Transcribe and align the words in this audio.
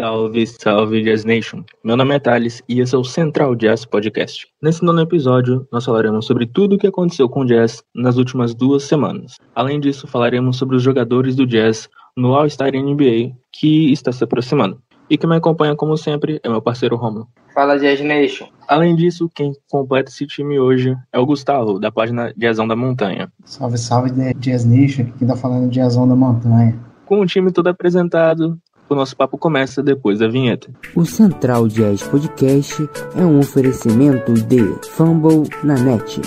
Salve, 0.00 0.46
salve 0.46 1.02
Jazz 1.02 1.26
Nation! 1.26 1.62
Meu 1.84 1.94
nome 1.94 2.14
é 2.14 2.18
Thales 2.18 2.62
e 2.66 2.80
esse 2.80 2.94
é 2.94 2.98
o 2.98 3.04
Central 3.04 3.54
Jazz 3.54 3.84
Podcast. 3.84 4.48
Nesse 4.62 4.82
nono 4.82 5.02
episódio, 5.02 5.68
nós 5.70 5.84
falaremos 5.84 6.24
sobre 6.24 6.46
tudo 6.46 6.76
o 6.76 6.78
que 6.78 6.86
aconteceu 6.86 7.28
com 7.28 7.40
o 7.40 7.44
Jazz 7.44 7.84
nas 7.94 8.16
últimas 8.16 8.54
duas 8.54 8.84
semanas. 8.84 9.36
Além 9.54 9.78
disso, 9.78 10.06
falaremos 10.06 10.56
sobre 10.56 10.74
os 10.74 10.82
jogadores 10.82 11.36
do 11.36 11.46
Jazz 11.46 11.86
no 12.16 12.34
All-Star 12.34 12.72
NBA 12.72 13.36
que 13.52 13.92
está 13.92 14.10
se 14.10 14.24
aproximando. 14.24 14.80
E 15.10 15.18
quem 15.18 15.28
me 15.28 15.36
acompanha, 15.36 15.76
como 15.76 15.94
sempre, 15.98 16.40
é 16.42 16.48
meu 16.48 16.62
parceiro 16.62 16.96
Romulo. 16.96 17.28
Fala 17.52 17.78
Jazz 17.78 18.00
Nation! 18.00 18.48
Além 18.68 18.96
disso, 18.96 19.30
quem 19.34 19.52
completa 19.70 20.10
esse 20.10 20.26
time 20.26 20.58
hoje 20.58 20.96
é 21.12 21.18
o 21.18 21.26
Gustavo, 21.26 21.78
da 21.78 21.92
página 21.92 22.32
Jazzão 22.38 22.66
da 22.66 22.74
Montanha. 22.74 23.30
Salve, 23.44 23.76
salve 23.76 24.12
Jazz 24.36 24.64
Nation, 24.64 25.12
quem 25.18 25.28
tá 25.28 25.36
falando 25.36 25.70
Jazzão 25.70 26.08
da 26.08 26.16
Montanha. 26.16 26.80
Com 27.04 27.20
o 27.20 27.26
time 27.26 27.52
todo 27.52 27.66
apresentado, 27.66 28.58
o 28.90 28.96
nosso 28.96 29.16
papo 29.16 29.38
começa 29.38 29.82
depois 29.82 30.18
da 30.18 30.28
vinheta. 30.28 30.68
O 30.96 31.04
Central 31.06 31.68
Jazz 31.68 32.02
Podcast 32.02 32.90
é 33.16 33.24
um 33.24 33.38
oferecimento 33.38 34.32
de 34.32 34.74
Fumble 34.90 35.48
na 35.62 35.74
net. 35.74 36.20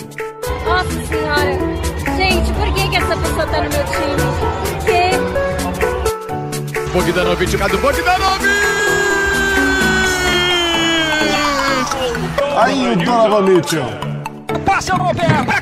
Nossa 0.65 0.89
senhora! 1.07 1.59
Gente, 2.15 2.53
por 2.53 2.73
que, 2.73 2.89
que 2.89 2.95
essa 2.95 3.17
pessoa 3.17 3.45
tá 3.47 3.57
no 3.57 3.69
meu 3.69 3.83
time? 3.83 4.15
Que? 4.85 5.11
Bogdanovic, 6.93 7.57
Cadu 7.57 7.77
Bogdanovic! 7.79 8.53
Aí 12.55 12.93
o 12.93 12.95
Donovan 12.95 13.41
Mitchell. 13.41 13.83
Passa 14.65 14.95
o 14.95 14.97
Robert 14.97 15.45
pra 15.45 15.61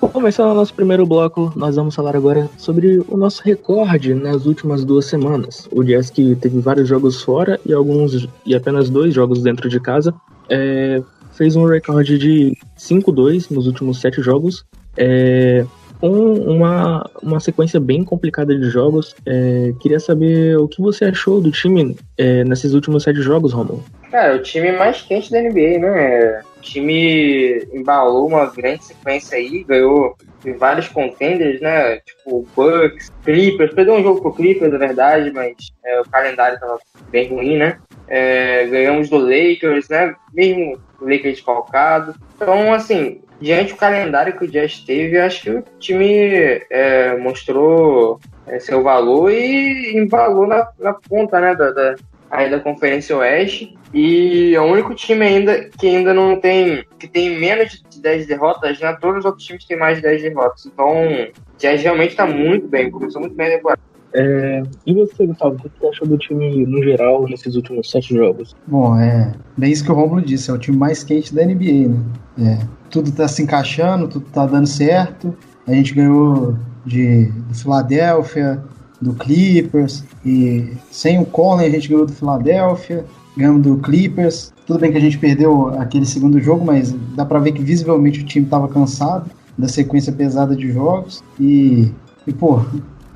Começando 0.00 0.52
o 0.52 0.54
nosso 0.54 0.72
primeiro 0.74 1.04
bloco, 1.04 1.52
nós 1.56 1.74
vamos 1.74 1.94
falar 1.94 2.14
agora 2.14 2.48
sobre 2.56 3.02
o 3.08 3.16
nosso 3.16 3.42
recorde 3.42 4.14
nas 4.14 4.46
últimas 4.46 4.84
duas 4.84 5.06
semanas. 5.06 5.68
O 5.72 5.82
Jazz 5.82 6.08
que 6.08 6.36
teve 6.36 6.60
vários 6.60 6.88
jogos 6.88 7.22
fora 7.22 7.58
e 7.66 7.72
alguns 7.72 8.28
e 8.46 8.54
apenas 8.54 8.88
dois 8.88 9.12
jogos 9.12 9.42
dentro 9.42 9.68
de 9.68 9.80
casa, 9.80 10.14
é, 10.48 11.02
fez 11.32 11.56
um 11.56 11.66
recorde 11.66 12.16
de 12.16 12.56
5-2 12.78 13.50
nos 13.50 13.66
últimos 13.66 14.00
sete 14.00 14.22
jogos, 14.22 14.64
é, 14.96 15.66
com 16.00 16.08
uma, 16.08 17.08
uma 17.22 17.40
sequência 17.40 17.80
bem 17.80 18.04
complicada 18.04 18.56
de 18.56 18.70
jogos. 18.70 19.14
É, 19.26 19.72
queria 19.80 20.00
saber 20.00 20.56
o 20.58 20.68
que 20.68 20.80
você 20.80 21.06
achou 21.06 21.40
do 21.40 21.50
time 21.50 21.96
é, 22.16 22.44
nesses 22.44 22.74
últimos 22.74 23.02
sete 23.02 23.20
jogos, 23.20 23.52
Romulo. 23.52 23.84
Cara, 24.10 24.36
o 24.36 24.42
time 24.42 24.72
mais 24.72 25.02
quente 25.02 25.30
da 25.30 25.40
NBA, 25.40 25.78
né? 25.78 26.42
O 26.56 26.60
time 26.60 27.66
embalou 27.72 28.26
uma 28.26 28.46
grande 28.46 28.84
sequência 28.84 29.36
aí, 29.36 29.64
ganhou 29.64 30.16
de 30.42 30.52
vários 30.52 30.88
contenders, 30.88 31.60
né? 31.60 31.98
Tipo, 31.98 32.46
Bucks, 32.56 33.12
Clippers, 33.24 33.74
perdeu 33.74 33.94
um 33.94 34.02
jogo 34.02 34.22
pro 34.22 34.32
Clippers, 34.32 34.72
na 34.72 34.78
verdade, 34.78 35.30
mas 35.32 35.54
é, 35.84 36.00
o 36.00 36.04
calendário 36.04 36.58
tava 36.58 36.78
bem 37.10 37.28
ruim, 37.28 37.56
né? 37.56 37.78
É, 38.06 38.66
ganhamos 38.66 39.10
do 39.10 39.18
Lakers, 39.18 39.88
né? 39.88 40.14
Mesmo 40.32 40.78
Lakers 41.00 41.36
desfalcado. 41.36 42.14
Então, 42.36 42.72
assim, 42.72 43.20
diante 43.40 43.72
do 43.72 43.78
calendário 43.78 44.36
que 44.36 44.44
o 44.44 44.48
Jazz 44.48 44.80
teve, 44.80 45.18
acho 45.18 45.42
que 45.42 45.50
o 45.50 45.64
time 45.78 46.62
é, 46.70 47.16
mostrou 47.16 48.20
é, 48.46 48.58
seu 48.58 48.82
valor 48.82 49.30
e 49.32 49.96
embalou 49.96 50.46
na, 50.46 50.68
na 50.78 50.94
ponta, 50.94 51.40
né? 51.40 51.54
Da, 51.54 51.70
da, 51.70 51.94
aí 52.30 52.50
da 52.50 52.60
Conferência 52.60 53.16
Oeste. 53.16 53.76
E 53.92 54.54
é 54.54 54.60
o 54.60 54.64
único 54.64 54.94
time 54.94 55.24
ainda 55.24 55.70
que 55.78 55.86
ainda 55.86 56.12
não 56.12 56.38
tem. 56.38 56.84
que 56.98 57.08
tem 57.08 57.38
menos 57.38 57.82
de 57.88 58.00
10 58.00 58.26
derrotas, 58.26 58.78
né? 58.80 58.96
Todos 59.00 59.20
os 59.20 59.24
outros 59.24 59.46
times 59.46 59.64
têm 59.64 59.78
mais 59.78 59.96
de 59.96 60.02
10 60.02 60.22
derrotas. 60.22 60.66
Então, 60.66 61.06
o 61.06 61.32
Jazz 61.58 61.82
realmente 61.82 62.14
tá 62.14 62.26
muito 62.26 62.68
bem, 62.68 62.90
começou 62.90 63.20
muito 63.20 63.34
bem 63.34 63.48
a 63.48 63.56
temporada. 63.56 63.80
É, 64.20 64.62
e 64.84 64.92
você, 64.92 65.26
Gustavo, 65.26 65.54
o 65.54 65.58
que 65.58 65.70
você 65.78 65.86
achou 65.86 66.08
do 66.08 66.18
time 66.18 66.66
no 66.66 66.82
geral 66.82 67.24
nesses 67.28 67.54
últimos 67.54 67.88
sete 67.88 68.16
jogos? 68.16 68.56
Bom, 68.66 68.96
é 68.98 69.32
bem 69.56 69.70
isso 69.70 69.84
que 69.84 69.92
o 69.92 69.94
Romulo 69.94 70.20
disse, 70.20 70.50
é 70.50 70.52
o 70.52 70.58
time 70.58 70.76
mais 70.76 71.04
quente 71.04 71.32
da 71.32 71.44
NBA, 71.44 71.88
né? 71.88 72.58
É, 72.60 72.66
tudo 72.90 73.12
tá 73.12 73.28
se 73.28 73.42
encaixando, 73.42 74.08
tudo 74.08 74.26
tá 74.32 74.44
dando 74.44 74.66
certo. 74.66 75.36
A 75.64 75.72
gente 75.72 75.94
ganhou 75.94 76.56
de, 76.84 77.26
do 77.26 77.54
Philadelphia, 77.54 78.60
do 79.00 79.14
Clippers, 79.14 80.02
e 80.26 80.72
sem 80.90 81.20
o 81.20 81.24
Conley 81.24 81.66
a 81.66 81.70
gente 81.70 81.88
ganhou 81.88 82.04
do 82.04 82.12
Philadelphia, 82.12 83.04
ganhamos 83.36 83.62
do 83.62 83.76
Clippers. 83.76 84.52
Tudo 84.66 84.80
bem 84.80 84.90
que 84.90 84.98
a 84.98 85.00
gente 85.00 85.16
perdeu 85.16 85.68
aquele 85.78 86.06
segundo 86.06 86.40
jogo, 86.40 86.64
mas 86.64 86.92
dá 87.14 87.24
pra 87.24 87.38
ver 87.38 87.52
que 87.52 87.62
visivelmente 87.62 88.20
o 88.20 88.26
time 88.26 88.46
tava 88.46 88.66
cansado 88.66 89.30
da 89.56 89.68
sequência 89.68 90.12
pesada 90.12 90.56
de 90.56 90.72
jogos. 90.72 91.22
E, 91.38 91.92
e 92.26 92.32
pô, 92.32 92.62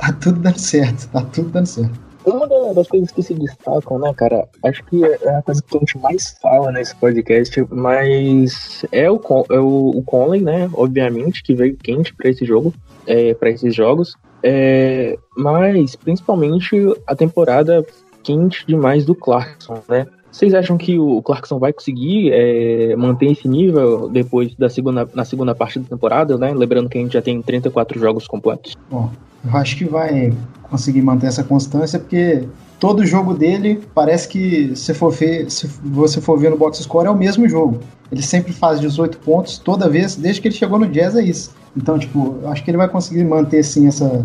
tá 0.03 0.13
tudo 0.13 0.41
dando 0.41 0.59
certo, 0.59 1.09
tá 1.13 1.23
tudo 1.33 1.49
dando 1.51 1.67
certo. 1.67 2.13
Uma 2.25 2.47
das 2.75 2.87
coisas 2.89 3.11
que 3.11 3.23
se 3.23 3.35
destacam, 3.35 3.99
né, 3.99 4.13
cara, 4.15 4.49
acho 4.65 4.85
que 4.85 5.05
é 5.05 5.37
a 5.37 5.43
coisa 5.43 5.63
que 5.63 5.77
a 5.77 5.81
gente 5.81 5.99
mais 5.99 6.37
fala 6.41 6.71
nesse 6.71 6.95
podcast, 6.97 7.65
mas 7.71 8.85
é 8.93 9.11
o, 9.11 9.21
é 9.51 9.59
o, 9.59 9.91
o 9.97 10.03
Conley, 10.03 10.41
né, 10.41 10.71
obviamente, 10.75 11.43
que 11.43 11.55
veio 11.55 11.77
quente 11.77 12.15
para 12.15 12.31
esse 12.31 12.45
jogo, 12.45 12.73
é, 13.07 13.35
para 13.35 13.51
esses 13.51 13.75
jogos, 13.75 14.17
é, 14.43 15.17
mas 15.37 15.97
principalmente 15.97 16.77
a 17.07 17.15
temporada 17.15 17.85
quente 18.23 18.65
demais 18.67 19.05
do 19.05 19.15
Clarkson, 19.15 19.83
né? 19.89 20.07
Vocês 20.31 20.55
acham 20.55 20.79
que 20.79 20.99
o 20.99 21.21
Clarkson 21.21 21.59
vai 21.59 21.75
conseguir 21.75 22.33
é, 22.33 22.97
manter 22.97 23.33
esse 23.33 23.47
nível 23.47 24.09
depois 24.09 24.55
da 24.55 24.71
segunda, 24.71 25.07
na 25.13 25.27
segunda 25.27 25.55
parte 25.55 25.79
da 25.79 25.89
temporada, 25.89 26.39
né? 26.39 26.55
Lembrando 26.55 26.89
que 26.89 26.97
a 26.97 27.01
gente 27.03 27.13
já 27.13 27.21
tem 27.21 27.43
34 27.43 28.01
jogos 28.01 28.27
completos. 28.27 28.75
Bom, 28.91 29.11
eu 29.45 29.57
acho 29.57 29.77
que 29.77 29.85
vai 29.85 30.33
conseguir 30.63 31.03
manter 31.03 31.27
essa 31.27 31.45
constância, 31.45 31.99
porque 31.99 32.45
todo 32.79 33.05
jogo 33.05 33.35
dele 33.35 33.81
parece 33.95 34.27
que 34.29 34.75
se, 34.75 34.95
for 34.95 35.11
ver, 35.11 35.51
se 35.51 35.67
você 35.85 36.21
for 36.21 36.39
ver 36.39 36.51
no 36.51 36.57
box 36.57 36.79
score 36.79 37.07
é 37.07 37.11
o 37.11 37.17
mesmo 37.17 37.49
jogo. 37.49 37.81
Ele 38.11 38.23
sempre 38.23 38.53
faz 38.53 38.81
18 38.81 39.19
pontos 39.19 39.59
toda 39.59 39.89
vez, 39.89 40.17
desde 40.17 40.41
que 40.41 40.49
ele 40.49 40.55
chegou 40.55 40.79
no 40.79 40.87
Jazz 40.87 41.17
é 41.17 41.23
isso. 41.23 41.55
Então, 41.77 41.99
tipo, 41.99 42.37
eu 42.43 42.49
acho 42.49 42.63
que 42.63 42.71
ele 42.71 42.79
vai 42.79 42.89
conseguir 42.89 43.25
manter 43.25 43.61
assim 43.61 43.87
essa, 43.87 44.25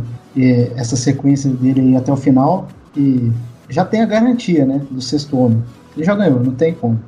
essa 0.75 0.95
sequência 0.95 1.50
dele 1.50 1.95
até 1.95 2.11
o 2.11 2.17
final 2.17 2.67
e 2.95 3.31
já 3.69 3.85
tem 3.85 4.01
a 4.01 4.06
garantia, 4.06 4.66
né, 4.66 4.81
do 4.89 5.01
sexto 5.01 5.38
homem. 5.38 5.63
Ele 5.95 6.06
já 6.06 6.16
ganhou, 6.16 6.39
não 6.39 6.53
tem 6.53 6.73
como. 6.73 7.00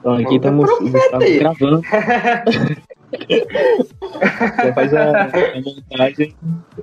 Então, 0.00 0.14
aqui 0.14 0.36
estamos 0.36 0.68
gravando. 1.38 1.80
Já 4.64 4.74
faz 4.74 4.94
a, 4.94 5.22
a 5.22 5.60
montagem, 5.60 6.34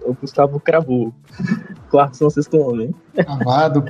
o 0.01 0.13
Gustavo 0.13 0.59
cravou. 0.59 1.13
Clarkson 1.89 2.29
sexto 2.29 2.57
homem. 2.57 2.94
Cavado. 3.16 3.84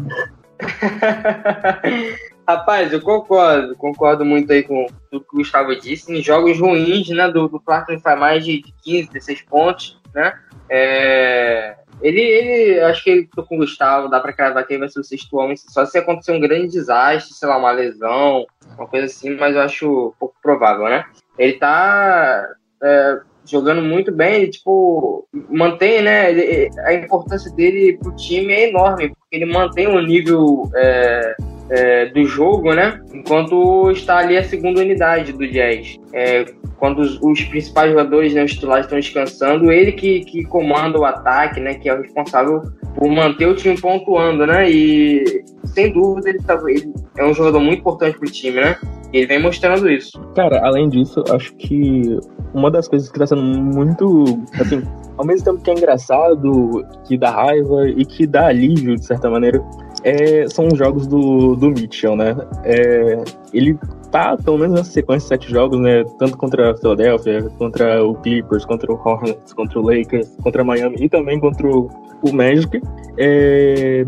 Rapaz, 2.47 2.91
eu 2.91 3.01
concordo, 3.01 3.75
concordo 3.75 4.25
muito 4.25 4.51
aí 4.51 4.63
com 4.63 4.85
o 5.11 5.19
que 5.19 5.35
o 5.35 5.37
Gustavo 5.37 5.73
disse. 5.79 6.11
Em 6.11 6.21
jogos 6.21 6.59
ruins, 6.59 7.07
né, 7.09 7.31
do, 7.31 7.47
do 7.47 7.59
Clarkson 7.59 7.99
faz 7.99 8.19
mais 8.19 8.43
de 8.45 8.61
15, 8.83 9.11
16 9.11 9.41
pontos, 9.43 10.01
né? 10.13 10.33
É, 10.69 11.77
ele, 12.01 12.19
ele, 12.19 12.79
acho 12.81 13.03
que 13.03 13.09
ele 13.09 13.29
tô 13.33 13.43
com 13.43 13.55
o 13.55 13.59
Gustavo, 13.59 14.09
dá 14.09 14.19
pra 14.19 14.33
cravar 14.33 14.65
que 14.65 14.73
ele 14.73 14.81
vai 14.81 14.89
ser 14.89 14.99
o 14.99 15.03
sexto 15.03 15.37
homem, 15.37 15.55
só 15.55 15.85
se 15.85 15.97
acontecer 15.97 16.33
um 16.33 16.39
grande 16.39 16.67
desastre, 16.67 17.33
sei 17.33 17.47
lá, 17.47 17.57
uma 17.57 17.71
lesão, 17.71 18.45
uma 18.77 18.87
coisa 18.87 19.05
assim, 19.05 19.37
mas 19.37 19.55
eu 19.55 19.61
acho 19.61 20.13
pouco 20.19 20.35
provável, 20.41 20.85
né? 20.85 21.05
Ele 21.37 21.53
tá 21.53 22.47
é, 22.83 23.19
jogando 23.45 23.81
muito 23.81 24.11
bem, 24.11 24.35
ele, 24.35 24.47
tipo, 24.47 25.27
mantém, 25.49 26.01
né? 26.01 26.31
Ele, 26.31 26.69
a 26.79 26.93
importância 26.93 27.51
dele 27.51 27.97
pro 27.97 28.15
time 28.15 28.53
é 28.53 28.69
enorme, 28.69 29.09
porque 29.09 29.35
ele 29.35 29.45
mantém 29.45 29.87
o 29.87 29.99
nível 30.01 30.69
é, 30.75 31.35
é, 31.69 32.05
do 32.07 32.25
jogo, 32.25 32.73
né? 32.73 33.01
Enquanto 33.13 33.91
está 33.91 34.17
ali 34.17 34.37
a 34.37 34.43
segunda 34.43 34.81
unidade 34.81 35.33
do 35.33 35.47
Jazz. 35.47 35.99
É, 36.13 36.45
quando 36.77 36.99
os, 36.99 37.19
os, 37.21 37.43
principais 37.45 37.91
jogadores, 37.91 38.33
né, 38.33 38.43
os 38.43 38.53
titulares 38.53 38.85
estão 38.85 38.99
descansando, 38.99 39.71
ele 39.71 39.93
que, 39.93 40.21
que 40.25 40.43
comanda 40.43 40.99
o 40.99 41.05
ataque, 41.05 41.59
né? 41.59 41.75
Que 41.75 41.89
é 41.89 41.93
o 41.93 42.01
responsável 42.01 42.61
por 42.95 43.09
manter 43.09 43.47
o 43.47 43.55
time 43.55 43.79
pontuando, 43.79 44.45
né? 44.45 44.69
E 44.69 45.43
sem 45.65 45.91
dúvida 45.91 46.29
ele, 46.29 46.39
tá, 46.39 46.61
ele 46.67 46.93
é 47.17 47.25
um 47.25 47.33
jogador 47.33 47.59
muito 47.59 47.79
importante 47.79 48.17
pro 48.17 48.29
time, 48.29 48.61
né? 48.61 48.77
Ele 49.13 49.27
vem 49.27 49.39
mostrando 49.39 49.89
isso. 49.89 50.19
Cara, 50.35 50.59
além 50.65 50.89
disso, 50.89 51.23
acho 51.29 51.53
que 51.55 52.17
uma 52.53 52.71
das 52.71 52.87
coisas 52.87 53.11
que 53.11 53.19
tá 53.19 53.27
sendo 53.27 53.43
muito, 53.43 54.23
assim, 54.59 54.81
ao 55.17 55.25
mesmo 55.25 55.45
tempo 55.45 55.63
que 55.63 55.69
é 55.69 55.73
engraçado, 55.73 56.83
que 57.05 57.15
dá 57.15 57.29
raiva 57.29 57.87
e 57.87 58.03
que 58.05 58.25
dá 58.25 58.47
alívio, 58.47 58.95
de 58.95 59.05
certa 59.05 59.29
maneira, 59.29 59.63
é, 60.03 60.47
são 60.47 60.67
os 60.67 60.77
jogos 60.77 61.05
do, 61.05 61.55
do 61.55 61.69
Mitchell, 61.69 62.15
né? 62.15 62.35
É, 62.63 63.23
ele 63.53 63.77
tá, 64.13 64.37
pelo 64.37 64.59
menos 64.59 64.75
nessa 64.75 64.91
sequência 64.91 65.23
de 65.23 65.43
sete 65.43 65.51
jogos, 65.51 65.79
né? 65.79 66.03
Tanto 66.19 66.37
contra 66.37 66.71
a 66.71 66.77
Philadelphia, 66.77 67.49
contra 67.57 68.05
o 68.05 68.13
Clippers, 68.13 68.63
contra 68.63 68.91
o 68.91 68.95
Hornets, 68.95 69.51
contra 69.53 69.79
o 69.79 69.81
Lakers, 69.81 70.29
contra 70.43 70.61
o 70.61 70.65
Miami 70.65 70.97
e 70.99 71.09
também 71.09 71.39
contra 71.39 71.67
o, 71.67 71.89
o 72.21 72.31
Magic. 72.31 72.79
É, 73.17 74.05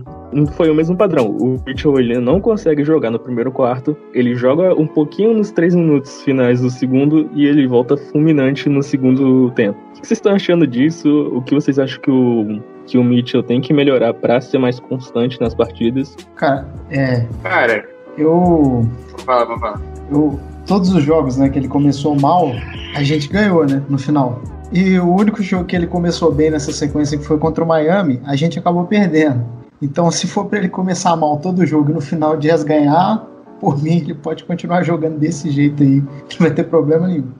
foi 0.56 0.70
o 0.70 0.76
mesmo 0.76 0.96
padrão. 0.96 1.32
O 1.32 1.60
Mitchell 1.66 2.00
ele 2.00 2.20
não 2.20 2.40
consegue 2.40 2.84
jogar 2.84 3.10
no 3.10 3.18
primeiro 3.18 3.52
quarto, 3.52 3.98
ele 4.14 4.36
joga 4.36 4.80
um 4.80 4.86
pouquinho 4.86 5.34
nos 5.34 5.52
três 5.52 5.74
minutos 5.74 6.22
finais 6.22 6.62
do 6.62 6.70
segundo 6.70 7.28
e 7.34 7.48
ele 7.48 7.66
volta 7.66 7.98
fulminante 7.98 8.70
no 8.70 8.84
segundo 8.84 9.50
tempo. 9.52 9.80
O 9.90 10.02
que 10.02 10.08
vocês 10.08 10.20
estão 10.20 10.36
achando 10.36 10.68
disso? 10.68 11.32
O 11.34 11.42
que 11.42 11.56
vocês 11.56 11.80
acham 11.80 12.00
que 12.00 12.12
o, 12.12 12.62
que 12.86 12.98
o 13.00 13.04
Mitchell 13.04 13.42
tem 13.42 13.60
que 13.60 13.74
melhorar 13.74 14.14
para 14.14 14.40
ser 14.40 14.60
mais 14.60 14.80
constante 14.80 15.42
nas 15.42 15.56
partidas? 15.56 16.16
Cara, 16.36 16.68
é. 16.92 17.26
Cara, 17.42 17.95
Eu. 18.18 18.88
vou 19.12 19.20
falar, 19.26 19.46
vou 19.46 19.60
falar. 19.60 19.82
eu 20.12 20.40
todos 20.66 20.94
os 20.94 21.04
jogos, 21.04 21.38
né, 21.38 21.50
que 21.50 21.60
ele 21.60 21.68
começou 21.68 22.20
mal, 22.20 22.52
a 22.96 23.04
gente 23.04 23.30
ganhou, 23.30 23.66
né, 23.66 23.84
no 23.88 23.98
final. 23.98 24.42
E 24.72 24.98
o 25.00 25.14
único 25.14 25.42
jogo 25.42 25.66
que 25.66 25.76
ele 25.76 25.88
começou 25.88 26.32
bem 26.32 26.50
nessa 26.50 26.72
sequência, 26.72 27.18
que 27.18 27.24
foi 27.24 27.38
contra 27.38 27.64
o 27.64 27.68
Miami, 27.68 28.20
a 28.26 28.36
gente 28.36 28.58
acabou 28.58 28.86
perdendo. 28.86 29.46
Então, 29.82 30.10
se 30.10 30.28
for 30.28 30.46
pra 30.46 30.58
ele 30.58 30.70
começar 30.70 31.16
mal 31.16 31.38
todo 31.38 31.66
jogo 31.66 31.92
e 31.92 31.94
no 31.94 32.02
final 32.02 32.34
o 32.34 32.38
Jazz 32.38 32.64
ganhar, 32.64 33.26
por 33.60 33.82
mim, 33.82 33.98
ele 33.98 34.16
pode 34.16 34.44
continuar 34.44 34.84
jogando 34.84 35.18
desse 35.18 35.50
jeito 35.52 35.84
aí, 35.84 36.02
que 36.28 36.40
não 36.40 36.48
vai 36.48 36.56
ter 36.56 36.64
problema 36.64 37.08
nenhum. 37.08 37.32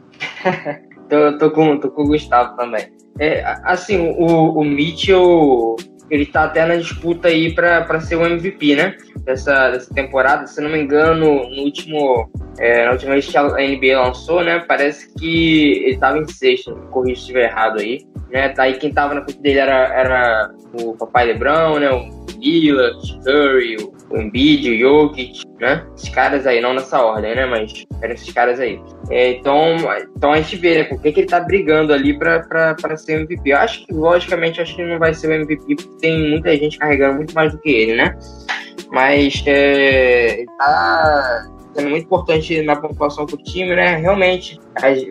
Tô, 1.08 1.38
tô, 1.38 1.52
com, 1.52 1.78
tô 1.78 1.92
com 1.92 2.02
o 2.02 2.08
Gustavo 2.08 2.56
também. 2.58 2.88
É, 3.20 3.44
assim, 3.64 4.16
o, 4.18 4.60
o 4.60 4.64
Mitchell, 4.64 5.76
ele 6.10 6.26
tá 6.26 6.44
até 6.44 6.66
na 6.66 6.76
disputa 6.76 7.28
aí 7.28 7.54
pra 7.54 8.00
ser 8.00 8.16
o 8.16 8.26
MVP, 8.26 8.76
né? 8.76 8.96
Dessa, 9.24 9.72
dessa 9.72 9.94
temporada. 9.94 10.46
Se 10.48 10.62
não 10.62 10.70
me 10.70 10.80
engano, 10.80 11.50
no 11.50 11.64
último, 11.64 12.30
é, 12.60 12.86
na 12.86 12.92
última 12.92 13.14
vez 13.14 13.28
que 13.28 13.38
a 13.38 13.44
NBA 13.44 14.00
lançou, 14.00 14.44
né? 14.44 14.64
Parece 14.68 15.12
que 15.14 15.84
ele 15.86 15.98
tava 15.98 16.18
em 16.20 16.28
sexto, 16.28 16.76
corrija 16.92 17.16
se 17.16 17.22
estiver 17.22 17.50
errado 17.50 17.80
aí. 17.80 18.06
Né? 18.30 18.54
Daí 18.56 18.76
quem 18.76 18.94
tava 18.94 19.14
na 19.16 19.24
frente 19.24 19.42
dele 19.42 19.60
era, 19.60 19.88
era 19.94 20.52
o 20.74 20.96
Papai 20.96 21.26
Lebrão, 21.26 21.80
né? 21.80 21.90
O 21.92 22.26
Lillard, 22.40 22.98
o 22.98 23.24
Curry, 23.24 23.78
o, 23.78 23.95
o 24.10 24.18
Embiid, 24.18 24.72
o 24.72 24.78
Jokic, 24.78 25.44
né? 25.60 25.86
Esses 25.96 26.10
caras 26.10 26.46
aí, 26.46 26.62
não 26.62 26.74
nessa 26.74 27.02
ordem, 27.04 27.36
né? 27.36 27.46
Mas 27.46 27.86
eram 28.02 28.14
esses 28.14 28.32
caras 28.32 28.60
aí. 28.60 28.80
É, 29.10 29.32
então, 29.32 29.76
então 30.16 30.32
a 30.32 30.38
gente 30.38 30.56
vê, 30.58 30.80
né, 30.80 30.84
por 30.86 31.02
que, 31.02 31.12
que 31.12 31.20
ele 31.22 31.28
tá 31.28 31.40
brigando 31.40 31.94
ali 31.94 32.18
pra, 32.18 32.40
pra, 32.42 32.76
pra 32.76 32.98
ser 32.98 33.22
MVP. 33.22 33.52
Eu 33.52 33.58
acho 33.58 33.86
que, 33.86 33.94
logicamente, 33.94 34.62
acho 34.62 34.76
que 34.76 34.84
não 34.84 35.00
vai 35.00 35.14
ser 35.14 35.28
o 35.28 35.34
MVP, 35.34 35.76
porque 35.76 35.98
tem 36.00 36.30
muita 36.30 36.56
gente 36.56 36.78
carregando 36.78 37.16
muito 37.16 37.34
mais 37.34 37.52
do 37.52 37.60
que 37.60 37.70
ele, 37.70 37.96
né? 37.96 38.18
Mas 38.92 39.44
é, 39.48 40.40
ele 40.40 40.48
tá 40.58 41.48
sendo 41.74 41.90
muito 41.90 42.06
importante 42.06 42.62
na 42.62 42.76
pontuação 42.76 43.26
pro 43.26 43.38
time, 43.38 43.76
né? 43.76 43.98
Realmente, 43.98 44.60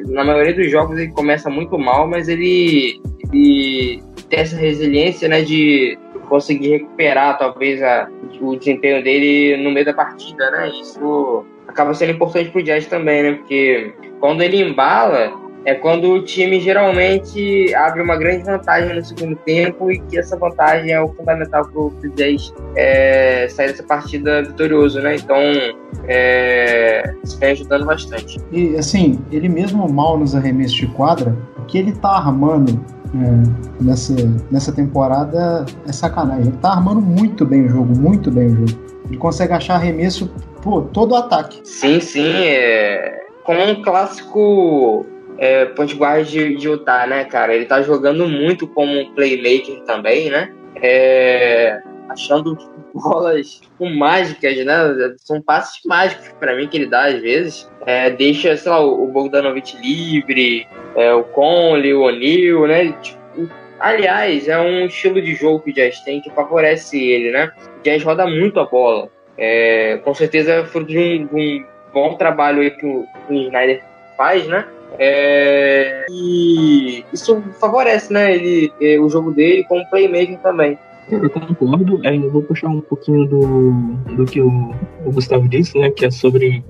na 0.07 0.25
maioria 0.25 0.55
dos 0.55 0.71
jogos 0.71 0.99
ele 0.99 1.13
começa 1.13 1.51
muito 1.51 1.79
mal, 1.79 2.09
mas 2.09 2.29
ele, 2.29 3.01
ele 3.25 4.03
tem 4.31 4.41
essa 4.41 4.57
resiliência, 4.57 5.29
né, 5.29 5.43
de 5.43 5.99
conseguir 6.25 6.71
recuperar, 6.71 7.39
talvez, 7.39 7.83
a, 7.83 8.09
o 8.41 8.57
desempenho 8.57 9.03
dele 9.03 9.63
no 9.63 9.71
meio 9.71 9.87
da 9.87 9.93
partida, 9.93 10.51
né? 10.51 10.71
Isso 10.81 11.45
acaba 11.67 11.95
sendo 11.95 12.13
importante 12.13 12.51
pro 12.51 12.63
Jazz 12.63 12.87
também, 12.87 13.23
né? 13.23 13.33
Porque 13.33 13.93
quando 14.21 14.43
ele 14.43 14.63
embala, 14.63 15.33
é 15.65 15.75
quando 15.75 16.11
o 16.11 16.23
time 16.23 16.61
geralmente 16.61 17.75
abre 17.75 18.03
uma 18.03 18.17
grande 18.17 18.45
vantagem 18.45 18.95
no 18.95 19.05
segundo 19.05 19.37
tempo 19.37 19.91
e 19.91 19.99
que 19.99 20.19
essa 20.19 20.37
vantagem 20.37 20.93
é 20.93 21.01
o 21.01 21.09
fundamental 21.09 21.67
pro, 21.69 21.91
pro 21.91 22.11
Jazz 22.11 22.53
é, 22.77 23.47
sair 23.49 23.69
dessa 23.69 23.83
partida 23.83 24.43
vitorioso, 24.43 25.01
né? 25.01 25.17
Então, 25.17 25.37
é, 26.07 27.15
isso 27.25 27.39
vem 27.39 27.53
ajudando 27.53 27.87
bastante. 27.87 28.39
E 28.53 28.77
assim, 28.77 29.19
ele 29.33 29.49
mesmo 29.49 29.91
mal 29.91 30.19
nos 30.19 30.35
arremessos 30.35 30.77
de 30.77 30.87
quadra, 30.89 31.35
o 31.54 31.54
que 31.65 31.79
ele 31.79 31.93
tá 31.93 32.11
armando 32.11 32.85
é, 33.15 33.83
nessa, 33.83 34.15
nessa 34.51 34.73
temporada 34.73 35.65
é 35.87 35.93
sacanagem. 35.93 36.49
Ele 36.49 36.57
tá 36.59 36.71
armando 36.71 37.01
muito 37.01 37.45
bem 37.45 37.67
o 37.67 37.69
jogo, 37.69 37.97
muito 37.97 38.31
bem 38.31 38.49
o 38.49 38.57
jogo. 38.67 38.85
Ele 39.07 39.19
consegue 39.19 39.53
achar 39.53 39.75
arremesso, 39.75 40.31
pô, 40.63 40.83
todo 40.83 41.13
o 41.13 41.17
ataque. 41.17 41.61
Sim, 41.63 42.01
sim, 42.01 42.33
é 42.33 43.25
como 43.45 43.63
um 43.63 43.83
clássico 43.83 45.07
é, 45.39 45.67
point 45.67 45.95
guard 45.95 46.27
de, 46.27 46.57
de 46.57 46.67
Utah, 46.67 47.07
né, 47.07 47.25
cara? 47.25 47.55
Ele 47.55 47.67
tá 47.67 47.83
jogando 47.83 48.27
muito 48.27 48.67
como 48.67 48.99
um 48.99 49.15
playmaker 49.15 49.83
também, 49.85 50.31
né? 50.31 50.53
É, 50.77 51.81
achando 52.09 52.57
bolas 52.95 53.61
tipo, 53.61 53.89
mágicas, 53.91 54.57
né? 54.65 55.15
São 55.19 55.41
passes 55.41 55.81
mágicos 55.85 56.29
pra 56.39 56.57
mim 56.57 56.69
que 56.69 56.77
ele 56.77 56.87
dá 56.87 57.07
às 57.07 57.21
vezes. 57.21 57.71
É, 57.87 58.11
deixa, 58.11 58.57
sei 58.57 58.71
lá, 58.71 58.81
o 58.81 59.07
Bogdanovich 59.09 59.77
livre, 59.77 60.67
é, 60.95 61.13
o 61.13 61.25
Conley, 61.25 61.95
o 61.95 62.03
O'Neal, 62.03 62.67
né? 62.67 62.93
Tipo, 63.03 63.51
aliás, 63.81 64.49
é 64.49 64.59
um 64.59 64.87
estilo 64.87 65.21
de 65.21 65.35
jogo 65.35 65.61
que 65.61 65.71
o 65.71 65.75
Jazz 65.75 66.01
tem 66.01 66.21
que 66.21 66.31
favorece 66.31 66.99
ele, 67.03 67.31
né? 67.31 67.53
O 67.79 67.83
Jazz 67.83 68.03
roda 68.03 68.27
muito 68.27 68.61
a 68.61 68.65
bola. 68.65 69.09
É, 69.37 69.99
com 70.05 70.15
certeza 70.15 70.53
é 70.53 70.65
fruto 70.65 70.87
de 70.87 70.99
um, 70.99 71.27
de 71.27 71.35
um 71.35 71.67
bom 71.93 72.15
trabalho 72.15 72.63
aí 72.63 72.71
que 72.71 72.87
o, 72.87 73.05
que 73.27 73.33
o 73.33 73.37
Snyder 73.37 73.83
faz, 74.17 74.47
né? 74.47 74.65
É, 74.99 76.07
e 76.09 77.05
isso 77.13 77.43
favorece, 77.61 78.13
né? 78.13 78.35
Ele, 78.35 78.73
é, 78.81 78.99
o 78.99 79.09
jogo 79.09 79.33
dele 79.33 79.65
como 79.65 79.89
playmaker 79.91 80.39
também. 80.39 80.79
Eu 81.11 81.29
concordo, 81.29 82.01
é, 82.03 82.17
eu 82.17 82.31
vou 82.31 82.43
puxar 82.43 82.69
um 82.69 82.81
pouquinho 82.81 83.27
do, 83.27 83.71
do 84.17 84.25
que 84.25 84.41
o, 84.41 84.73
o 85.05 85.13
Gustavo 85.13 85.49
disse, 85.49 85.79
né? 85.79 85.91
Que 85.91 86.07
é 86.07 86.11
sobre 86.11 86.65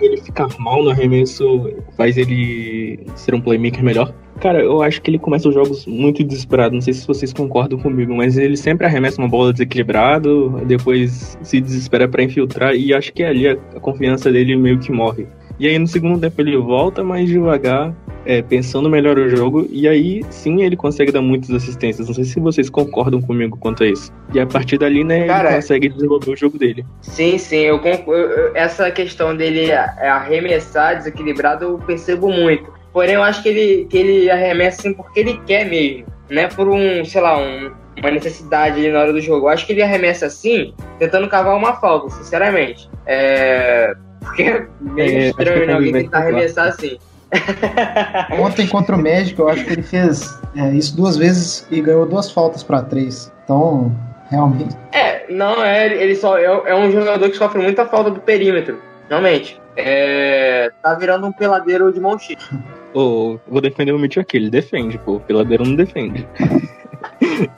ele 0.00 0.16
ficar 0.18 0.48
mal 0.58 0.82
no 0.82 0.90
arremesso, 0.90 1.70
faz 1.96 2.16
ele 2.16 3.06
ser 3.14 3.34
um 3.34 3.40
playmaker 3.40 3.84
melhor. 3.84 4.14
Cara, 4.40 4.62
eu 4.62 4.82
acho 4.82 5.00
que 5.00 5.10
ele 5.10 5.18
começa 5.18 5.48
os 5.48 5.54
jogos 5.54 5.86
muito 5.86 6.24
desesperado. 6.24 6.74
Não 6.74 6.80
sei 6.80 6.92
se 6.92 7.06
vocês 7.06 7.32
concordam 7.32 7.78
comigo, 7.78 8.14
mas 8.14 8.36
ele 8.36 8.56
sempre 8.56 8.86
arremessa 8.86 9.20
uma 9.20 9.28
bola 9.28 9.52
desequilibrado, 9.52 10.60
depois 10.66 11.38
se 11.42 11.60
desespera 11.60 12.08
pra 12.08 12.22
infiltrar, 12.22 12.74
e 12.74 12.92
acho 12.92 13.12
que 13.12 13.22
ali 13.22 13.48
a, 13.48 13.52
a 13.52 13.80
confiança 13.80 14.32
dele 14.32 14.56
meio 14.56 14.78
que 14.78 14.90
morre. 14.90 15.26
E 15.58 15.68
aí 15.68 15.78
no 15.78 15.86
segundo 15.86 16.20
tempo 16.20 16.40
ele 16.40 16.56
volta 16.56 17.04
mais 17.04 17.28
devagar, 17.28 17.94
é, 18.26 18.42
pensando 18.42 18.88
melhor 18.88 19.18
o 19.18 19.28
jogo, 19.28 19.66
e 19.70 19.86
aí 19.88 20.22
sim 20.30 20.62
ele 20.62 20.76
consegue 20.76 21.12
dar 21.12 21.20
muitas 21.20 21.50
assistências. 21.50 22.06
Não 22.06 22.14
sei 22.14 22.24
se 22.24 22.40
vocês 22.40 22.70
concordam 22.70 23.20
comigo 23.20 23.56
quanto 23.58 23.82
a 23.82 23.86
isso. 23.86 24.12
E 24.32 24.40
a 24.40 24.46
partir 24.46 24.78
dali, 24.78 25.04
né, 25.04 25.26
Cara, 25.26 25.48
ele 25.48 25.56
consegue 25.56 25.88
desenvolver 25.88 26.30
o 26.30 26.36
jogo 26.36 26.58
dele. 26.58 26.84
Sim, 27.02 27.38
sim, 27.38 27.58
eu, 27.58 27.80
essa 28.54 28.90
questão 28.90 29.36
dele 29.36 29.72
a- 29.72 29.94
arremessar 30.16 30.96
desequilibrado 30.96 31.64
eu 31.64 31.78
percebo 31.78 32.28
muito. 32.30 32.72
Porém, 32.92 33.14
eu 33.14 33.22
acho 33.22 33.42
que 33.42 33.48
ele, 33.48 33.86
que 33.86 33.96
ele 33.98 34.30
arremessa 34.30 34.80
assim 34.80 34.94
porque 34.94 35.20
ele 35.20 35.40
quer 35.46 35.64
mesmo, 35.68 36.06
né? 36.30 36.46
Por 36.48 36.68
um, 36.68 37.04
sei 37.04 37.20
lá, 37.20 37.36
um- 37.38 37.72
uma 37.98 38.10
necessidade 38.10 38.78
ali 38.78 38.90
na 38.90 39.00
hora 39.00 39.12
do 39.12 39.20
jogo. 39.20 39.46
Eu 39.46 39.50
acho 39.50 39.66
que 39.66 39.72
ele 39.72 39.82
arremessa 39.82 40.26
assim, 40.26 40.72
tentando 40.98 41.28
cavar 41.28 41.56
uma 41.56 41.74
falta, 41.74 42.10
sinceramente. 42.10 42.88
É. 43.06 43.94
Porque 44.20 44.42
é 44.42 44.66
meio 44.80 45.10
É, 45.18 45.28
estranho, 45.28 45.66
né? 45.66 45.72
Alguém 45.74 45.92
vai 45.92 46.02
tentar 46.04 46.18
arremessar 46.18 46.68
assim. 46.68 46.96
Ontem 48.40 48.66
contra 48.66 48.96
o 48.96 48.98
México, 48.98 49.42
eu 49.42 49.48
acho 49.48 49.64
que 49.64 49.72
ele 49.72 49.82
fez 49.82 50.38
é, 50.56 50.70
isso 50.70 50.96
duas 50.96 51.16
vezes 51.16 51.66
e 51.70 51.80
ganhou 51.80 52.06
duas 52.06 52.30
faltas 52.30 52.62
pra 52.62 52.82
três. 52.82 53.32
Então, 53.44 53.92
realmente. 54.30 54.76
É, 54.92 55.26
não, 55.32 55.62
é, 55.62 55.86
ele 55.92 56.14
só 56.16 56.38
é, 56.38 56.44
é 56.44 56.74
um 56.74 56.90
jogador 56.90 57.28
que 57.30 57.36
sofre 57.36 57.60
muita 57.62 57.86
falta 57.86 58.10
do 58.10 58.20
perímetro, 58.20 58.80
realmente. 59.08 59.60
É, 59.76 60.70
tá 60.82 60.94
virando 60.94 61.26
um 61.26 61.32
peladeiro 61.32 61.92
de 61.92 62.00
mão 62.00 62.18
cheia. 62.18 62.38
Ô, 62.94 63.38
vou 63.48 63.60
defender 63.60 63.92
o 63.92 63.98
Mitchell 63.98 64.22
aqui, 64.22 64.36
ele 64.36 64.50
defende, 64.50 64.98
pô. 64.98 65.14
O 65.16 65.20
peladeiro 65.20 65.64
não 65.66 65.74
defende. 65.74 66.26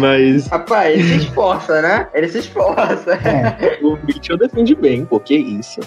Mas 0.00 0.46
Rapaz, 0.46 0.94
ele 0.94 1.02
se 1.04 1.16
esforça, 1.26 1.82
né? 1.82 2.08
Ele 2.14 2.28
se 2.28 2.38
esforça. 2.38 3.14
É, 3.14 3.78
o 3.82 3.96
Mitchell 4.06 4.38
defende 4.38 4.74
bem, 4.74 5.04
pô, 5.04 5.20
que 5.20 5.34
isso. 5.34 5.80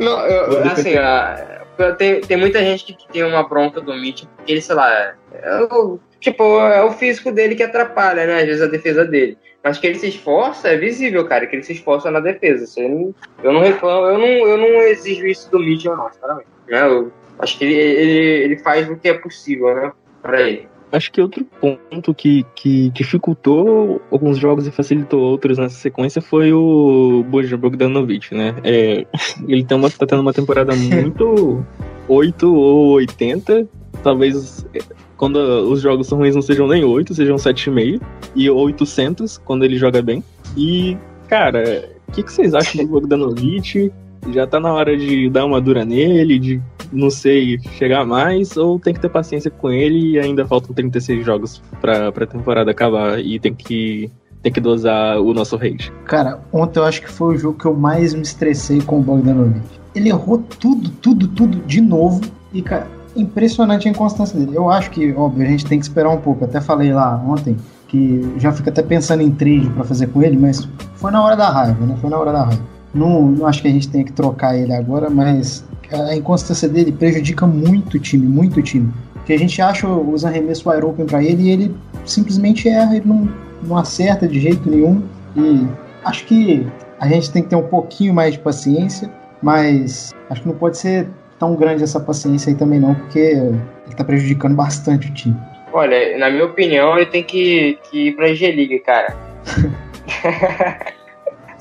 Não, 0.00 0.18
eu- 0.26 0.64
assim, 0.64 0.96
ah, 0.96 1.61
tem, 1.92 2.20
tem 2.20 2.36
muita 2.36 2.60
gente 2.60 2.92
que, 2.92 3.08
tem 3.08 3.24
uma 3.24 3.42
bronca 3.42 3.80
do 3.80 3.94
Mitchell, 3.94 4.28
porque 4.36 4.52
ele, 4.52 4.62
sei 4.62 4.74
lá, 4.74 5.14
é 5.32 5.62
o, 5.70 5.98
tipo, 6.20 6.60
é 6.60 6.82
o 6.82 6.92
físico 6.92 7.32
dele 7.32 7.54
que 7.54 7.62
atrapalha, 7.62 8.26
né? 8.26 8.40
Às 8.40 8.46
vezes 8.46 8.62
a 8.62 8.66
defesa 8.66 9.04
dele. 9.04 9.36
Mas 9.62 9.78
que 9.78 9.86
ele 9.86 9.98
se 9.98 10.08
esforça, 10.08 10.68
é 10.68 10.76
visível, 10.76 11.26
cara, 11.26 11.46
que 11.46 11.56
ele 11.56 11.62
se 11.62 11.72
esforça 11.72 12.10
na 12.10 12.20
defesa. 12.20 12.80
Eu, 12.80 12.88
não, 12.88 13.14
eu 13.42 13.52
não 13.52 13.60
reclamo, 13.60 14.06
eu 14.06 14.18
não, 14.18 14.48
eu 14.48 14.56
não 14.56 14.82
exijo 14.82 15.26
isso 15.26 15.50
do 15.50 15.58
Mitchell, 15.58 15.96
não, 15.96 16.10
sinceramente. 16.10 16.48
Né? 16.68 16.82
Eu 16.86 17.12
acho 17.38 17.58
que 17.58 17.64
ele, 17.64 17.74
ele, 17.74 18.44
ele 18.44 18.58
faz 18.58 18.88
o 18.88 18.96
que 18.96 19.08
é 19.08 19.14
possível, 19.14 19.74
né? 19.74 19.92
Pra 20.20 20.40
ele. 20.40 20.68
Acho 20.92 21.10
que 21.10 21.22
outro 21.22 21.44
ponto 21.58 22.14
que, 22.14 22.44
que 22.54 22.90
dificultou 22.90 24.00
alguns 24.10 24.36
jogos 24.36 24.66
e 24.66 24.70
facilitou 24.70 25.20
outros 25.20 25.56
nessa 25.56 25.76
sequência 25.76 26.20
foi 26.20 26.52
o 26.52 27.24
Bojan 27.30 27.58
Bogdanovic, 27.58 28.34
né? 28.34 28.54
É, 28.62 29.06
ele 29.48 29.64
tem 29.64 29.76
uma, 29.76 29.90
tá 29.90 30.06
tendo 30.06 30.20
uma 30.20 30.34
temporada 30.34 30.76
muito 30.76 31.64
8 32.08 32.54
ou 32.54 32.92
80, 32.92 33.66
talvez 34.02 34.66
é, 34.74 34.80
quando 35.16 35.36
os 35.36 35.80
jogos 35.80 36.08
são 36.08 36.18
ruins 36.18 36.34
não 36.34 36.42
sejam 36.42 36.66
nem 36.66 36.84
8, 36.84 37.14
sejam 37.14 37.36
7,5 37.36 38.00
e 38.36 38.50
800 38.50 39.38
quando 39.38 39.64
ele 39.64 39.78
joga 39.78 40.02
bem. 40.02 40.22
E, 40.56 40.96
cara, 41.28 41.88
o 42.08 42.12
que, 42.12 42.22
que 42.22 42.32
vocês 42.32 42.54
acham 42.54 42.84
do 42.84 42.90
Bogdanovic? 42.90 43.90
Já 44.30 44.46
tá 44.46 44.60
na 44.60 44.72
hora 44.72 44.96
de 44.96 45.30
dar 45.30 45.44
uma 45.44 45.60
dura 45.60 45.84
nele, 45.84 46.38
de 46.38 46.62
não 46.92 47.10
sei, 47.10 47.58
chegar 47.78 48.04
mais, 48.04 48.56
ou 48.56 48.78
tem 48.78 48.92
que 48.92 49.00
ter 49.00 49.08
paciência 49.08 49.50
com 49.50 49.70
ele 49.70 50.12
e 50.12 50.18
ainda 50.18 50.46
faltam 50.46 50.74
36 50.74 51.24
jogos 51.24 51.62
pra, 51.80 52.12
pra 52.12 52.26
temporada 52.26 52.70
acabar 52.70 53.18
e 53.18 53.40
tem 53.40 53.54
que 53.54 54.10
ter 54.42 54.50
que 54.50 54.60
dosar 54.60 55.18
o 55.20 55.32
nosso 55.32 55.56
rage. 55.56 55.92
Cara, 56.04 56.40
ontem 56.52 56.80
eu 56.80 56.84
acho 56.84 57.00
que 57.00 57.10
foi 57.10 57.36
o 57.36 57.38
jogo 57.38 57.58
que 57.58 57.64
eu 57.64 57.74
mais 57.74 58.12
me 58.12 58.22
estressei 58.22 58.80
com 58.80 58.98
o 58.98 59.02
Bogdanovic. 59.02 59.62
Ele 59.94 60.08
errou 60.08 60.38
tudo, 60.38 60.90
tudo, 60.90 61.28
tudo 61.28 61.58
de 61.58 61.80
novo. 61.80 62.20
E, 62.52 62.60
cara, 62.60 62.88
impressionante 63.14 63.86
a 63.86 63.90
inconstância 63.90 64.38
dele. 64.38 64.56
Eu 64.56 64.68
acho 64.68 64.90
que, 64.90 65.12
óbvio, 65.12 65.46
a 65.46 65.50
gente 65.50 65.64
tem 65.64 65.78
que 65.78 65.84
esperar 65.84 66.10
um 66.10 66.18
pouco. 66.18 66.44
Até 66.44 66.60
falei 66.60 66.92
lá 66.92 67.16
ontem 67.16 67.56
que 67.86 68.34
já 68.38 68.50
fico 68.50 68.68
até 68.68 68.82
pensando 68.82 69.22
em 69.22 69.30
trade 69.30 69.68
para 69.70 69.84
fazer 69.84 70.06
com 70.08 70.22
ele, 70.22 70.36
mas 70.36 70.66
foi 70.94 71.10
na 71.10 71.22
hora 71.22 71.36
da 71.36 71.50
raiva, 71.50 71.84
né? 71.84 71.96
Foi 72.00 72.08
na 72.08 72.18
hora 72.18 72.32
da 72.32 72.44
raiva. 72.44 72.62
Não, 72.94 73.22
não 73.22 73.46
acho 73.46 73.62
que 73.62 73.68
a 73.68 73.70
gente 73.70 73.88
tenha 73.88 74.04
que 74.04 74.12
trocar 74.12 74.56
ele 74.56 74.72
agora, 74.72 75.08
mas 75.10 75.64
a 75.94 76.16
inconstância 76.16 76.68
dele 76.68 76.92
prejudica 76.92 77.46
muito 77.46 77.96
o 77.96 78.00
time, 78.00 78.26
muito 78.26 78.60
o 78.60 78.62
time. 78.62 78.92
Porque 79.14 79.32
a 79.32 79.38
gente 79.38 79.60
acha 79.62 79.88
os 79.88 80.24
arremessos 80.24 80.64
wide 80.66 80.84
open 80.84 81.06
para 81.06 81.22
ele 81.22 81.44
e 81.44 81.50
ele 81.50 81.76
simplesmente 82.04 82.68
erra, 82.68 82.96
ele 82.96 83.06
não, 83.06 83.28
não 83.62 83.76
acerta 83.76 84.26
de 84.26 84.40
jeito 84.40 84.68
nenhum. 84.68 85.02
E 85.36 85.66
acho 86.04 86.24
que 86.26 86.66
a 86.98 87.06
gente 87.06 87.30
tem 87.30 87.42
que 87.42 87.48
ter 87.48 87.56
um 87.56 87.66
pouquinho 87.66 88.12
mais 88.12 88.34
de 88.34 88.40
paciência, 88.40 89.10
mas 89.42 90.12
acho 90.30 90.42
que 90.42 90.48
não 90.48 90.54
pode 90.54 90.78
ser 90.78 91.08
tão 91.38 91.54
grande 91.54 91.82
essa 91.82 92.00
paciência 92.00 92.50
aí 92.50 92.56
também 92.56 92.78
não, 92.80 92.94
porque 92.94 93.18
ele 93.18 93.94
tá 93.96 94.04
prejudicando 94.04 94.54
bastante 94.54 95.08
o 95.08 95.14
time. 95.14 95.36
Olha, 95.72 96.18
na 96.18 96.30
minha 96.30 96.44
opinião, 96.44 96.96
ele 96.96 97.06
tem 97.06 97.24
que, 97.24 97.78
que 97.90 98.08
ir 98.08 98.16
pra 98.16 98.34
G-League, 98.34 98.78
cara. 98.80 99.16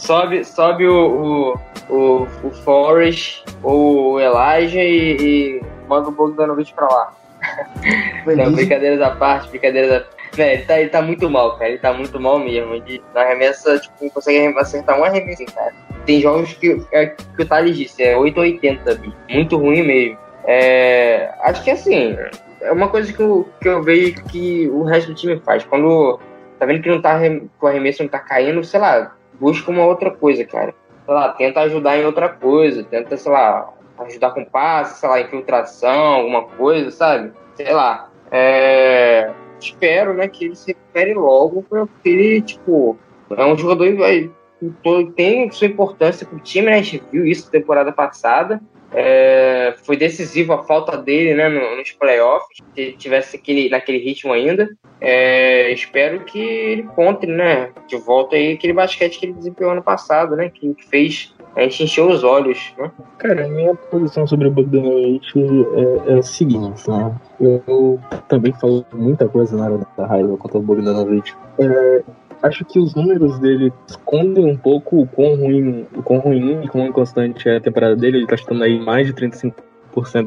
sobe 0.02 0.44
sobe 0.44 0.88
o, 0.88 1.54
o, 1.90 1.96
o, 1.96 2.28
o 2.44 2.52
Forrest 2.64 3.44
ou 3.64 4.14
o 4.14 4.20
Elijah 4.20 4.84
e, 4.84 5.18
e 5.20 5.62
manda 5.88 6.10
o 6.10 6.12
Bogdanovich 6.12 6.74
pra 6.74 6.88
lá. 6.88 7.14
Não, 8.26 8.52
brincadeiras 8.52 9.02
à 9.02 9.12
parte, 9.12 9.50
brincadeiras 9.50 9.92
à 9.92 10.00
parte. 10.02 10.22
Ele 10.38 10.64
tá, 10.64 10.80
ele 10.80 10.90
tá 10.90 11.02
muito 11.02 11.30
mal, 11.30 11.58
cara. 11.58 11.70
Ele 11.72 11.78
tá 11.78 11.94
muito 11.94 12.20
mal 12.20 12.40
mesmo. 12.40 12.74
Ele, 12.76 13.04
na 13.14 13.24
remessa, 13.24 13.78
tipo, 13.80 13.96
não 14.02 14.10
consegue 14.10 14.58
acertar 14.58 14.98
um 14.98 15.04
arremesso, 15.04 15.46
cara. 15.54 15.74
Tem 16.06 16.22
jogos 16.22 16.54
que, 16.54 16.82
é, 16.94 17.08
que 17.08 17.42
o 17.42 17.46
Thales 17.46 17.78
disse, 17.78 18.02
é 18.02 18.18
880, 18.18 18.96
bicho. 18.96 19.18
Muito 19.30 19.58
ruim 19.58 19.84
mesmo. 19.84 20.18
É, 20.46 21.34
acho 21.42 21.64
que 21.64 21.70
assim, 21.70 22.18
é 22.62 22.72
uma 22.72 22.88
coisa 22.88 23.12
que 23.12 23.22
eu, 23.22 23.48
que 23.62 23.68
eu 23.68 23.84
vejo 23.84 24.24
que 24.26 24.70
o 24.70 24.84
resto 24.84 25.10
do 25.10 25.16
time 25.16 25.40
faz. 25.42 25.64
Quando 25.66 26.20
tá 26.58 26.66
vendo 26.66 26.82
que 26.82 26.90
não 26.90 27.02
tá 27.02 27.20
o 27.62 27.68
arremesso 27.68 28.04
não 28.04 28.10
tá 28.10 28.20
caindo, 28.20 28.64
sei 28.64 28.80
lá, 28.80 29.14
busca 29.42 29.72
uma 29.72 29.86
outra 29.86 30.12
coisa, 30.12 30.46
cara. 30.46 30.76
Sei 31.04 31.14
lá, 31.14 31.30
tenta 31.30 31.62
ajudar 31.62 31.98
em 31.98 32.06
outra 32.06 32.30
coisa, 32.30 32.84
tenta, 32.84 33.18
sei 33.18 33.32
lá, 33.32 33.74
ajudar 33.98 34.32
com 34.32 34.46
passe, 34.46 35.00
sei 35.00 35.10
lá, 35.10 35.20
infiltração, 35.20 36.14
alguma 36.14 36.44
coisa, 36.44 36.92
sabe? 36.92 37.34
Sei 37.56 37.74
lá. 37.74 38.10
É, 38.32 39.32
espero, 39.60 40.14
né, 40.14 40.28
que 40.28 40.46
ele 40.46 40.56
se 40.56 40.68
recupere 40.68 41.16
logo, 41.16 41.66
porque 41.68 42.08
ele, 42.08 42.42
tipo, 42.42 42.98
é 43.36 43.46
um 43.46 43.58
jogador 43.58 43.88
que 43.88 45.12
tem 45.16 45.50
sua 45.52 45.68
importância 45.68 46.26
pro 46.26 46.40
time, 46.40 46.68
né? 46.68 46.76
A 46.76 46.82
gente 46.82 47.04
viu 47.12 47.26
isso 47.26 47.50
temporada 47.50 47.92
passada. 47.92 48.62
É, 48.94 49.74
foi 49.84 49.96
decisivo 49.96 50.54
a 50.54 50.64
falta 50.64 50.98
dele 50.98 51.34
né, 51.34 51.48
nos 51.50 51.92
playoffs, 51.92 52.58
se 52.76 52.92
tivesse 52.94 53.38
aquele, 53.38 53.70
naquele 53.70 54.00
ritmo 54.00 54.34
ainda. 54.34 54.70
É, 55.00 55.72
espero 55.72 56.20
que 56.22 56.40
ele 56.40 56.84
conte 56.84 57.26
né, 57.26 57.72
de 57.88 57.98
volta 57.98 58.36
aí 58.36 58.54
aquele 58.54 58.74
basquete 58.74 59.20
que 59.20 59.26
ele 59.28 59.34
desempenhou 59.34 59.72
ano 59.72 59.84
passado, 59.84 60.36
né, 60.36 60.50
que 60.50 60.76
fez 60.90 61.34
a 61.56 61.62
gente 61.62 61.84
encheu 61.84 62.10
os 62.10 62.24
olhos. 62.24 62.74
Né? 62.78 62.92
Cara, 63.18 63.46
a 63.46 63.50
minha 63.50 63.76
posição 63.76 64.26
sobre 64.26 64.48
o 64.48 64.52
Bogdanovich 64.52 65.34
é, 65.38 66.14
é 66.14 66.20
a 66.20 66.24
seguinte, 66.24 66.90
né? 66.90 67.14
Eu 67.40 68.00
também 68.28 68.54
falo 68.54 68.86
muita 68.94 69.28
coisa 69.28 69.58
na 69.58 69.66
área 69.66 69.88
da 69.98 70.06
raiva 70.06 70.38
contra 70.38 70.58
o 70.58 70.62
Bogdanovich. 70.62 71.36
É, 71.60 72.04
acho 72.42 72.66
que 72.66 72.80
os 72.80 72.96
números 72.96 73.40
dele 73.40 73.72
escondem 73.88 74.46
um 74.46 74.58
pouco 74.58 75.02
o 75.02 75.08
quão 75.08 75.36
ruim, 75.36 75.86
o 75.96 76.02
quão 76.02 76.20
ruim 76.20 76.64
e 76.64 76.68
quão 76.68 76.88
inconstante 76.88 77.48
é 77.48 77.58
a 77.58 77.62
temporada 77.62 77.96
dele. 77.96 78.18
Ele 78.18 78.28
tá 78.28 78.38
chutando 78.38 78.64
aí 78.64 78.80
mais 78.80 79.08
de 79.08 79.14
35% 79.14 79.54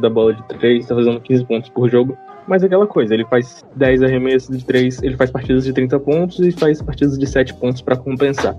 da 0.01 0.09
bola 0.09 0.35
de 0.35 0.43
3, 0.45 0.87
tá 0.87 0.95
fazendo 0.95 1.21
15 1.21 1.45
pontos 1.45 1.71
por 1.71 1.89
jogo. 1.91 2.17
Mas 2.47 2.63
é 2.63 2.67
aquela 2.67 2.87
coisa, 2.87 3.15
ele 3.15 3.25
faz 3.25 3.65
10 3.75 4.03
arremessos 4.03 4.59
de 4.59 4.65
3, 4.65 5.03
ele 5.03 5.17
faz 5.17 5.31
partidas 5.31 5.65
de 5.65 5.73
30 5.73 5.99
pontos 6.01 6.41
e 6.41 6.53
faz 6.53 6.83
partidas 6.83 7.19
de 7.19 7.27
7 7.27 7.55
pontos 7.55 7.81
para 7.81 7.97
compensar. 7.97 8.55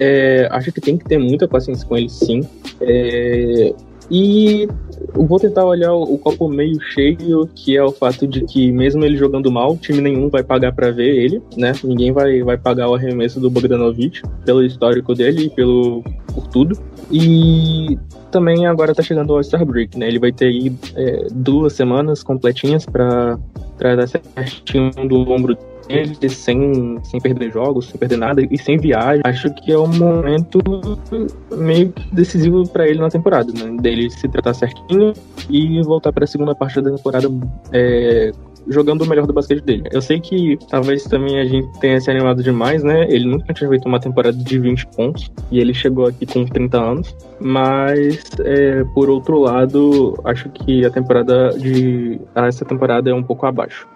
É, 0.00 0.48
acho 0.50 0.72
que 0.72 0.80
tem 0.80 0.98
que 0.98 1.04
ter 1.04 1.16
muita 1.16 1.46
paciência 1.46 1.86
com 1.86 1.96
ele, 1.96 2.08
sim. 2.08 2.40
É, 2.80 3.72
e 4.10 4.68
vou 5.12 5.38
tentar 5.38 5.64
olhar 5.64 5.92
o 5.92 6.16
copo 6.18 6.48
meio 6.48 6.80
cheio, 6.80 7.48
que 7.54 7.76
é 7.76 7.82
o 7.82 7.90
fato 7.90 8.26
de 8.26 8.44
que, 8.44 8.70
mesmo 8.70 9.04
ele 9.04 9.16
jogando 9.16 9.50
mal, 9.50 9.76
time 9.76 10.00
nenhum 10.00 10.28
vai 10.28 10.42
pagar 10.42 10.72
para 10.72 10.90
ver 10.90 11.16
ele, 11.16 11.42
né? 11.56 11.72
Ninguém 11.82 12.12
vai, 12.12 12.42
vai 12.42 12.56
pagar 12.56 12.88
o 12.88 12.94
arremesso 12.94 13.40
do 13.40 13.50
Bogdanovich 13.50 14.22
pelo 14.44 14.64
histórico 14.64 15.14
dele 15.14 15.46
e 15.46 15.50
pelo, 15.50 16.02
por 16.32 16.46
tudo. 16.48 16.78
E 17.10 17.98
também 18.30 18.66
agora 18.66 18.94
tá 18.94 19.02
chegando 19.02 19.30
o 19.30 19.36
All-Star 19.36 19.64
Break, 19.64 19.98
né? 19.98 20.08
Ele 20.08 20.18
vai 20.18 20.32
ter 20.32 20.46
aí 20.46 20.72
é, 20.94 21.26
duas 21.32 21.72
semanas 21.72 22.22
completinhas 22.22 22.86
para 22.86 23.38
dar 23.78 24.06
certinho 24.06 24.90
do 25.08 25.30
ombro 25.30 25.56
ele 25.88 26.28
sem, 26.28 26.98
sem 27.02 27.20
perder 27.20 27.52
jogos, 27.52 27.88
sem 27.88 27.98
perder 27.98 28.16
nada 28.16 28.42
e 28.50 28.58
sem 28.58 28.76
viagem, 28.78 29.22
acho 29.24 29.52
que 29.54 29.72
é 29.72 29.78
um 29.78 29.86
momento 29.86 30.58
meio 31.56 31.92
decisivo 32.12 32.68
para 32.68 32.88
ele 32.88 33.00
na 33.00 33.08
temporada, 33.08 33.52
né? 33.52 33.76
Dele 33.80 34.10
se 34.10 34.28
tratar 34.28 34.54
certinho 34.54 35.12
e 35.48 35.82
voltar 35.82 36.12
para 36.12 36.24
a 36.24 36.26
segunda 36.26 36.54
parte 36.54 36.80
da 36.80 36.90
temporada 36.90 37.28
é, 37.72 38.32
jogando 38.68 39.02
o 39.02 39.06
melhor 39.06 39.26
do 39.26 39.32
basquete 39.32 39.62
dele. 39.62 39.88
Eu 39.92 40.00
sei 40.00 40.20
que 40.20 40.58
talvez 40.68 41.04
também 41.04 41.38
a 41.38 41.44
gente 41.44 41.68
tenha 41.78 42.00
se 42.00 42.10
animado 42.10 42.42
demais, 42.42 42.82
né? 42.82 43.06
Ele 43.08 43.26
nunca 43.26 43.52
tinha 43.52 43.68
feito 43.68 43.86
uma 43.86 44.00
temporada 44.00 44.36
de 44.36 44.58
20 44.58 44.86
pontos 44.88 45.30
e 45.50 45.60
ele 45.60 45.72
chegou 45.72 46.06
aqui 46.06 46.26
com 46.26 46.44
30 46.44 46.78
anos, 46.78 47.16
mas 47.40 48.24
é, 48.40 48.84
por 48.94 49.08
outro 49.08 49.38
lado, 49.40 50.18
acho 50.24 50.48
que 50.50 50.84
a 50.84 50.90
temporada 50.90 51.50
de 51.58 52.20
essa 52.34 52.64
temporada 52.64 53.10
é 53.10 53.14
um 53.14 53.22
pouco 53.22 53.46
abaixo. 53.46 53.86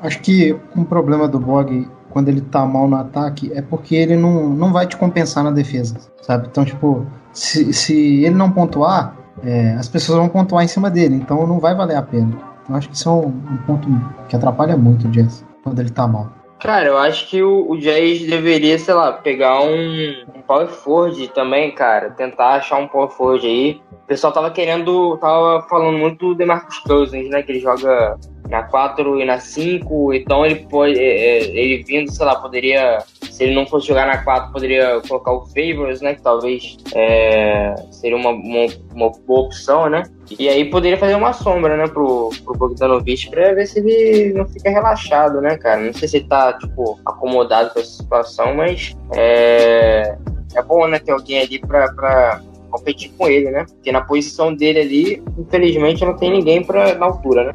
Acho 0.00 0.20
que 0.20 0.56
um 0.76 0.84
problema 0.84 1.26
do 1.26 1.38
Bog 1.38 1.88
quando 2.10 2.28
ele 2.28 2.40
tá 2.40 2.64
mal 2.64 2.88
no 2.88 2.96
ataque 2.96 3.52
é 3.54 3.62
porque 3.62 3.94
ele 3.94 4.16
não, 4.16 4.48
não 4.48 4.72
vai 4.72 4.86
te 4.86 4.96
compensar 4.96 5.44
na 5.44 5.50
defesa, 5.50 5.98
sabe? 6.22 6.48
Então, 6.50 6.64
tipo, 6.64 7.06
se, 7.32 7.72
se 7.72 8.24
ele 8.24 8.34
não 8.34 8.50
pontuar, 8.50 9.16
é, 9.44 9.74
as 9.74 9.88
pessoas 9.88 10.18
vão 10.18 10.28
pontuar 10.28 10.64
em 10.64 10.68
cima 10.68 10.90
dele, 10.90 11.16
então 11.16 11.46
não 11.46 11.60
vai 11.60 11.74
valer 11.74 11.96
a 11.96 12.02
pena. 12.02 12.36
Então, 12.62 12.76
acho 12.76 12.88
que 12.88 12.96
isso 12.96 13.08
é 13.08 13.12
um, 13.12 13.26
um 13.26 13.56
ponto 13.66 13.88
que 14.28 14.36
atrapalha 14.36 14.76
muito 14.76 15.06
o 15.06 15.10
Jazz 15.10 15.44
quando 15.62 15.80
ele 15.80 15.90
tá 15.90 16.06
mal. 16.06 16.38
Cara, 16.60 16.86
eu 16.86 16.98
acho 16.98 17.28
que 17.28 17.40
o, 17.40 17.70
o 17.70 17.78
Jazz 17.78 18.26
deveria, 18.26 18.78
sei 18.78 18.92
lá, 18.92 19.12
pegar 19.12 19.60
um, 19.60 20.24
um 20.34 20.42
power 20.42 20.66
forward 20.66 21.28
também, 21.28 21.70
cara. 21.70 22.10
Tentar 22.10 22.54
achar 22.54 22.78
um 22.78 22.88
power 22.88 23.10
forward 23.10 23.46
aí. 23.46 23.80
O 23.92 24.06
pessoal 24.08 24.32
tava 24.32 24.50
querendo, 24.50 25.16
tava 25.18 25.62
falando 25.68 25.96
muito 25.96 26.30
do 26.30 26.34
DeMarcus 26.34 26.80
Cousins, 26.80 27.30
né? 27.30 27.42
Que 27.42 27.52
ele 27.52 27.60
joga 27.60 28.16
na 28.48 28.62
4 28.62 29.20
e 29.20 29.24
na 29.24 29.38
5, 29.38 30.14
então 30.14 30.44
ele 30.44 30.56
pode, 30.70 30.98
é, 30.98 31.02
é, 31.02 31.44
ele 31.44 31.82
vindo, 31.82 32.10
sei 32.10 32.24
lá, 32.24 32.36
poderia, 32.36 32.98
se 33.30 33.44
ele 33.44 33.54
não 33.54 33.66
fosse 33.66 33.86
jogar 33.86 34.06
na 34.06 34.24
4, 34.24 34.52
poderia 34.52 35.00
colocar 35.06 35.32
o 35.32 35.46
Favors, 35.46 36.00
né, 36.00 36.14
que 36.14 36.22
talvez 36.22 36.78
é, 36.94 37.74
seria 37.90 38.16
uma, 38.16 38.30
uma, 38.30 38.66
uma, 38.94 39.12
boa 39.26 39.40
opção, 39.40 39.90
né, 39.90 40.04
e 40.38 40.48
aí 40.48 40.64
poderia 40.64 40.96
fazer 40.96 41.14
uma 41.14 41.32
sombra, 41.32 41.76
né, 41.76 41.86
pro, 41.88 42.30
pro 42.44 42.56
Bogdanovich 42.56 43.28
pra 43.28 43.52
ver 43.52 43.66
se 43.66 43.80
ele 43.80 44.32
não 44.32 44.46
fica 44.46 44.70
relaxado, 44.70 45.40
né, 45.40 45.58
cara, 45.58 45.80
não 45.80 45.92
sei 45.92 46.08
se 46.08 46.16
ele 46.16 46.26
tá, 46.26 46.54
tipo, 46.54 46.98
acomodado 47.04 47.70
com 47.74 47.80
essa 47.80 47.90
situação, 47.90 48.54
mas 48.54 48.96
é, 49.14 50.16
é 50.54 50.62
bom, 50.62 50.86
né, 50.86 50.98
ter 50.98 51.12
alguém 51.12 51.40
ali 51.40 51.58
pra, 51.58 51.92
pra 51.92 52.40
competir 52.70 53.10
com 53.18 53.28
ele, 53.28 53.50
né, 53.50 53.66
porque 53.68 53.92
na 53.92 54.00
posição 54.00 54.54
dele 54.54 54.80
ali, 54.80 55.22
infelizmente, 55.36 56.02
não 56.02 56.16
tem 56.16 56.30
ninguém 56.30 56.64
pra, 56.64 56.94
na 56.94 57.04
altura, 57.04 57.44
né. 57.44 57.52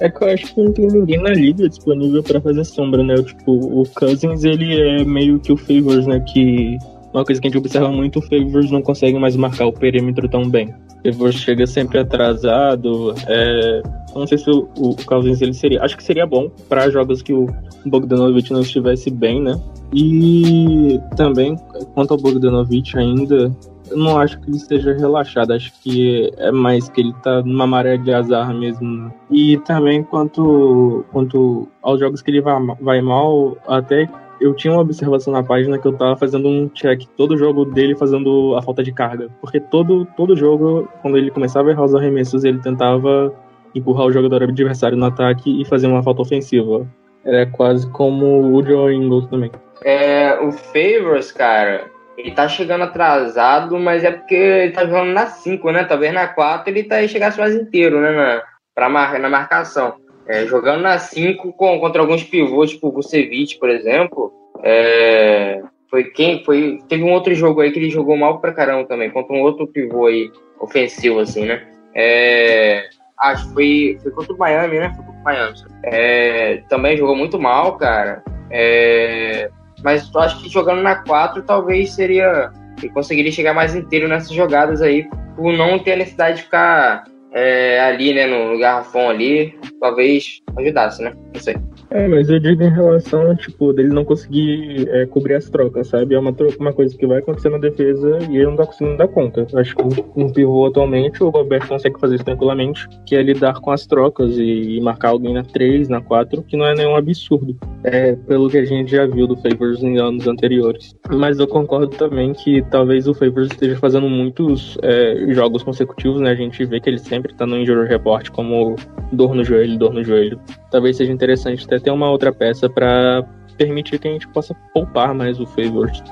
É 0.00 0.10
que 0.10 0.24
eu 0.24 0.28
acho 0.28 0.54
que 0.54 0.62
não 0.62 0.72
tem 0.72 0.88
ninguém 0.88 1.22
na 1.22 1.30
liga 1.30 1.68
disponível 1.68 2.22
para 2.22 2.40
fazer 2.40 2.64
sombra, 2.64 3.02
né? 3.02 3.14
Tipo, 3.16 3.52
o 3.52 3.84
Cousins, 3.94 4.44
ele 4.44 4.80
é 4.80 5.04
meio 5.04 5.38
que 5.38 5.52
o 5.52 5.56
Favors, 5.56 6.06
né? 6.06 6.20
Que 6.20 6.78
uma 7.12 7.24
coisa 7.24 7.40
que 7.40 7.46
a 7.46 7.50
gente 7.50 7.58
observa 7.58 7.90
muito, 7.92 8.18
o 8.18 8.22
Favors 8.22 8.70
não 8.70 8.82
consegue 8.82 9.18
mais 9.18 9.36
marcar 9.36 9.66
o 9.66 9.72
perímetro 9.72 10.28
tão 10.28 10.48
bem. 10.48 10.74
O 11.06 11.12
Favors 11.12 11.36
chega 11.36 11.66
sempre 11.66 12.00
atrasado. 12.00 13.14
É... 13.28 13.82
Não 14.14 14.26
sei 14.26 14.38
se 14.38 14.50
o, 14.50 14.68
o 14.76 14.96
Cousins 15.04 15.40
ele 15.40 15.54
seria. 15.54 15.82
Acho 15.82 15.96
que 15.96 16.02
seria 16.02 16.26
bom 16.26 16.50
para 16.68 16.90
jogos 16.90 17.22
que 17.22 17.32
o 17.32 17.46
Bogdanovich 17.86 18.52
não 18.52 18.62
estivesse 18.62 19.10
bem, 19.10 19.40
né? 19.40 19.60
E 19.92 21.00
também, 21.16 21.56
quanto 21.94 22.14
ao 22.14 22.18
Bogdanovich 22.18 22.98
ainda, 22.98 23.54
eu 23.94 23.98
não 23.98 24.18
acho 24.18 24.40
que 24.40 24.50
ele 24.50 24.56
esteja 24.56 24.92
relaxado, 24.92 25.52
acho 25.52 25.72
que 25.80 26.30
é 26.36 26.50
mais 26.50 26.88
que 26.88 27.00
ele 27.00 27.14
tá 27.22 27.42
numa 27.42 27.66
maré 27.66 27.96
de 27.96 28.12
azar 28.12 28.52
mesmo. 28.52 29.12
E 29.30 29.56
também 29.58 30.02
quanto, 30.02 31.04
quanto 31.12 31.68
aos 31.80 32.00
jogos 32.00 32.20
que 32.20 32.30
ele 32.30 32.40
vai, 32.40 32.60
vai 32.80 33.00
mal, 33.00 33.56
até 33.68 34.08
eu 34.40 34.52
tinha 34.52 34.72
uma 34.72 34.82
observação 34.82 35.32
na 35.32 35.44
página 35.44 35.78
que 35.78 35.86
eu 35.86 35.92
tava 35.92 36.16
fazendo 36.16 36.48
um 36.48 36.68
check 36.68 37.06
todo 37.16 37.38
jogo 37.38 37.64
dele 37.64 37.94
fazendo 37.94 38.56
a 38.56 38.62
falta 38.62 38.82
de 38.82 38.92
carga. 38.92 39.28
Porque 39.40 39.60
todo, 39.60 40.04
todo 40.16 40.36
jogo, 40.36 40.88
quando 41.00 41.16
ele 41.16 41.30
começava 41.30 41.68
a 41.68 41.72
errar 41.72 41.84
os 41.84 41.94
arremessos, 41.94 42.42
ele 42.42 42.58
tentava 42.58 43.32
empurrar 43.74 44.06
o 44.06 44.12
jogador 44.12 44.42
adversário 44.42 44.98
no 44.98 45.06
ataque 45.06 45.60
e 45.60 45.64
fazer 45.64 45.86
uma 45.86 46.02
falta 46.02 46.22
ofensiva. 46.22 46.86
Era 47.24 47.46
quase 47.46 47.88
como 47.90 48.52
o 48.54 48.62
Joe 48.62 48.94
Ingles 48.94 49.26
também. 49.28 49.50
É, 49.82 50.38
o 50.40 50.50
Favors, 50.52 51.32
cara, 51.32 51.93
ele 52.16 52.30
tá 52.30 52.48
chegando 52.48 52.84
atrasado, 52.84 53.78
mas 53.78 54.04
é 54.04 54.10
porque 54.10 54.34
ele 54.34 54.72
tá 54.72 54.84
jogando 54.86 55.12
na 55.12 55.26
5, 55.26 55.70
né? 55.70 55.84
Talvez 55.84 56.12
na 56.12 56.28
4 56.28 56.70
ele 56.70 56.84
tá, 56.84 57.06
chegasse 57.06 57.38
mais 57.38 57.54
inteiro, 57.54 58.00
né? 58.00 58.12
Na, 58.12 58.42
pra 58.74 58.88
mar, 58.88 59.18
na 59.18 59.28
marcação. 59.28 59.94
É, 60.26 60.46
jogando 60.46 60.82
na 60.82 60.98
5 60.98 61.52
contra 61.52 62.00
alguns 62.00 62.22
pivôs, 62.22 62.70
tipo 62.70 62.88
o 62.88 62.92
Vucevic, 62.92 63.58
por 63.58 63.68
exemplo. 63.68 64.32
É, 64.62 65.60
foi 65.90 66.04
quem? 66.04 66.42
Foi, 66.44 66.78
teve 66.88 67.02
um 67.02 67.12
outro 67.12 67.34
jogo 67.34 67.60
aí 67.60 67.70
que 67.70 67.78
ele 67.78 67.90
jogou 67.90 68.16
mal 68.16 68.40
pra 68.40 68.52
caramba 68.52 68.86
também, 68.88 69.10
contra 69.10 69.34
um 69.34 69.42
outro 69.42 69.66
pivô 69.66 70.06
aí, 70.06 70.30
ofensivo, 70.60 71.20
assim, 71.20 71.44
né? 71.44 71.66
É, 71.94 72.88
acho 73.18 73.48
que 73.48 73.54
foi, 73.54 73.98
foi 74.02 74.12
contra 74.12 74.32
o 74.32 74.38
Miami, 74.38 74.78
né? 74.78 74.92
Foi 74.96 75.04
contra 75.04 75.20
o 75.20 75.24
Miami. 75.24 75.58
É, 75.84 76.62
também 76.68 76.96
jogou 76.96 77.14
muito 77.14 77.38
mal, 77.38 77.76
cara. 77.76 78.22
É, 78.50 79.50
mas 79.84 80.10
eu 80.12 80.20
acho 80.20 80.42
que 80.42 80.48
jogando 80.48 80.82
na 80.82 80.96
4 80.96 81.42
talvez 81.42 81.92
seria. 81.92 82.50
Ele 82.78 82.88
conseguiria 82.88 83.30
chegar 83.30 83.54
mais 83.54 83.74
inteiro 83.76 84.08
nessas 84.08 84.32
jogadas 84.32 84.82
aí, 84.82 85.08
por 85.36 85.52
não 85.52 85.78
ter 85.78 85.92
a 85.92 85.96
necessidade 85.96 86.38
de 86.38 86.42
ficar 86.42 87.04
é, 87.32 87.80
ali, 87.80 88.12
né, 88.12 88.26
no 88.26 88.58
garrafão 88.58 89.10
ali, 89.10 89.56
talvez 89.80 90.40
ajudasse, 90.58 91.02
né? 91.02 91.14
Não 91.32 91.40
sei. 91.40 91.56
É, 91.94 92.08
mas 92.08 92.28
eu 92.28 92.40
digo 92.40 92.60
em 92.60 92.70
relação, 92.70 93.36
tipo, 93.36 93.72
dele 93.72 93.90
não 93.90 94.04
conseguir 94.04 94.88
é, 94.90 95.06
cobrir 95.06 95.34
as 95.34 95.48
trocas, 95.48 95.86
sabe? 95.86 96.16
É 96.16 96.18
uma, 96.18 96.34
uma 96.58 96.72
coisa 96.72 96.98
que 96.98 97.06
vai 97.06 97.18
acontecer 97.18 97.50
na 97.50 97.58
defesa 97.58 98.18
e 98.28 98.36
ele 98.36 98.46
não 98.46 98.56
tá 98.56 98.66
conseguindo 98.66 98.96
dar 98.96 99.06
conta. 99.06 99.46
Acho 99.54 99.76
que 99.76 99.84
um 100.16 100.28
pivô 100.28 100.66
atualmente, 100.66 101.22
o 101.22 101.28
Roberto 101.28 101.68
consegue 101.68 102.00
fazer 102.00 102.16
isso 102.16 102.24
tranquilamente, 102.24 102.88
que 103.06 103.14
é 103.14 103.22
lidar 103.22 103.60
com 103.60 103.70
as 103.70 103.86
trocas 103.86 104.36
e, 104.36 104.76
e 104.76 104.80
marcar 104.80 105.10
alguém 105.10 105.34
na 105.34 105.44
3, 105.44 105.88
na 105.88 106.00
4, 106.00 106.42
que 106.42 106.56
não 106.56 106.66
é 106.66 106.74
nenhum 106.74 106.96
absurdo. 106.96 107.56
É, 107.84 108.16
pelo 108.16 108.50
que 108.50 108.58
a 108.58 108.64
gente 108.64 108.90
já 108.90 109.06
viu 109.06 109.28
do 109.28 109.36
Favors 109.36 109.80
em 109.80 109.96
anos 109.98 110.26
anteriores. 110.26 110.96
Mas 111.08 111.38
eu 111.38 111.46
concordo 111.46 111.96
também 111.96 112.32
que 112.32 112.60
talvez 112.72 113.06
o 113.06 113.14
Favors 113.14 113.52
esteja 113.52 113.76
fazendo 113.76 114.08
muitos 114.08 114.76
é, 114.82 115.26
jogos 115.28 115.62
consecutivos, 115.62 116.20
né? 116.20 116.30
A 116.30 116.34
gente 116.34 116.64
vê 116.64 116.80
que 116.80 116.90
ele 116.90 116.98
sempre 116.98 117.32
tá 117.34 117.46
no 117.46 117.56
injury 117.56 117.86
report 117.86 118.30
como 118.30 118.74
dor 119.12 119.32
no 119.32 119.44
joelho, 119.44 119.78
dor 119.78 119.94
no 119.94 120.02
joelho. 120.02 120.40
Talvez 120.72 120.96
seja 120.96 121.12
interessante 121.12 121.64
até 121.64 121.83
ter 121.84 121.90
uma 121.90 122.10
outra 122.10 122.32
peça 122.32 122.68
para 122.68 123.24
permitir 123.56 123.98
que 124.00 124.08
a 124.08 124.12
gente 124.12 124.26
possa 124.28 124.54
poupar 124.72 125.14
mais 125.14 125.38
o 125.38 125.46
Favors. 125.46 126.02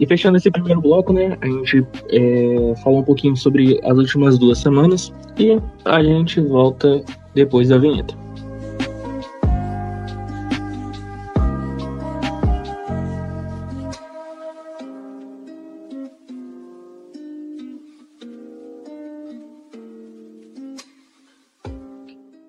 E 0.00 0.06
fechando 0.06 0.36
esse 0.36 0.50
primeiro 0.50 0.80
bloco, 0.80 1.12
né, 1.12 1.38
a 1.40 1.46
gente 1.46 1.86
é, 2.10 2.74
falou 2.82 3.00
um 3.00 3.04
pouquinho 3.04 3.36
sobre 3.36 3.78
as 3.84 3.96
últimas 3.96 4.38
duas 4.38 4.58
semanas 4.58 5.12
e 5.38 5.56
a 5.84 6.02
gente 6.02 6.40
volta 6.40 7.02
depois 7.34 7.68
da 7.68 7.78
vinheta. 7.78 8.14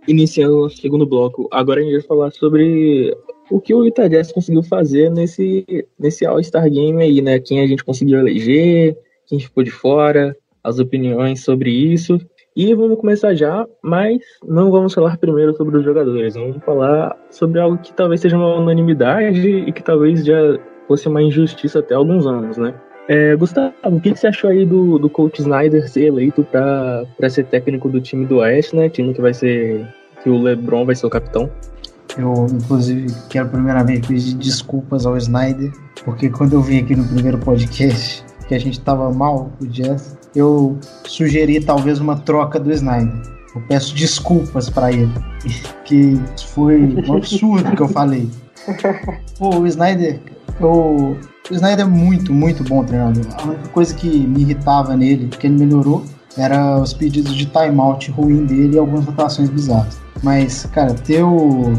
Iniciando 0.08 0.66
o 0.66 0.70
segundo 0.70 1.06
bloco, 1.06 1.48
agora 1.52 1.80
a 1.80 1.84
gente 1.84 1.94
vai 1.94 2.02
falar 2.02 2.32
sobre 2.32 3.16
o 3.50 3.60
que 3.60 3.74
o 3.74 3.86
Utah 3.86 4.08
Jazz 4.08 4.32
conseguiu 4.32 4.62
fazer 4.62 5.10
nesse, 5.10 5.66
nesse 5.98 6.26
All-Star 6.26 6.70
Game 6.70 7.02
aí, 7.02 7.22
né? 7.22 7.40
Quem 7.40 7.62
a 7.62 7.68
gente 7.68 7.84
conseguiu 7.84 8.20
eleger, 8.20 8.98
quem 9.28 9.40
ficou 9.40 9.64
de 9.64 9.72
fora, 9.72 10.36
as 10.64 10.80
opiniões 10.80 11.44
sobre 11.44 11.70
isso. 11.70 12.20
E 12.56 12.74
vamos 12.76 13.00
começar 13.00 13.34
já, 13.34 13.68
mas 13.82 14.20
não 14.46 14.70
vamos 14.70 14.94
falar 14.94 15.18
primeiro 15.18 15.56
sobre 15.56 15.78
os 15.78 15.84
jogadores. 15.84 16.36
Vamos 16.36 16.64
falar 16.64 17.18
sobre 17.32 17.60
algo 17.60 17.78
que 17.78 17.94
talvez 17.94 18.22
seja 18.22 18.38
uma 18.38 18.56
unanimidade 18.56 19.48
e 19.48 19.72
que 19.72 19.82
talvez 19.82 20.24
já 20.24 20.60
fosse 20.88 21.08
uma 21.08 21.24
injustiça 21.24 21.80
até 21.80 21.96
alguns 21.96 22.28
anos, 22.28 22.58
né? 22.58 22.80
É, 23.08 23.36
Gustavo, 23.36 23.74
o 23.84 24.00
que, 24.00 24.14
que, 24.14 24.20
você 24.20 24.28
achou 24.28 24.50
aí 24.50 24.66
do, 24.66 24.98
do 24.98 25.10
coach 25.10 25.40
Snyder 25.40 25.90
ser 25.90 26.06
eleito 26.06 26.44
para 26.44 27.30
ser 27.30 27.46
técnico 27.46 27.90
do 27.90 28.00
time 28.00 28.26
do 28.26 28.38
Oeste, 28.38 28.76
né? 28.76 28.88
Time 28.90 29.14
que 29.14 29.22
vai 29.22 29.34
ser. 29.34 29.86
que 30.22 30.30
o 30.30 30.42
LeBron 30.42 30.86
vai 30.86 30.96
ser 30.96 31.06
o 31.06 31.10
capitão. 31.10 31.50
Eu, 32.18 32.48
inclusive, 32.52 33.08
quero 33.30 33.50
primeiramente 33.50 34.08
pedir 34.08 34.36
desculpas 34.36 35.06
ao 35.06 35.18
Snyder, 35.18 35.72
porque 36.06 36.30
quando 36.30 36.54
eu 36.54 36.62
vim 36.62 36.80
aqui 36.80 36.96
no 36.96 37.06
primeiro 37.06 37.40
podcast, 37.40 38.24
que 38.48 38.54
a 38.54 38.60
gente 38.60 38.80
tava 38.80 39.12
mal 39.12 39.52
com 39.58 39.66
o 39.66 39.68
Jazz, 39.68 40.18
eu 40.36 40.78
sugeri 41.06 41.60
talvez 41.60 42.00
uma 42.00 42.18
troca 42.18 42.60
do 42.60 42.72
Snyder. 42.72 43.22
Eu 43.56 43.62
peço 43.68 43.96
desculpas 43.96 44.70
para 44.70 44.92
ele, 44.92 45.12
que 45.86 46.20
foi 46.54 46.82
um 47.08 47.18
absurdo 47.18 47.76
que 47.76 47.82
eu 47.82 47.90
falei. 47.90 48.30
Pô, 49.38 49.58
o 49.58 49.68
Snyder, 49.68 50.20
eu, 50.60 51.18
o 51.50 51.54
Snyder 51.54 51.86
é 51.86 51.90
muito, 51.90 52.34
muito 52.34 52.64
bom 52.64 52.84
treinador. 52.84 53.24
A 53.38 53.44
única 53.44 53.68
coisa 53.70 53.94
que 53.94 54.08
me 54.08 54.42
irritava 54.42 54.96
nele, 54.96 55.28
que 55.28 55.48
ele 55.48 55.58
melhorou, 55.58 56.04
era 56.38 56.80
os 56.80 56.94
pedidos 56.94 57.36
de 57.36 57.46
timeout 57.46 58.10
ruim 58.12 58.46
dele 58.46 58.76
e 58.76 58.80
algumas 58.80 59.06
rotações 59.06 59.50
bizarras. 59.50 60.00
Mas, 60.22 60.66
cara, 60.68 60.94
ter 60.94 61.24
o, 61.24 61.74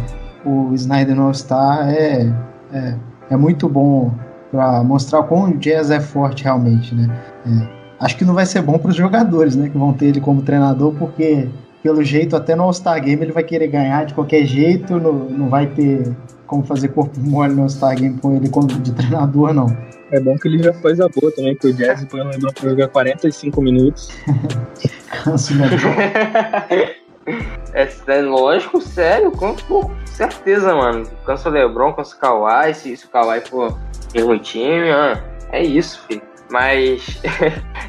o 0.45 0.75
Snyder 0.75 1.17
no 1.17 1.27
All-Star 1.27 1.89
é, 1.89 2.33
é, 2.73 2.95
é, 3.31 3.37
muito 3.37 3.69
bom 3.69 4.13
para 4.51 4.85
mostrar 4.85 5.23
como 5.25 5.47
o 5.47 5.59
Jazz 5.59 5.91
é 5.91 6.01
forte 6.01 6.45
realmente, 6.45 6.95
né? 6.95 7.09
É, 7.47 7.69
acho 8.01 8.17
que 8.17 8.25
não 8.25 8.35
vai 8.35 8.47
ser 8.47 8.63
bom 8.63 8.79
para 8.79 8.91
os 8.91 8.97
jogadores, 8.97 9.57
né? 9.57 9.69
Que 9.69 9.79
vão 9.79 9.93
ter 9.93 10.07
ele 10.07 10.21
como 10.21 10.43
treinador, 10.43 10.95
porque 10.95 11.49
pelo 11.85 12.03
jeito 12.03 12.35
até 12.35 12.57
no 12.57 12.63
All-Star 12.63 12.99
Game 13.05 13.23
ele 13.23 13.33
vai 13.33 13.45
querer 13.45 13.67
ganhar 13.67 14.07
de 14.07 14.15
qualquer 14.15 14.47
jeito, 14.47 14.99
não, 14.99 15.13
não 15.13 15.51
vai 15.51 15.67
ter 15.67 16.17
como 16.47 16.65
fazer 16.65 16.89
corpo 16.89 17.13
mole 17.21 17.55
no 17.55 17.69
Star 17.69 17.95
Game 17.95 18.19
com 18.19 18.35
ele 18.35 18.49
como 18.49 18.67
de 18.67 18.91
treinador, 18.95 19.53
não. 19.53 19.67
É 20.11 20.19
bom 20.19 20.37
que 20.39 20.49
ele 20.49 20.63
já 20.63 20.73
faz 20.73 20.99
a 20.99 21.09
boa 21.09 21.31
também, 21.33 21.55
que 21.55 21.67
o 21.67 21.75
Jazz 21.75 22.05
põe 22.07 22.21
o 22.21 22.29
LeBron 22.29 22.53
pra 22.53 22.71
jogar 22.71 22.89
45 22.89 23.61
minutos. 23.61 24.09
Cansa 25.25 25.53
o 25.53 25.57
LeBron. 25.59 25.91
é, 27.75 27.89
é 28.07 28.23
lógico, 28.23 28.81
sério, 28.81 29.31
com, 29.33 29.55
com 29.55 29.91
certeza, 30.07 30.75
mano. 30.75 31.07
Cansa 31.27 31.51
o 31.51 31.53
LeBron, 31.53 31.93
cansa 31.93 32.17
o 32.17 32.19
Kawhi, 32.19 32.75
se, 32.75 32.97
se 32.97 33.05
o 33.05 33.09
Kawhi 33.11 33.41
for 33.43 33.79
mesmo 34.15 34.39
time, 34.39 34.91
ah, 34.91 35.23
é 35.53 35.63
isso, 35.63 36.03
filho. 36.07 36.23
Mas, 36.51 37.21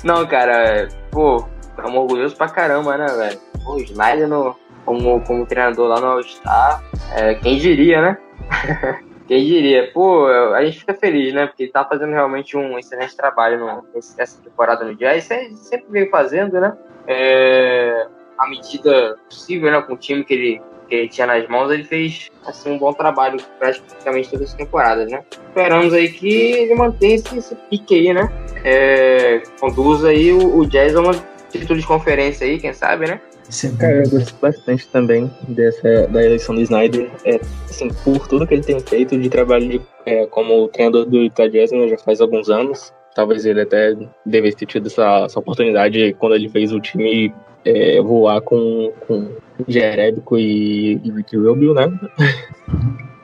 não, 0.04 0.26
cara, 0.26 0.88
pô, 1.12 1.46
estamos 1.76 1.96
orgulhosos 1.96 2.38
pra 2.38 2.48
caramba, 2.48 2.98
né, 2.98 3.08
velho? 3.08 3.40
O 3.66 3.78
Snyder 3.80 4.28
no, 4.28 4.56
como, 4.86 5.22
como 5.22 5.46
treinador 5.46 5.88
lá 5.88 6.00
no 6.00 6.08
All-Star, 6.08 6.84
é, 7.14 7.36
quem 7.36 7.58
diria, 7.58 8.02
né? 8.02 8.18
Quem 9.28 9.44
diria? 9.44 9.90
Pô, 9.92 10.28
a 10.28 10.64
gente 10.64 10.80
fica 10.80 10.94
feliz, 10.94 11.34
né? 11.34 11.48
Porque 11.48 11.64
ele 11.64 11.72
tá 11.72 11.84
fazendo 11.84 12.12
realmente 12.12 12.56
um 12.56 12.78
excelente 12.78 13.18
trabalho 13.18 13.60
no, 13.60 13.84
nessa 14.16 14.40
temporada 14.40 14.86
no 14.86 14.96
Jazz. 14.96 15.32
Ele 15.32 15.56
sempre 15.56 15.88
veio 15.90 16.10
fazendo, 16.12 16.62
né? 16.62 16.78
É, 17.08 18.08
a 18.38 18.48
medida 18.48 19.18
possível, 19.28 19.72
né? 19.72 19.82
Com 19.82 19.94
o 19.94 19.98
time 19.98 20.24
que 20.24 20.32
ele, 20.32 20.62
que 20.88 20.96
ele 20.96 21.10
tinha 21.10 21.26
nas 21.26 21.48
mãos, 21.48 21.72
ele 21.72 21.84
fez 21.84 22.30
assim, 22.46 22.74
um 22.74 22.78
bom 22.78 22.94
trabalho 22.94 23.40
praticamente 23.58 24.30
todas 24.30 24.50
as 24.50 24.54
temporadas, 24.54 25.10
né? 25.10 25.24
Esperamos 25.32 25.92
aí 25.92 26.08
que 26.08 26.52
ele 26.52 26.76
mantenha 26.76 27.16
esse, 27.16 27.36
esse 27.36 27.56
pique 27.56 27.96
aí, 27.96 28.14
né? 28.14 28.32
É, 28.64 29.42
conduza 29.60 30.10
aí 30.10 30.32
o, 30.34 30.60
o 30.60 30.68
Jazz 30.68 30.96
a 30.96 31.02
uma 31.02 31.14
título 31.60 31.80
de 31.80 31.88
conferência 31.88 32.46
aí, 32.46 32.60
quem 32.60 32.74
sabe, 32.74 33.08
né? 33.08 33.20
É 33.48 33.78
Cara, 33.78 34.04
eu 34.04 34.10
gosto 34.10 34.36
bastante 34.42 34.88
também 34.88 35.32
dessa, 35.48 36.08
da 36.08 36.24
eleição 36.24 36.56
do 36.56 36.62
Snyder. 36.62 37.10
É, 37.24 37.40
assim, 37.70 37.90
por 38.04 38.28
tudo 38.28 38.48
que 38.48 38.56
ele 38.56 38.64
tem 38.64 38.80
feito 38.80 39.18
de 39.20 39.30
trabalho 39.30 39.70
de, 39.70 39.82
é, 40.06 40.26
como 40.28 40.68
treinador 40.70 41.06
do 41.06 41.18
Utah 41.18 41.48
Jazz 41.48 41.72
né, 41.72 41.88
já 41.88 41.98
faz 41.98 42.22
alguns 42.22 42.50
anos. 42.50 42.94
Talvez 43.14 43.46
ele 43.46 43.62
até 43.62 43.96
devesse 44.26 44.58
ter 44.58 44.66
tido 44.66 44.88
essa, 44.88 45.26
essa 45.26 45.40
oportunidade 45.40 46.16
quando 46.20 46.36
ele 46.36 46.50
fez 46.50 46.74
o 46.74 46.80
time 46.80 47.34
é, 47.64 48.02
voar 48.02 48.42
com, 48.42 48.92
com 49.08 49.28
Jerebico 49.68 50.38
e, 50.38 51.00
e 51.04 51.12
Ricky 51.12 51.38
Rubio, 51.38 51.74
né? 51.74 51.92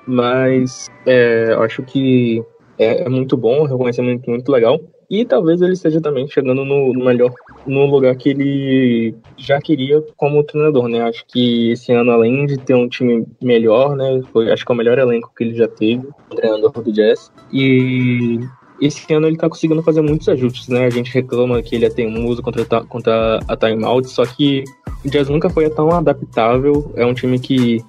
Mas 0.08 0.88
é, 1.06 1.48
eu 1.52 1.62
acho 1.62 1.84
que 1.84 2.44
é, 2.82 3.04
é 3.04 3.10
muito 3.10 3.38
bom, 3.38 3.62
um 3.62 3.66
reconhecimento 3.66 4.30
muito 4.30 4.52
legal. 4.52 4.80
E 5.08 5.24
talvez 5.24 5.62
ele 5.62 5.74
esteja 5.74 6.02
também 6.02 6.28
chegando 6.28 6.66
no, 6.66 6.94
no, 6.94 7.06
melhor, 7.06 7.32
no 7.68 7.86
lugar 7.86 8.16
que 8.16 8.30
ele 8.30 9.14
já 9.38 9.60
queria 9.60 10.02
como 10.16 10.44
treinador, 10.44 10.88
né? 10.88 11.02
Acho 11.02 11.24
que 11.28 11.72
esse 11.72 11.92
ano, 11.92 12.12
além 12.12 12.46
de 12.46 12.58
ter 12.58 12.74
um 12.74 12.88
time 12.88 13.28
melhor, 13.42 13.96
né? 13.96 14.22
Foi, 14.32 14.52
acho 14.52 14.66
que 14.66 14.72
é 14.72 14.74
o 14.74 14.78
melhor 14.78 14.98
elenco 14.98 15.32
que 15.36 15.44
ele 15.44 15.54
já 15.54 15.68
teve, 15.68 16.08
treinador 16.36 16.72
do 16.72 16.92
Jazz. 16.92 17.32
E 17.54 18.40
esse 18.82 19.14
ano 19.14 19.28
ele 19.28 19.38
tá 19.38 19.48
conseguindo 19.48 19.84
fazer 19.84 20.02
muitos 20.02 20.28
ajustes, 20.28 20.70
né? 20.70 20.86
A 20.86 20.90
gente 20.90 21.14
reclama 21.14 21.62
que 21.62 21.76
ele 21.76 21.86
é 21.86 21.90
teimoso 21.90 22.42
contra, 22.42 22.66
contra 22.86 23.40
a 23.48 23.56
timeout, 23.56 24.10
só 24.10 24.26
que 24.26 24.64
o 25.04 25.10
Jazz 25.10 25.30
nunca 25.30 25.50
foi 25.50 25.70
tão 25.70 25.92
adaptável. 25.92 26.92
É 26.96 27.06
um 27.06 27.14
time 27.14 27.40
que, 27.40 27.84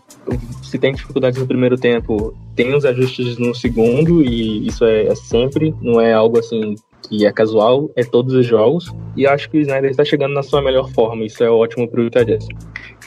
se 0.62 0.78
tem 0.78 0.94
dificuldades 0.94 1.38
no 1.38 1.46
primeiro 1.46 1.76
tempo, 1.76 2.34
tem 2.54 2.74
os 2.74 2.84
ajustes 2.84 3.38
no 3.38 3.54
segundo, 3.54 4.22
e 4.22 4.66
isso 4.66 4.84
é, 4.84 5.06
é 5.06 5.14
sempre, 5.14 5.74
não 5.80 6.00
é 6.00 6.12
algo 6.12 6.38
assim 6.38 6.74
que 7.08 7.26
é 7.26 7.32
casual, 7.32 7.90
é 7.96 8.04
todos 8.04 8.34
os 8.34 8.46
jogos. 8.46 8.92
E 9.16 9.26
acho 9.26 9.50
que 9.50 9.58
o 9.58 9.60
Snyder 9.60 9.90
está 9.90 10.04
chegando 10.04 10.32
na 10.32 10.42
sua 10.42 10.62
melhor 10.62 10.90
forma. 10.90 11.24
Isso 11.24 11.42
é 11.42 11.50
ótimo 11.50 11.88
para 11.88 12.00
o 12.00 12.04
Utah 12.04 12.22
Jazz. 12.22 12.46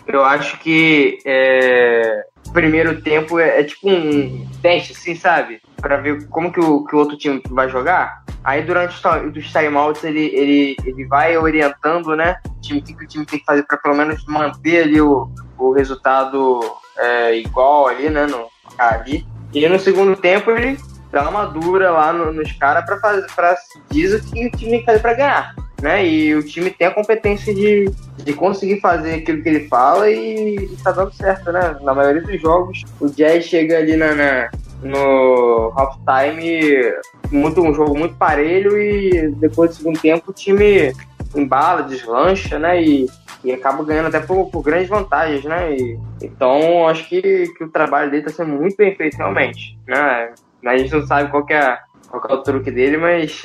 Eu 0.07 0.23
acho 0.23 0.59
que 0.59 1.17
é, 1.25 2.25
primeiro 2.55 3.01
tempo 3.01 3.37
é, 3.37 3.59
é, 3.59 3.63
tipo 3.63 3.89
um 3.89 4.47
teste, 4.61 4.93
assim, 4.93 5.13
sabe? 5.13 5.59
Para 5.85 5.97
ver 5.97 6.27
como 6.29 6.51
que 6.51 6.59
o, 6.59 6.83
que 6.83 6.95
o 6.95 6.97
outro 6.97 7.15
time 7.15 7.39
vai 7.51 7.69
jogar. 7.69 8.23
Aí 8.43 8.63
durante 8.63 8.95
os 9.37 9.51
timeouts 9.51 10.03
ele, 10.03 10.31
ele, 10.33 10.75
ele 10.83 11.05
vai 11.05 11.37
orientando, 11.37 12.15
né? 12.15 12.37
O 12.57 12.59
time, 12.59 12.81
que 12.81 13.05
o 13.05 13.07
time 13.07 13.23
tem 13.23 13.37
que 13.37 13.45
fazer 13.45 13.61
para 13.67 13.77
pelo 13.77 13.93
menos 13.93 14.25
manter 14.25 14.81
ali 14.81 14.99
o, 14.99 15.29
o 15.59 15.71
resultado 15.73 16.59
é, 16.97 17.37
igual 17.37 17.87
ali, 17.87 18.09
né? 18.09 18.25
No, 18.25 18.47
ali. 18.79 19.27
E 19.53 19.69
no 19.69 19.77
segundo 19.77 20.15
tempo 20.15 20.49
ele 20.49 20.75
dá 21.11 21.29
uma 21.29 21.45
dura 21.45 21.91
lá 21.91 22.11
no, 22.11 22.33
nos 22.33 22.51
caras 22.53 22.83
para 22.83 22.99
fazer 22.99 23.27
para 23.35 23.55
diz 23.91 24.11
o 24.11 24.19
que 24.31 24.47
o 24.47 24.51
time 24.57 24.71
tem 24.71 24.79
que 24.79 24.85
fazer 24.85 24.99
para 25.01 25.13
ganhar. 25.13 25.55
Né? 25.83 26.03
E 26.07 26.33
o 26.33 26.43
time 26.43 26.71
tem 26.71 26.87
a 26.87 26.95
competência 26.95 27.53
de, 27.53 27.91
de 28.23 28.33
conseguir 28.33 28.81
fazer 28.81 29.15
aquilo 29.15 29.43
que 29.43 29.49
ele 29.49 29.67
fala 29.67 30.09
e, 30.09 30.55
e 30.55 30.77
tá 30.83 30.91
dando 30.91 31.13
certo, 31.13 31.51
né? 31.51 31.77
Na 31.81 31.93
maioria 31.93 32.23
dos 32.23 32.41
jogos, 32.41 32.81
o 32.99 33.07
Jazz 33.07 33.45
chega 33.45 33.77
ali 33.77 33.95
na, 33.95 34.15
na 34.15 34.49
no 34.81 35.71
halftime, 35.75 36.93
muito, 37.31 37.61
um 37.61 37.73
jogo 37.73 37.97
muito 37.97 38.15
parelho 38.15 38.77
e 38.77 39.31
depois 39.37 39.71
do 39.71 39.75
segundo 39.77 39.99
tempo 39.99 40.31
o 40.31 40.33
time 40.33 40.93
embala, 41.35 41.83
deslancha, 41.83 42.59
né? 42.59 42.81
E, 42.81 43.07
e 43.43 43.51
acaba 43.51 43.83
ganhando 43.83 44.07
até 44.07 44.19
por, 44.19 44.49
por 44.49 44.63
grandes 44.63 44.89
vantagens, 44.89 45.43
né? 45.43 45.75
E, 45.75 45.99
então 46.21 46.87
acho 46.87 47.07
que, 47.07 47.21
que 47.57 47.63
o 47.63 47.69
trabalho 47.69 48.09
dele 48.09 48.25
está 48.25 48.43
sendo 48.43 48.59
muito 48.59 48.77
bem 48.77 48.95
feito 48.95 49.17
realmente, 49.17 49.77
né? 49.87 50.31
A 50.65 50.77
gente 50.77 50.91
não 50.93 51.05
sabe 51.05 51.29
qual, 51.29 51.45
é, 51.49 51.77
qual 52.09 52.23
é 52.29 52.33
o 52.33 52.43
truque 52.43 52.71
dele, 52.71 52.97
mas 52.97 53.43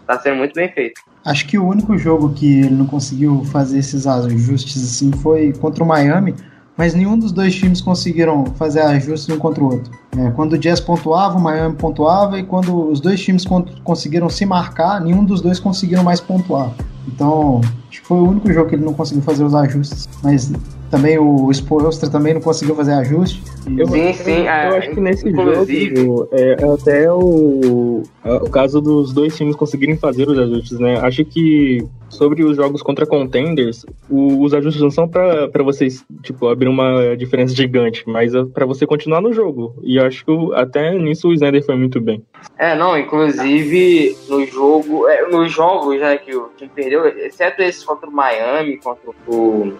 está 0.00 0.18
sendo 0.20 0.36
muito 0.36 0.54
bem 0.54 0.70
feito. 0.72 1.00
Acho 1.24 1.46
que 1.46 1.58
o 1.58 1.66
único 1.66 1.96
jogo 1.98 2.32
que 2.32 2.60
ele 2.60 2.74
não 2.74 2.86
conseguiu 2.86 3.44
fazer 3.46 3.78
esses 3.78 4.06
ajustes 4.06 4.82
assim 4.82 5.12
foi 5.12 5.52
contra 5.52 5.82
o 5.82 5.86
Miami, 5.86 6.34
mas 6.76 6.94
nenhum 6.94 7.18
dos 7.18 7.32
dois 7.32 7.54
times 7.54 7.80
conseguiram 7.80 8.46
fazer 8.56 8.80
ajustes 8.80 9.34
um 9.34 9.38
contra 9.38 9.62
o 9.62 9.72
outro. 9.72 9.90
É, 10.18 10.30
quando 10.30 10.54
o 10.54 10.58
Jazz 10.58 10.80
pontuava, 10.80 11.36
o 11.36 11.40
Miami 11.40 11.74
pontuava, 11.74 12.38
e 12.38 12.42
quando 12.42 12.88
os 12.88 13.00
dois 13.00 13.20
times 13.20 13.44
conseguiram 13.84 14.28
se 14.28 14.46
marcar, 14.46 15.00
nenhum 15.00 15.24
dos 15.24 15.40
dois 15.40 15.60
conseguiram 15.60 16.02
mais 16.02 16.20
pontuar. 16.20 16.72
Então, 17.06 17.60
acho 17.88 18.00
que 18.00 18.06
foi 18.06 18.18
o 18.18 18.28
único 18.28 18.52
jogo 18.52 18.68
que 18.68 18.74
ele 18.74 18.84
não 18.84 18.94
conseguiu 18.94 19.22
fazer 19.22 19.44
os 19.44 19.54
ajustes. 19.54 20.08
Mas 20.22 20.52
também 20.90 21.18
o 21.18 21.50
Spoelstra 21.50 22.08
também 22.08 22.34
não 22.34 22.40
conseguiu 22.40 22.74
fazer 22.74 22.92
ajuste. 22.92 23.42
Eu, 23.76 23.86
sim, 23.88 24.12
sim. 24.12 24.30
Eu, 24.30 24.48
é, 24.48 24.68
eu 24.70 24.76
acho 24.76 24.90
que 24.90 25.00
nesse 25.00 25.30
jogo 25.30 26.28
é, 26.32 26.56
é 26.60 26.72
até 26.72 27.12
o, 27.12 28.02
é, 28.24 28.34
o 28.34 28.50
caso 28.50 28.80
dos 28.80 29.12
dois 29.12 29.36
times 29.36 29.56
conseguirem 29.56 29.96
fazer 29.96 30.28
os 30.28 30.38
ajustes, 30.38 30.78
né? 30.78 30.98
Acho 30.98 31.24
que 31.24 31.84
sobre 32.08 32.44
os 32.44 32.56
jogos 32.56 32.82
contra 32.82 33.04
contenders, 33.04 33.84
o, 34.08 34.42
os 34.42 34.54
ajustes 34.54 34.80
não 34.80 34.90
são 34.90 35.08
para 35.08 35.62
vocês, 35.62 36.04
tipo, 36.22 36.48
abrir 36.48 36.68
uma 36.68 37.16
diferença 37.16 37.54
gigante, 37.54 38.04
mas 38.06 38.34
é 38.34 38.44
para 38.44 38.64
você 38.64 38.86
continuar 38.86 39.20
no 39.20 39.32
jogo. 39.32 39.74
E 39.82 39.98
acho 40.06 40.24
que 40.24 40.32
até 40.54 40.92
nisso 40.92 41.28
o 41.28 41.32
Snyder 41.32 41.64
foi 41.64 41.76
muito 41.76 42.00
bem. 42.00 42.22
É, 42.58 42.74
não, 42.74 42.96
inclusive 42.98 44.16
no 44.28 44.46
jogo, 44.46 45.08
é, 45.08 45.28
nos 45.28 45.52
jogos 45.52 46.00
né, 46.00 46.16
que 46.18 46.34
o 46.34 46.50
time 46.56 46.70
perdeu, 46.74 47.06
exceto 47.06 47.62
esse 47.62 47.84
contra 47.84 48.08
o 48.08 48.12
Miami, 48.12 48.78
contra 48.78 49.10
o 49.26 49.74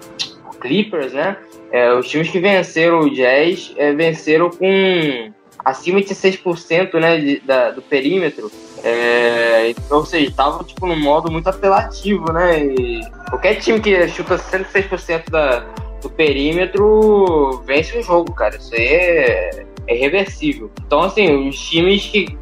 Clippers, 0.61 1.13
né? 1.13 1.37
É, 1.71 1.93
os 1.93 2.09
times 2.09 2.31
que 2.31 2.39
venceram 2.39 3.01
o 3.01 3.11
Jazz 3.11 3.75
é, 3.77 3.93
venceram 3.93 4.51
com 4.51 5.33
acima 5.65 6.01
de 6.01 6.15
6% 6.15 6.95
né, 6.95 7.19
de, 7.19 7.41
da, 7.41 7.71
do 7.71 7.83
perímetro. 7.83 8.51
É, 8.85 9.71
então, 9.71 9.99
ou 9.99 10.07
seja, 10.07 10.29
estavam 10.29 10.63
tipo, 10.63 10.87
num 10.87 10.99
modo 10.99 11.31
muito 11.31 11.49
apelativo, 11.49 12.33
né? 12.33 12.65
E 12.65 13.01
qualquer 13.29 13.57
time 13.57 13.81
que 13.81 14.07
chuta 14.09 14.39
106% 14.39 15.29
da, 15.29 15.67
do 16.01 16.09
perímetro 16.11 17.63
vence 17.67 17.99
o 17.99 18.03
jogo, 18.03 18.33
cara. 18.33 18.57
Isso 18.57 18.75
aí 18.75 18.87
é, 18.87 19.67
é 19.87 19.95
reversível. 19.95 20.71
Então, 20.87 21.01
assim, 21.03 21.49
os 21.49 21.59
times 21.59 22.07
que 22.07 22.37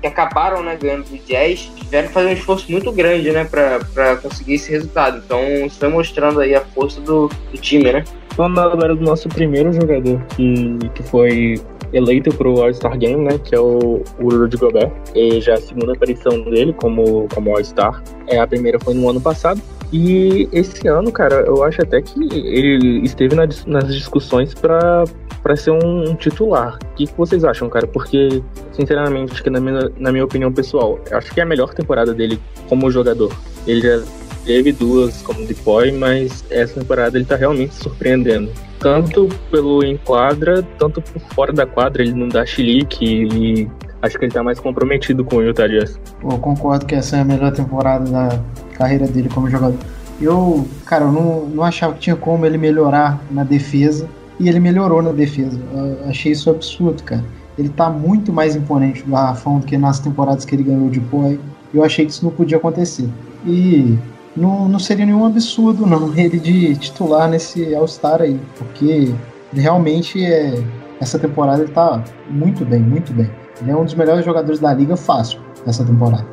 que 0.00 0.06
acabaram 0.06 0.62
né, 0.62 0.76
ganhando 0.80 1.04
do 1.04 1.18
Jazz, 1.26 1.70
tiveram 1.76 2.08
que 2.08 2.14
fazer 2.14 2.28
um 2.28 2.32
esforço 2.32 2.72
muito 2.72 2.90
grande 2.90 3.30
né, 3.30 3.44
para 3.44 4.16
conseguir 4.16 4.54
esse 4.54 4.70
resultado. 4.70 5.22
Então 5.24 5.42
isso 5.66 5.78
foi 5.78 5.88
mostrando 5.88 6.40
aí 6.40 6.54
a 6.54 6.60
força 6.60 7.00
do, 7.00 7.28
do 7.28 7.58
time, 7.58 7.92
né? 7.92 8.04
Falando 8.30 8.58
agora 8.60 8.94
do 8.94 9.04
nosso 9.04 9.28
primeiro 9.28 9.72
jogador 9.72 10.20
que, 10.36 10.78
que 10.94 11.02
foi 11.02 11.60
eleito 11.92 12.32
para 12.34 12.48
o 12.48 12.62
All-Star 12.62 12.96
Game, 12.96 13.24
né, 13.24 13.38
que 13.38 13.54
é 13.54 13.60
o, 13.60 14.02
o 14.18 14.28
Rudy 14.28 14.56
Gobert. 14.56 14.92
E 15.14 15.40
já 15.40 15.52
é 15.52 15.54
a 15.56 15.60
segunda 15.60 15.92
aparição 15.92 16.40
dele 16.42 16.72
como, 16.72 17.28
como 17.34 17.50
All-Star. 17.50 18.02
É, 18.26 18.38
a 18.38 18.46
primeira 18.46 18.78
foi 18.80 18.94
no 18.94 19.08
ano 19.10 19.20
passado. 19.20 19.60
E 19.92 20.48
esse 20.52 20.86
ano, 20.86 21.10
cara, 21.10 21.40
eu 21.46 21.64
acho 21.64 21.82
até 21.82 22.00
que 22.00 22.20
ele 22.32 23.04
esteve 23.04 23.34
na, 23.34 23.48
nas 23.66 23.94
discussões 23.94 24.54
para 24.54 25.04
para 25.42 25.56
ser 25.56 25.70
um, 25.70 26.10
um, 26.10 26.14
titular. 26.14 26.78
O 26.82 26.94
que, 26.96 27.06
que, 27.06 27.16
vocês 27.16 27.44
acham, 27.44 27.68
cara? 27.68 27.86
Porque, 27.86 28.42
sinceramente, 28.72 29.42
que 29.42 29.48
na 29.48 29.58
minha, 29.58 29.90
na 29.98 30.12
minha 30.12 30.24
opinião 30.24 30.52
pessoal, 30.52 30.98
acho 31.10 31.32
que 31.32 31.40
é 31.40 31.42
a 31.42 31.46
melhor 31.46 31.72
temporada 31.72 32.12
dele 32.12 32.38
como 32.68 32.90
jogador. 32.90 33.34
Ele 33.66 33.80
já 33.80 34.02
teve 34.44 34.72
duas 34.72 35.22
como 35.22 35.46
depois, 35.46 35.94
mas 35.94 36.44
essa 36.50 36.80
temporada 36.80 37.16
ele 37.16 37.24
tá 37.24 37.36
realmente 37.36 37.74
surpreendendo. 37.74 38.50
Tanto 38.78 39.28
pelo 39.50 39.84
enquadra, 39.84 40.62
tanto 40.78 41.02
por 41.02 41.20
fora 41.34 41.52
da 41.52 41.66
quadra, 41.66 42.02
ele 42.02 42.14
não 42.14 42.28
dá 42.28 42.44
chilique 42.46 43.04
e 43.04 43.70
acho 44.02 44.18
que 44.18 44.24
ele 44.24 44.32
tá 44.32 44.42
mais 44.42 44.58
comprometido 44.58 45.24
com 45.24 45.36
o 45.36 45.42
Utah 45.42 45.68
Jazz. 45.68 46.00
Eu 46.22 46.38
concordo 46.38 46.86
que 46.86 46.94
essa 46.94 47.16
é 47.16 47.20
a 47.20 47.24
melhor 47.24 47.52
temporada 47.52 48.10
da 48.10 48.40
carreira 48.80 49.06
dele 49.06 49.28
como 49.28 49.50
jogador. 49.50 49.78
Eu, 50.20 50.66
cara, 50.86 51.04
eu 51.04 51.12
não, 51.12 51.46
não 51.46 51.64
achava 51.64 51.92
que 51.94 52.00
tinha 52.00 52.16
como 52.16 52.46
ele 52.46 52.56
melhorar 52.56 53.20
na 53.30 53.44
defesa 53.44 54.08
e 54.38 54.48
ele 54.48 54.58
melhorou 54.58 55.02
na 55.02 55.12
defesa. 55.12 55.58
Eu 55.72 56.08
achei 56.08 56.32
isso 56.32 56.48
absurdo, 56.48 57.02
cara. 57.02 57.24
Ele 57.58 57.68
tá 57.68 57.90
muito 57.90 58.32
mais 58.32 58.56
imponente 58.56 59.02
do 59.02 59.10
Garrafão 59.10 59.58
do 59.58 59.66
que 59.66 59.76
nas 59.76 59.98
temporadas 59.98 60.44
que 60.46 60.54
ele 60.54 60.62
ganhou 60.62 60.88
de 60.88 61.00
Poi. 61.00 61.38
Eu 61.74 61.84
achei 61.84 62.06
que 62.06 62.12
isso 62.12 62.24
não 62.24 62.32
podia 62.32 62.56
acontecer. 62.56 63.08
E 63.46 63.98
não, 64.34 64.66
não 64.68 64.78
seria 64.78 65.04
nenhum 65.04 65.26
absurdo, 65.26 65.86
não, 65.86 66.12
ele 66.16 66.38
de 66.38 66.74
titular 66.76 67.28
nesse 67.28 67.74
All-Star 67.74 68.22
aí, 68.22 68.40
porque 68.56 69.12
realmente 69.52 70.24
é. 70.24 70.62
Essa 71.00 71.18
temporada 71.18 71.62
ele 71.62 71.72
tá 71.72 72.04
muito 72.28 72.62
bem, 72.62 72.78
muito 72.78 73.10
bem. 73.14 73.30
Ele 73.62 73.70
é 73.70 73.76
um 73.76 73.86
dos 73.86 73.94
melhores 73.94 74.22
jogadores 74.22 74.60
da 74.60 74.74
liga 74.74 74.96
fácil 74.96 75.40
nessa 75.64 75.82
temporada. 75.82 76.26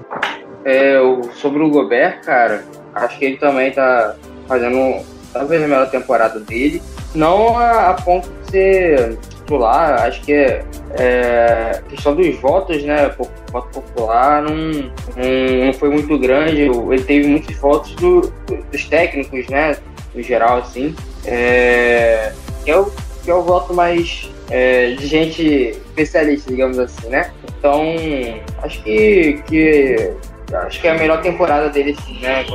É, 0.70 0.98
sobre 1.36 1.64
o 1.64 1.70
Gobert, 1.70 2.20
cara, 2.26 2.66
acho 2.94 3.18
que 3.18 3.24
ele 3.24 3.38
também 3.38 3.72
tá 3.72 4.18
fazendo 4.50 5.02
talvez 5.32 5.64
a 5.64 5.68
melhor 5.68 5.90
temporada 5.90 6.42
dele. 6.42 6.82
Não 7.16 7.58
a, 7.58 7.92
a 7.92 7.94
ponto 7.94 8.28
de 8.28 8.52
ser 8.52 9.18
titular, 9.30 10.06
acho 10.06 10.22
que 10.24 10.34
é, 10.34 10.66
é 11.00 11.82
questão 11.88 12.14
dos 12.14 12.36
votos, 12.42 12.84
né? 12.84 13.16
O 13.18 13.30
voto 13.50 13.82
popular 13.82 14.42
não, 14.42 14.58
não, 14.58 15.66
não, 15.68 15.74
foi 15.74 15.90
muito 15.90 16.20
grande. 16.20 16.64
Ele 16.64 17.04
teve 17.04 17.30
muitos 17.30 17.56
votos 17.56 17.96
do, 17.96 18.34
dos 18.70 18.86
técnicos, 18.90 19.48
né? 19.48 19.78
No 20.14 20.22
geral, 20.22 20.58
assim. 20.58 20.94
É, 21.26 22.34
que, 22.66 22.72
é 22.72 22.78
o, 22.78 22.92
que 23.24 23.32
é 23.32 23.34
o 23.34 23.42
voto 23.42 23.74
mais 23.74 24.30
é, 24.50 24.92
de 24.92 25.08
gente 25.08 25.44
especialista, 25.98 26.52
digamos 26.52 26.78
assim, 26.78 27.08
né? 27.08 27.32
Então, 27.58 27.96
acho 28.64 28.84
que, 28.84 29.42
que 29.48 30.14
acho 30.54 30.82
que 30.82 30.88
é 30.88 30.92
a 30.92 30.98
melhor 30.98 31.22
temporada 31.22 31.70
dele, 31.70 31.96
sim, 32.06 32.20
né? 32.20 32.46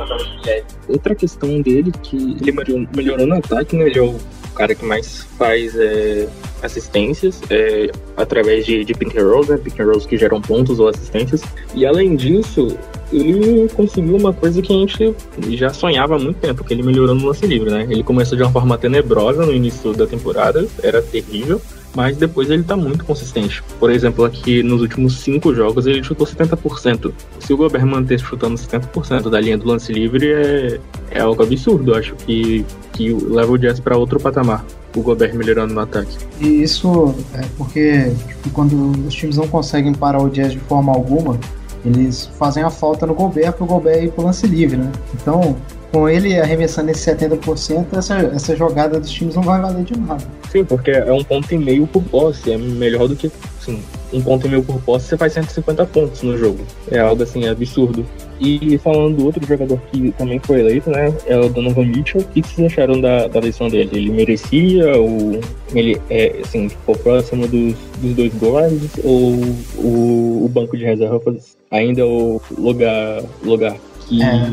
Outra 0.87 1.13
questão 1.15 1.61
dele 1.61 1.91
que 2.01 2.15
ele 2.15 2.51
melhorou, 2.51 2.87
melhorou 2.95 3.27
no 3.27 3.35
ataque, 3.35 3.75
né? 3.75 3.85
Ele 3.85 3.99
é 3.99 4.01
o 4.01 4.15
cara 4.55 4.73
que 4.73 4.85
mais 4.85 5.23
faz 5.37 5.75
é, 5.75 6.27
assistências 6.61 7.41
é, 7.49 7.91
através 8.17 8.65
de, 8.65 8.83
de 8.83 8.93
pick 8.93 9.15
and 9.15 9.23
rolls, 9.23 9.51
né? 9.51 9.57
Pick 9.57 9.79
and 9.79 9.85
rolls 9.85 10.07
que 10.07 10.17
geram 10.17 10.41
pontos 10.41 10.79
ou 10.79 10.87
assistências. 10.87 11.43
E 11.75 11.85
além 11.85 12.15
disso, 12.15 12.77
ele 13.11 13.67
conseguiu 13.69 14.15
uma 14.15 14.33
coisa 14.33 14.61
que 14.61 14.73
a 14.73 14.75
gente 14.75 15.15
já 15.55 15.69
sonhava 15.71 16.15
há 16.15 16.19
muito 16.19 16.39
tempo, 16.39 16.63
que 16.63 16.73
ele 16.73 16.83
melhorou 16.83 17.15
no 17.15 17.27
lance 17.27 17.45
livre, 17.45 17.69
né? 17.69 17.87
Ele 17.89 18.03
começou 18.03 18.37
de 18.37 18.43
uma 18.43 18.51
forma 18.51 18.77
tenebrosa 18.77 19.45
no 19.45 19.53
início 19.53 19.93
da 19.93 20.07
temporada, 20.07 20.67
era 20.81 21.01
terrível 21.01 21.61
mas 21.95 22.17
depois 22.17 22.49
ele 22.49 22.63
tá 22.63 22.75
muito 22.75 23.05
consistente. 23.05 23.63
Por 23.79 23.91
exemplo, 23.91 24.25
aqui 24.25 24.63
nos 24.63 24.81
últimos 24.81 25.19
cinco 25.19 25.53
jogos 25.53 25.85
ele 25.85 26.03
chutou 26.03 26.25
70%. 26.25 27.13
Se 27.39 27.53
o 27.53 27.57
Gobert 27.57 27.85
manter 27.85 28.19
chutando 28.19 28.55
70% 28.55 29.29
da 29.29 29.39
linha 29.39 29.57
do 29.57 29.67
lance 29.67 29.91
livre, 29.91 30.31
é, 30.31 30.79
é 31.11 31.19
algo 31.21 31.43
absurdo. 31.43 31.95
acho 31.95 32.15
que, 32.15 32.65
que 32.93 33.13
leva 33.13 33.51
o 33.51 33.57
Jazz 33.57 33.79
para 33.79 33.97
outro 33.97 34.19
patamar. 34.19 34.65
O 34.95 35.01
Gobert 35.01 35.33
melhorando 35.35 35.73
no 35.73 35.79
ataque. 35.79 36.17
E 36.39 36.63
isso 36.63 37.15
é 37.33 37.41
porque 37.57 38.11
tipo, 38.27 38.49
quando 38.51 39.07
os 39.07 39.13
times 39.13 39.37
não 39.37 39.47
conseguem 39.47 39.93
parar 39.93 40.21
o 40.21 40.29
Jazz 40.29 40.51
de 40.51 40.59
forma 40.59 40.91
alguma, 40.91 41.39
eles 41.85 42.29
fazem 42.37 42.63
a 42.63 42.69
falta 42.69 43.05
no 43.05 43.13
Gobert 43.13 43.53
para 43.53 43.63
o 43.63 43.67
Gobert 43.67 44.03
ir 44.03 44.11
pro 44.11 44.23
lance 44.23 44.47
livre, 44.47 44.77
né? 44.77 44.91
Então, 45.13 45.55
com 45.93 46.09
ele 46.09 46.39
arremessando 46.39 46.89
esse 46.89 47.07
70%, 47.15 47.85
essa, 47.95 48.15
essa 48.15 48.55
jogada 48.55 48.99
dos 48.99 49.11
times 49.11 49.35
não 49.35 49.43
vai 49.43 49.61
valer 49.61 49.83
de 49.83 49.95
nada. 49.95 50.23
Sim, 50.51 50.65
porque 50.65 50.89
é 50.89 51.13
um 51.13 51.23
ponto 51.23 51.53
e 51.53 51.57
meio 51.57 51.85
por 51.85 52.01
posse, 52.01 52.51
é 52.51 52.57
melhor 52.57 53.07
do 53.07 53.15
que. 53.15 53.31
Assim, 53.61 53.81
um 54.11 54.21
ponto 54.21 54.47
e 54.47 54.49
meio 54.49 54.63
por 54.63 54.81
posse, 54.81 55.07
você 55.07 55.17
faz 55.17 55.33
150 55.33 55.85
pontos 55.85 56.23
no 56.23 56.35
jogo. 56.35 56.59
É 56.89 56.99
algo 56.99 57.21
assim 57.21 57.47
absurdo. 57.47 58.03
E 58.39 58.75
falando 58.79 59.17
do 59.17 59.25
outro 59.25 59.45
jogador 59.45 59.79
que 59.91 60.11
também 60.17 60.39
foi 60.39 60.61
eleito, 60.61 60.89
né? 60.89 61.13
É 61.27 61.37
o 61.37 61.47
Donovan 61.47 61.85
Mitchell. 61.85 62.21
O 62.21 62.25
que 62.25 62.41
vocês 62.41 62.71
acharam 62.71 62.99
da, 62.99 63.27
da 63.27 63.39
eleição 63.39 63.69
dele? 63.69 63.91
Ele 63.93 64.11
merecia? 64.11 64.97
Ou 64.97 65.39
ele 65.75 66.01
é, 66.09 66.39
assim, 66.43 66.69
ficou 66.69 66.97
próximo 66.97 67.47
dos, 67.47 67.75
dos 68.01 68.15
dois 68.15 68.33
guards? 68.33 68.89
Ou 69.03 69.35
o, 69.77 70.45
o 70.45 70.49
banco 70.51 70.75
de 70.75 70.85
reservas 70.85 71.55
ainda 71.69 72.01
é 72.01 72.05
o 72.05 72.41
lugar, 72.57 73.23
lugar 73.43 73.75
que 74.07 74.21
É. 74.21 74.51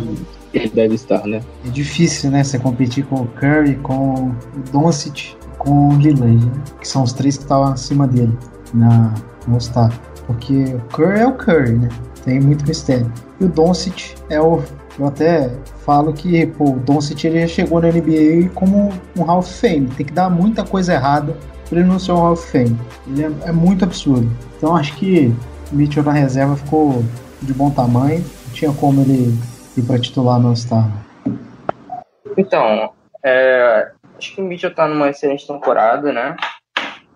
ele 0.53 0.69
deve 0.69 0.95
estar, 0.95 1.27
né? 1.27 1.41
É 1.65 1.69
difícil, 1.69 2.31
né? 2.31 2.43
Você 2.43 2.59
competir 2.59 3.05
com 3.05 3.17
o 3.17 3.27
Curry, 3.27 3.77
com 3.77 4.31
o 4.31 4.71
Doncic, 4.73 5.37
com 5.59 5.91
o 5.91 5.97
Lillard, 5.97 6.45
né? 6.45 6.53
Que 6.81 6.89
são 6.89 7.03
os 7.03 7.13
três 7.13 7.37
que 7.37 7.45
estavam 7.45 7.73
acima 7.73 8.07
dele 8.07 8.37
na, 8.75 9.15
All-Star. 9.49 9.93
Porque 10.27 10.75
o 10.75 10.81
Curry 10.93 11.21
é 11.21 11.27
o 11.27 11.33
Curry, 11.33 11.73
né? 11.73 11.89
Tem 12.25 12.41
muito 12.41 12.67
mistério. 12.67 13.11
E 13.41 13.45
o 13.45 13.49
Doncic 13.49 14.15
é 14.29 14.41
o... 14.41 14.63
Eu 14.99 15.07
até 15.07 15.51
falo 15.85 16.13
que, 16.13 16.47
pô, 16.47 16.73
o 16.73 16.79
Doncic 16.79 17.25
ele 17.25 17.47
chegou 17.49 17.81
na 17.81 17.89
NBA 17.89 18.51
como 18.55 18.93
um 19.17 19.23
Hall 19.23 19.39
of 19.39 19.53
Fame. 19.53 19.87
Tem 19.97 20.05
que 20.05 20.13
dar 20.13 20.29
muita 20.29 20.63
coisa 20.63 20.93
errada 20.93 21.37
pra 21.69 21.79
ele 21.79 21.89
não 21.89 21.99
ser 21.99 22.13
um 22.13 22.17
Hall 22.17 22.33
of 22.33 22.51
Fame. 22.51 22.77
Ele 23.07 23.25
é, 23.25 23.33
é 23.47 23.53
muito 23.53 23.85
absurdo. 23.85 24.31
Então 24.57 24.77
acho 24.77 24.95
que 24.97 25.35
o 25.73 25.77
Mitchell 25.77 26.03
na 26.03 26.13
reserva 26.13 26.57
ficou 26.57 27.03
de 27.41 27.55
bom 27.55 27.71
tamanho. 27.71 28.19
Não 28.19 28.53
tinha 28.53 28.73
como 28.73 29.01
ele 29.01 29.39
ir 29.77 29.83
pra 29.83 29.99
titular 29.99 30.45
All-Star. 30.45 30.87
né? 30.89 31.37
Então, 32.37 32.93
é, 33.25 33.91
acho 34.19 34.35
que 34.35 34.41
o 34.41 34.45
Mitchell 34.45 34.75
tá 34.75 34.87
numa 34.87 35.09
excelente 35.11 35.47
temporada, 35.47 36.13
né? 36.13 36.37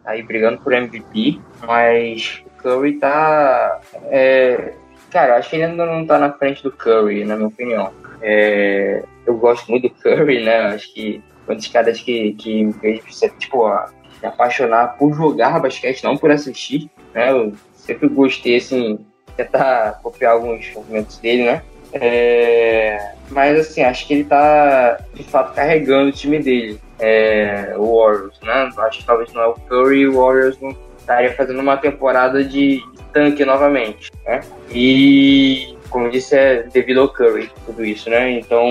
Aí 0.04 0.22
brigando 0.22 0.58
por 0.60 0.72
MVP, 0.72 1.40
mas 1.66 2.42
o 2.46 2.62
Curry 2.62 2.94
tá. 2.98 3.80
é, 4.10 4.74
cara, 5.10 5.36
acho 5.36 5.50
que 5.50 5.56
ele 5.56 5.64
ainda 5.64 5.86
não 5.86 6.06
tá 6.06 6.18
na 6.18 6.32
frente 6.32 6.62
do 6.62 6.70
Curry, 6.70 7.24
na 7.24 7.36
minha 7.36 7.48
opinião. 7.48 7.90
É, 8.20 9.02
eu 9.26 9.36
gosto 9.36 9.70
muito 9.70 9.88
do 9.88 9.94
Curry, 9.94 10.44
né? 10.44 10.74
Acho 10.74 10.92
que 10.92 11.22
uma 11.46 11.54
das 11.54 11.66
caras 11.68 12.00
que, 12.00 12.32
que 12.34 12.64
me 12.64 12.72
fez 12.74 13.20
tipo, 13.38 13.64
a- 13.66 13.90
me 14.22 14.28
apaixonar 14.28 14.96
por 14.98 15.12
jogar 15.14 15.60
basquete, 15.60 16.04
não 16.04 16.16
por 16.16 16.30
assistir, 16.30 16.90
né? 17.14 17.30
Eu 17.30 17.52
sempre 17.74 18.08
gostei, 18.08 18.56
assim, 18.56 18.98
tentar 19.36 20.00
copiar 20.02 20.32
alguns 20.32 20.70
movimentos 20.74 21.18
dele, 21.18 21.44
né? 21.44 21.62
É, 21.94 23.12
mas 23.30 23.58
assim, 23.58 23.82
acho 23.82 24.06
que 24.06 24.14
ele 24.14 24.24
tá 24.24 24.98
de 25.14 25.22
fato 25.22 25.54
carregando 25.54 26.10
o 26.10 26.12
time 26.12 26.40
dele, 26.40 26.80
é, 26.98 27.74
o 27.76 27.98
Warriors, 27.98 28.38
né? 28.42 28.70
Acho 28.78 28.98
que 28.98 29.06
talvez 29.06 29.32
não 29.32 29.42
é 29.42 29.46
o 29.46 29.54
Curry 29.54 30.00
e 30.00 30.08
o 30.08 30.20
Warriors 30.20 30.58
não 30.60 30.76
estaria 30.98 31.32
fazendo 31.34 31.60
uma 31.60 31.76
temporada 31.76 32.42
de 32.42 32.82
tanque 33.12 33.44
novamente, 33.44 34.10
né? 34.24 34.40
E 34.70 35.76
como 35.88 36.10
disse, 36.10 36.34
é 36.34 36.64
devido 36.64 37.00
ao 37.00 37.08
Curry, 37.08 37.48
tudo 37.64 37.84
isso, 37.84 38.10
né? 38.10 38.32
Então 38.32 38.66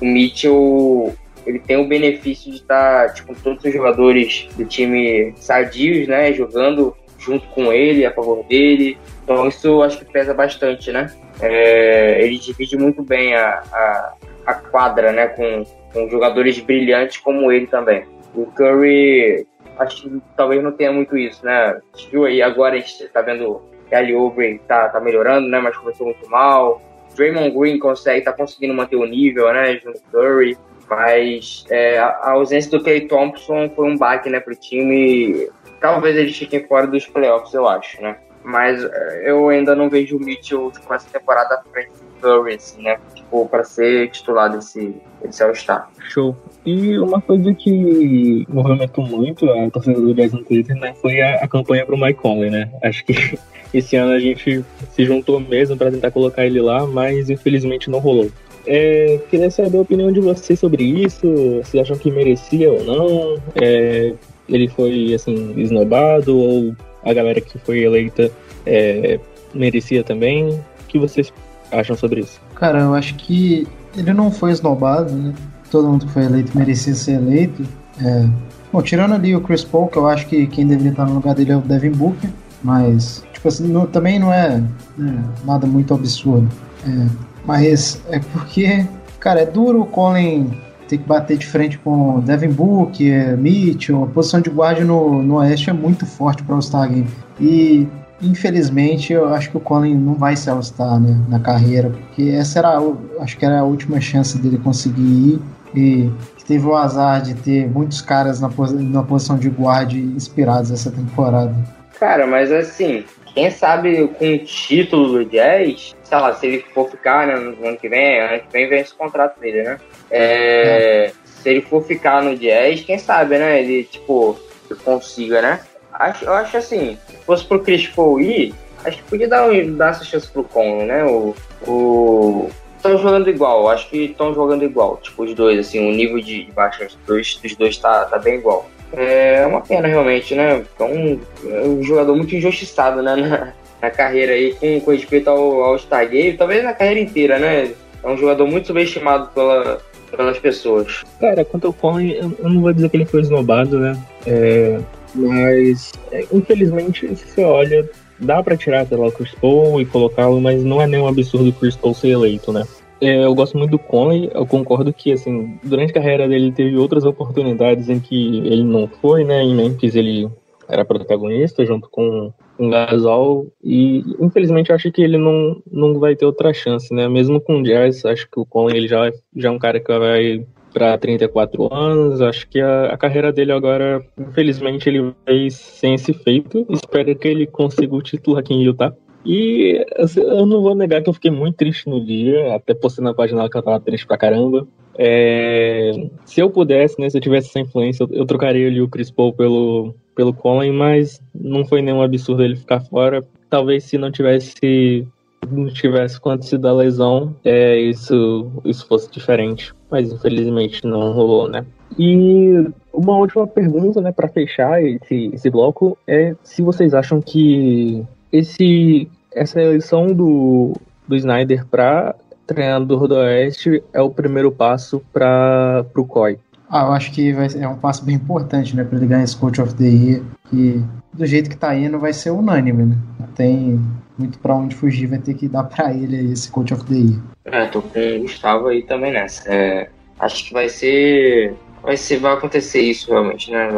o 0.00 0.04
Mitchell 0.04 1.14
ele 1.46 1.58
tem 1.58 1.78
o 1.78 1.88
benefício 1.88 2.50
de 2.50 2.58
estar 2.58 3.14
tipo, 3.14 3.28
com 3.28 3.34
todos 3.34 3.64
os 3.64 3.72
jogadores 3.72 4.46
do 4.56 4.64
time 4.64 5.32
sadios, 5.36 6.06
né? 6.06 6.32
Jogando 6.32 6.94
junto 7.18 7.46
com 7.48 7.72
ele, 7.72 8.04
a 8.04 8.12
favor 8.12 8.44
dele. 8.44 8.98
Então 9.30 9.46
isso 9.46 9.80
acho 9.80 9.98
que 10.00 10.04
pesa 10.06 10.34
bastante, 10.34 10.90
né? 10.90 11.08
É, 11.40 12.20
ele 12.20 12.36
divide 12.36 12.76
muito 12.76 13.00
bem 13.00 13.32
a, 13.36 13.62
a, 13.72 14.14
a 14.44 14.54
quadra, 14.54 15.12
né? 15.12 15.28
Com, 15.28 15.64
com 15.92 16.10
jogadores 16.10 16.58
brilhantes 16.58 17.18
como 17.18 17.52
ele 17.52 17.68
também. 17.68 18.04
O 18.34 18.46
Curry, 18.46 19.46
acho 19.78 20.02
que 20.02 20.22
talvez 20.36 20.60
não 20.60 20.72
tenha 20.72 20.90
muito 20.90 21.16
isso, 21.16 21.46
né? 21.46 21.52
A 21.52 21.80
viu 22.10 22.24
aí 22.24 22.42
agora, 22.42 22.74
a 22.74 22.80
gente 22.80 23.06
tá 23.06 23.22
vendo 23.22 23.62
Ali 23.92 24.12
Oubre 24.12 24.60
tá, 24.66 24.88
tá 24.88 24.98
melhorando, 24.98 25.46
né? 25.46 25.60
Mas 25.60 25.76
começou 25.76 26.06
muito 26.06 26.28
mal. 26.28 26.82
Draymond 27.14 27.56
Green 27.56 27.78
consegue, 27.78 28.24
tá 28.24 28.32
conseguindo 28.32 28.74
manter 28.74 28.96
o 28.96 29.06
nível, 29.06 29.52
né? 29.52 29.74
Junto 29.74 30.00
com 30.00 30.10
Curry. 30.10 30.58
Mas 30.88 31.64
é, 31.70 31.98
a, 31.98 32.32
ausência 32.32 32.68
do 32.72 32.82
Clay 32.82 33.02
Thompson 33.02 33.70
foi 33.76 33.86
um 33.88 33.96
baque, 33.96 34.28
né, 34.28 34.40
pro 34.40 34.56
time. 34.56 35.48
Talvez 35.80 36.16
eles 36.16 36.36
fiquem 36.36 36.66
fora 36.66 36.88
dos 36.88 37.06
playoffs, 37.06 37.54
eu 37.54 37.68
acho, 37.68 38.02
né? 38.02 38.16
Mas 38.42 38.82
é, 38.84 39.30
eu 39.30 39.48
ainda 39.48 39.74
não 39.74 39.90
vejo 39.90 40.16
o 40.16 40.20
Mitchell 40.20 40.72
com 40.86 40.94
essa 40.94 41.08
temporada 41.10 41.62
frente 41.72 41.90
do 41.90 42.20
Curry, 42.20 42.54
assim, 42.54 42.82
né? 42.82 42.98
Tipo, 43.14 43.46
pra 43.48 43.64
ser 43.64 44.10
titular 44.10 44.50
desse, 44.50 44.94
desse 45.22 45.42
All-Star. 45.42 45.88
Show. 46.08 46.36
E 46.64 46.98
uma 46.98 47.20
coisa 47.20 47.54
que 47.54 48.46
movimentou 48.48 49.04
muito 49.06 49.50
a 49.50 49.70
torcida 49.70 50.00
do 50.00 50.14
Jazz 50.14 50.32
no 50.32 50.44
Twitter, 50.44 50.76
né, 50.76 50.94
foi 51.00 51.20
a, 51.20 51.36
a 51.36 51.48
campanha 51.48 51.86
pro 51.86 51.96
Mike 51.96 52.20
Conley, 52.20 52.50
né? 52.50 52.70
Acho 52.82 53.04
que 53.04 53.38
esse 53.72 53.96
ano 53.96 54.12
a 54.12 54.18
gente 54.18 54.64
se 54.90 55.04
juntou 55.04 55.40
mesmo 55.40 55.76
para 55.76 55.90
tentar 55.90 56.10
colocar 56.10 56.44
ele 56.44 56.60
lá, 56.60 56.86
mas 56.86 57.30
infelizmente 57.30 57.90
não 57.90 57.98
rolou. 57.98 58.30
É, 58.66 59.18
queria 59.30 59.50
saber 59.50 59.78
a 59.78 59.82
opinião 59.82 60.12
de 60.12 60.20
vocês 60.20 60.58
sobre 60.58 60.84
isso. 60.84 61.26
Vocês 61.62 61.82
acham 61.82 61.96
que 61.96 62.10
merecia 62.10 62.70
ou 62.70 62.84
não? 62.84 63.42
É, 63.54 64.12
ele 64.48 64.68
foi 64.68 65.14
assim 65.14 65.54
esnobado 65.58 66.36
ou 66.36 66.74
a 67.04 67.12
galera 67.12 67.40
que 67.40 67.58
foi 67.58 67.80
eleita 67.80 68.30
é, 68.66 69.18
merecia 69.54 70.02
também? 70.04 70.48
O 70.50 70.62
que 70.88 70.98
vocês 70.98 71.32
acham 71.72 71.96
sobre 71.96 72.20
isso? 72.20 72.40
Cara, 72.54 72.80
eu 72.80 72.94
acho 72.94 73.14
que 73.14 73.66
ele 73.96 74.12
não 74.12 74.30
foi 74.30 74.52
esnobado, 74.52 75.12
né? 75.12 75.32
Todo 75.70 75.88
mundo 75.88 76.06
que 76.06 76.12
foi 76.12 76.24
eleito 76.24 76.56
merecia 76.56 76.94
ser 76.94 77.12
eleito. 77.12 77.62
É... 78.02 78.26
Bom, 78.72 78.82
tirando 78.82 79.14
ali 79.14 79.34
o 79.34 79.40
Chris 79.40 79.64
Paul, 79.64 79.88
que 79.88 79.96
eu 79.96 80.06
acho 80.06 80.26
que 80.26 80.46
quem 80.46 80.66
deveria 80.66 80.90
estar 80.92 81.04
no 81.06 81.14
lugar 81.14 81.34
dele 81.34 81.52
é 81.52 81.56
o 81.56 81.60
Devin 81.60 81.90
Booker, 81.90 82.30
mas, 82.62 83.24
tipo 83.32 83.48
assim, 83.48 83.66
não- 83.66 83.86
também 83.86 84.18
não 84.18 84.32
é, 84.32 84.62
né, 84.96 85.24
nada 85.44 85.66
muito 85.66 85.92
absurdo. 85.94 86.48
É, 86.86 87.06
mas 87.44 88.00
é 88.10 88.20
porque, 88.20 88.86
cara, 89.18 89.40
é 89.42 89.46
duro 89.46 89.82
o 89.82 89.86
Colin 89.86 90.50
ter 90.90 90.98
que 90.98 91.04
bater 91.04 91.38
de 91.38 91.46
frente 91.46 91.78
com 91.78 92.18
Devin 92.18 92.50
Booker, 92.50 93.36
Mitchell, 93.38 94.02
a 94.02 94.06
posição 94.08 94.40
de 94.40 94.50
guarda 94.50 94.84
no, 94.84 95.22
no 95.22 95.36
Oeste 95.36 95.70
é 95.70 95.72
muito 95.72 96.04
forte 96.04 96.42
para 96.42 96.52
o 96.52 96.56
All-Star 96.56 96.88
Game. 96.88 97.06
E 97.38 97.86
infelizmente 98.20 99.12
eu 99.12 99.32
acho 99.32 99.50
que 99.50 99.56
o 99.56 99.60
Colin 99.60 99.94
não 99.94 100.14
vai 100.14 100.34
ser 100.34 100.50
All-Star 100.50 100.98
né, 100.98 101.16
na 101.28 101.38
carreira, 101.38 101.90
porque 101.90 102.30
essa 102.30 102.58
era, 102.58 102.76
acho 103.20 103.38
que 103.38 103.46
era 103.46 103.60
a 103.60 103.62
última 103.62 104.00
chance 104.00 104.36
dele 104.36 104.58
conseguir 104.58 105.00
ir 105.00 105.40
e 105.76 106.10
teve 106.44 106.66
o 106.66 106.74
azar 106.74 107.22
de 107.22 107.34
ter 107.34 107.68
muitos 107.68 108.00
caras 108.02 108.40
na, 108.40 108.50
na 108.80 109.04
posição 109.04 109.38
de 109.38 109.48
guarda 109.48 109.94
inspirados 109.94 110.72
essa 110.72 110.90
temporada. 110.90 111.54
Cara, 112.00 112.26
mas 112.26 112.50
assim, 112.50 113.04
quem 113.32 113.48
sabe 113.48 114.08
com 114.08 114.34
o 114.34 114.38
título 114.38 115.12
do 115.12 115.24
Jazz, 115.24 115.94
sei 116.02 116.18
lá, 116.18 116.34
se 116.34 116.46
ele 116.48 116.64
for 116.74 116.90
ficar 116.90 117.28
né, 117.28 117.36
no 117.36 117.64
ano 117.64 117.76
que 117.76 117.88
vem, 117.88 118.20
ano 118.20 118.40
que 118.40 118.52
vem 118.52 118.68
vem 118.68 118.80
esse 118.80 118.92
contrato 118.92 119.38
dele, 119.38 119.62
né? 119.62 119.78
É, 120.10 121.12
Se 121.24 121.48
ele 121.48 121.62
for 121.62 121.82
ficar 121.84 122.22
no 122.22 122.36
Jazz, 122.36 122.82
quem 122.82 122.98
sabe, 122.98 123.38
né? 123.38 123.60
Ele, 123.62 123.84
tipo, 123.84 124.38
consiga, 124.84 125.40
né? 125.40 125.60
Acho, 125.92 126.24
eu 126.26 126.32
acho 126.34 126.56
assim, 126.56 126.98
se 127.08 127.16
fosse 127.24 127.44
pro 127.44 127.60
Chris 127.60 127.86
Paul 127.88 128.20
ir, 128.20 128.54
acho 128.84 128.98
que 128.98 129.02
podia 129.04 129.28
dar, 129.28 129.48
um- 129.48 129.74
dar 129.76 129.90
essa 129.90 130.04
chance 130.04 130.28
pro 130.28 130.44
Conley, 130.44 130.86
né? 130.86 131.04
O. 131.04 131.34
o 131.66 132.50
Estão 132.76 132.96
jogando 132.96 133.28
igual, 133.28 133.68
acho 133.68 133.90
que 133.90 134.04
estão 134.06 134.32
jogando 134.34 134.64
igual, 134.64 134.96
tipo, 135.02 135.22
os 135.24 135.34
dois, 135.34 135.58
assim, 135.58 135.86
o 135.86 135.92
nível 135.92 136.18
de, 136.18 136.44
de 136.44 136.52
baixa 136.52 136.84
dos 136.86 136.96
dois, 137.06 137.34
dos 137.42 137.54
dois 137.54 137.76
tá, 137.76 138.06
tá 138.06 138.18
bem 138.18 138.36
igual. 138.36 138.70
É 138.94 139.44
uma 139.46 139.60
pena, 139.60 139.86
realmente, 139.86 140.34
né? 140.34 140.64
Então, 140.74 140.88
é 140.88 141.60
um 141.62 141.82
jogador 141.82 142.16
muito 142.16 142.34
injustiçado, 142.34 143.02
né? 143.02 143.16
Na, 143.20 143.52
na 143.82 143.90
carreira 143.90 144.32
aí, 144.32 144.54
com, 144.54 144.80
com 144.80 144.90
respeito 144.92 145.28
ao, 145.28 145.62
ao 145.62 145.78
Star 145.78 146.08
Game, 146.08 146.36
talvez 146.38 146.64
na 146.64 146.72
carreira 146.72 147.00
inteira, 147.00 147.38
né? 147.38 147.70
É 148.02 148.08
um 148.08 148.16
jogador 148.16 148.46
muito 148.46 148.66
subestimado 148.68 149.28
pela, 149.34 149.78
pelas 150.16 150.38
pessoas. 150.38 151.02
Cara, 151.18 151.44
quanto 151.44 151.66
ao 151.66 151.72
Conley, 151.72 152.18
eu 152.18 152.50
não 152.50 152.60
vou 152.60 152.72
dizer 152.72 152.88
que 152.88 152.96
ele 152.96 153.06
foi 153.06 153.20
esnobado, 153.20 153.78
né? 153.78 154.00
É, 154.26 154.80
mas, 155.14 155.92
é, 156.12 156.24
infelizmente, 156.32 157.14
se 157.16 157.26
você 157.26 157.44
olha, 157.44 157.88
dá 158.18 158.42
pra 158.42 158.56
tirar, 158.56 158.86
sei 158.86 158.96
lá, 158.96 159.06
o 159.06 159.12
Chris 159.12 159.34
Paul 159.34 159.80
e 159.80 159.86
colocá-lo, 159.86 160.40
mas 160.40 160.62
não 160.62 160.80
é 160.80 160.86
nenhum 160.86 161.06
absurdo 161.06 161.50
o 161.50 161.52
Chris 161.52 161.76
Paul 161.76 161.94
ser 161.94 162.08
eleito, 162.08 162.52
né? 162.52 162.64
É, 163.00 163.24
eu 163.24 163.34
gosto 163.34 163.56
muito 163.56 163.70
do 163.70 163.78
Conley, 163.78 164.30
eu 164.34 164.46
concordo 164.46 164.92
que, 164.92 165.12
assim, 165.12 165.58
durante 165.64 165.90
a 165.90 165.94
carreira 165.94 166.28
dele 166.28 166.46
ele 166.46 166.52
teve 166.52 166.76
outras 166.76 167.04
oportunidades 167.04 167.88
em 167.88 167.98
que 167.98 168.38
ele 168.38 168.62
não 168.62 168.86
foi, 168.86 169.24
né? 169.24 169.42
Em 169.42 169.54
Memphis 169.54 169.94
ele 169.94 170.30
era 170.68 170.84
protagonista 170.84 171.64
junto 171.64 171.88
com 171.88 172.32
o 172.66 172.70
Gasol 172.70 173.52
e 173.62 174.04
infelizmente 174.20 174.70
eu 174.70 174.76
acho 174.76 174.90
que 174.92 175.02
ele 175.02 175.18
não, 175.18 175.62
não 175.70 175.98
vai 175.98 176.14
ter 176.14 176.26
outra 176.26 176.52
chance, 176.52 176.92
né? 176.92 177.08
Mesmo 177.08 177.40
com 177.40 177.60
o 177.60 177.62
Jazz, 177.62 178.04
acho 178.04 178.28
que 178.30 178.38
o 178.38 178.46
Conley 178.46 178.76
ele 178.76 178.88
já, 178.88 179.10
já 179.36 179.48
é 179.48 179.52
um 179.52 179.58
cara 179.58 179.80
que 179.80 179.98
vai 179.98 180.46
para 180.72 180.96
34 180.98 181.72
anos. 181.72 182.20
Acho 182.20 182.48
que 182.48 182.60
a, 182.60 182.86
a, 182.86 182.96
carreira 182.96 183.32
dele 183.32 183.52
agora, 183.52 184.04
infelizmente, 184.18 184.88
ele 184.88 185.12
vai 185.26 185.50
sem 185.50 185.94
esse 185.94 186.12
feito. 186.12 186.66
Espero 186.70 187.14
que 187.16 187.28
ele 187.28 187.46
consiga 187.46 187.94
o 187.94 188.02
título 188.02 188.38
aqui 188.38 188.54
em 188.54 188.62
Utah. 188.62 188.94
E 189.24 189.84
assim, 189.98 190.20
eu 190.20 190.46
não 190.46 190.62
vou 190.62 190.74
negar 190.74 191.02
que 191.02 191.08
eu 191.08 191.14
fiquei 191.14 191.30
muito 191.30 191.56
triste 191.56 191.88
no 191.88 192.02
dia, 192.02 192.54
até 192.54 192.72
postei 192.72 193.04
na 193.04 193.12
página 193.12 193.48
que 193.50 193.56
eu 193.56 193.62
tava 193.62 193.80
triste 193.80 194.06
pra 194.06 194.16
caramba. 194.16 194.66
É, 195.02 195.92
se 196.26 196.42
eu 196.42 196.50
pudesse, 196.50 197.00
né, 197.00 197.08
se 197.08 197.16
eu 197.16 197.22
tivesse 197.22 197.48
essa 197.48 197.58
influência, 197.58 198.04
eu, 198.04 198.08
eu 198.12 198.26
trocaria 198.26 198.68
ali 198.68 198.82
o 198.82 198.88
Chris 198.88 199.10
Paul 199.10 199.32
pelo, 199.32 199.94
pelo 200.14 200.34
Colin, 200.34 200.72
mas 200.72 201.22
não 201.34 201.64
foi 201.64 201.80
nenhum 201.80 202.02
absurdo 202.02 202.44
ele 202.44 202.54
ficar 202.54 202.80
fora. 202.80 203.24
Talvez 203.48 203.84
se 203.84 203.96
não 203.96 204.12
tivesse 204.12 205.08
não 205.50 205.68
tivesse 205.68 206.18
acontecido 206.18 206.68
a 206.68 206.72
lesão, 206.74 207.34
é, 207.42 207.80
isso, 207.80 208.52
isso 208.62 208.86
fosse 208.86 209.10
diferente. 209.10 209.72
Mas 209.90 210.12
infelizmente 210.12 210.86
não 210.86 211.12
rolou, 211.12 211.48
né? 211.48 211.64
E 211.98 212.68
uma 212.92 213.16
última 213.16 213.46
pergunta, 213.46 214.02
né, 214.02 214.12
para 214.12 214.28
fechar 214.28 214.84
esse, 214.84 215.30
esse 215.32 215.48
bloco 215.48 215.96
é 216.06 216.36
se 216.42 216.60
vocês 216.60 216.92
acham 216.92 217.22
que 217.22 218.04
esse 218.30 219.08
essa 219.32 219.62
eleição 219.62 220.08
do, 220.08 220.74
do 221.08 221.16
Snyder 221.16 221.66
para 221.66 222.14
treinador 222.54 223.06
do 223.06 223.14
Oeste 223.14 223.80
é 223.92 224.00
o 224.00 224.10
primeiro 224.10 224.50
passo 224.50 225.00
para 225.12 225.86
o 225.94 226.04
COI. 226.04 226.36
Ah, 226.68 226.86
eu 226.86 226.92
acho 226.92 227.12
que 227.12 227.32
vai, 227.32 227.46
é 227.56 227.68
um 227.68 227.76
passo 227.76 228.04
bem 228.04 228.16
importante, 228.16 228.76
né, 228.76 228.82
para 228.82 228.98
ele 228.98 229.06
ganhar 229.06 229.22
esse 229.22 229.36
Coach 229.36 229.60
of 229.60 229.74
the 229.74 229.84
Year, 229.84 230.22
que 230.48 230.82
do 231.12 231.26
jeito 231.26 231.48
que 231.48 231.56
tá 231.56 231.74
indo 231.74 231.98
vai 231.98 232.12
ser 232.12 232.30
unânime, 232.30 232.86
né? 232.86 232.96
Não 233.18 233.26
tem 233.28 233.80
muito 234.18 234.38
para 234.38 234.54
onde 234.54 234.74
fugir, 234.74 235.06
vai 235.06 235.18
ter 235.18 235.34
que 235.34 235.48
dar 235.48 235.64
para 235.64 235.92
ele 235.92 236.16
aí 236.16 236.32
esse 236.32 236.50
Coach 236.50 236.74
of 236.74 236.84
the 236.84 236.94
Year. 236.94 237.20
É, 237.44 237.66
tô 237.66 237.82
com 237.82 237.98
o 237.98 238.20
Gustavo 238.20 238.68
aí 238.68 238.82
também 238.82 239.12
nessa. 239.12 239.52
É, 239.52 239.88
acho 240.18 240.44
que 240.44 240.52
vai 240.52 240.68
ser, 240.68 241.54
vai 241.82 241.96
ser, 241.96 242.18
vai 242.18 242.34
acontecer 242.34 242.80
isso 242.80 243.10
realmente, 243.10 243.50
né? 243.50 243.68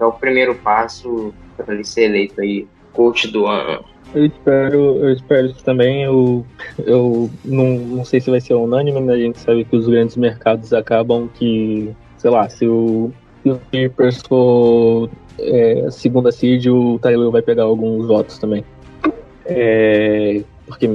É 0.00 0.04
o 0.04 0.12
primeiro 0.12 0.54
passo 0.54 1.32
para 1.56 1.74
ele 1.74 1.84
ser 1.84 2.04
eleito 2.04 2.40
aí 2.40 2.66
coach 2.92 3.28
do 3.28 3.46
ano. 3.46 3.84
Eu 4.14 4.26
espero, 4.26 4.96
eu 4.98 5.12
espero 5.12 5.46
isso 5.46 5.64
também. 5.64 6.02
Eu, 6.02 6.44
eu 6.84 7.30
não, 7.44 7.78
não 7.78 8.04
sei 8.04 8.20
se 8.20 8.30
vai 8.30 8.40
ser 8.40 8.54
unânime, 8.54 9.00
mas 9.00 9.10
a 9.10 9.18
gente 9.18 9.38
sabe 9.38 9.64
que 9.64 9.76
os 9.76 9.88
grandes 9.88 10.16
mercados 10.16 10.72
acabam 10.72 11.28
que, 11.28 11.94
sei 12.18 12.30
lá, 12.30 12.48
se 12.48 12.66
o, 12.66 13.10
Clippers 13.70 14.22
for 14.28 15.08
é, 15.38 15.90
segunda 15.90 16.30
seed, 16.30 16.66
o 16.66 16.98
Tyler 16.98 17.30
vai 17.30 17.42
pegar 17.42 17.64
alguns 17.64 18.06
votos 18.06 18.38
também. 18.38 18.64
É, 19.46 20.42
porque 20.66 20.88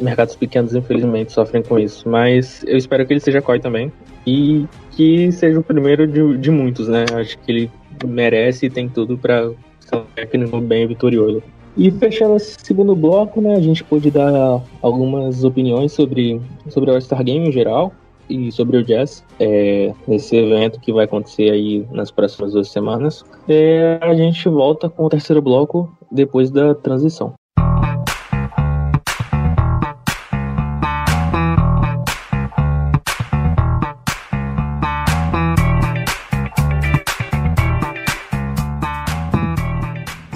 mercados 0.00 0.36
pequenos, 0.36 0.74
infelizmente, 0.74 1.32
sofrem 1.32 1.62
com 1.62 1.78
isso. 1.78 2.08
Mas 2.08 2.64
eu 2.66 2.76
espero 2.76 3.04
que 3.06 3.12
ele 3.12 3.20
seja 3.20 3.42
COI 3.42 3.60
também. 3.60 3.92
E 4.26 4.66
que 4.92 5.32
seja 5.32 5.58
o 5.58 5.62
primeiro 5.62 6.06
de, 6.06 6.38
de 6.38 6.50
muitos, 6.50 6.88
né? 6.88 7.06
Acho 7.14 7.38
que 7.38 7.50
ele 7.50 7.70
merece 8.04 8.66
e 8.66 8.70
tem 8.70 8.88
tudo 8.88 9.18
para 9.18 9.50
ser 9.80 9.96
um 9.96 10.04
técnico 10.14 10.60
bem 10.60 10.86
vitorioso. 10.86 11.42
E 11.76 11.90
fechando 11.90 12.36
esse 12.36 12.56
segundo 12.62 12.94
bloco, 12.94 13.40
né, 13.40 13.54
a 13.54 13.60
gente 13.60 13.82
pôde 13.84 14.10
dar 14.10 14.62
algumas 14.82 15.44
opiniões 15.44 15.92
sobre, 15.92 16.40
sobre 16.68 16.90
o 16.90 16.94
All-Star 16.94 17.22
Game 17.24 17.48
em 17.48 17.52
geral 17.52 17.92
e 18.28 18.52
sobre 18.52 18.76
o 18.76 18.84
Jazz, 18.84 19.24
é, 19.38 19.92
nesse 20.06 20.36
evento 20.36 20.78
que 20.80 20.92
vai 20.92 21.04
acontecer 21.04 21.50
aí 21.50 21.86
nas 21.90 22.10
próximas 22.10 22.52
duas 22.52 22.68
semanas. 22.68 23.24
É, 23.48 23.98
a 24.00 24.14
gente 24.14 24.48
volta 24.48 24.88
com 24.88 25.04
o 25.04 25.08
terceiro 25.08 25.42
bloco 25.42 25.90
depois 26.10 26.50
da 26.50 26.74
transição. 26.74 27.34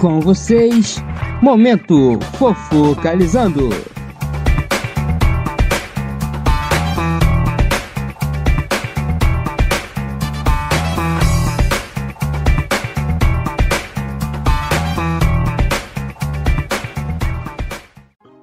Com 0.01 0.21
vocês, 0.21 1.03
Momento 1.45 2.19
Fofocalizando. 2.39 3.69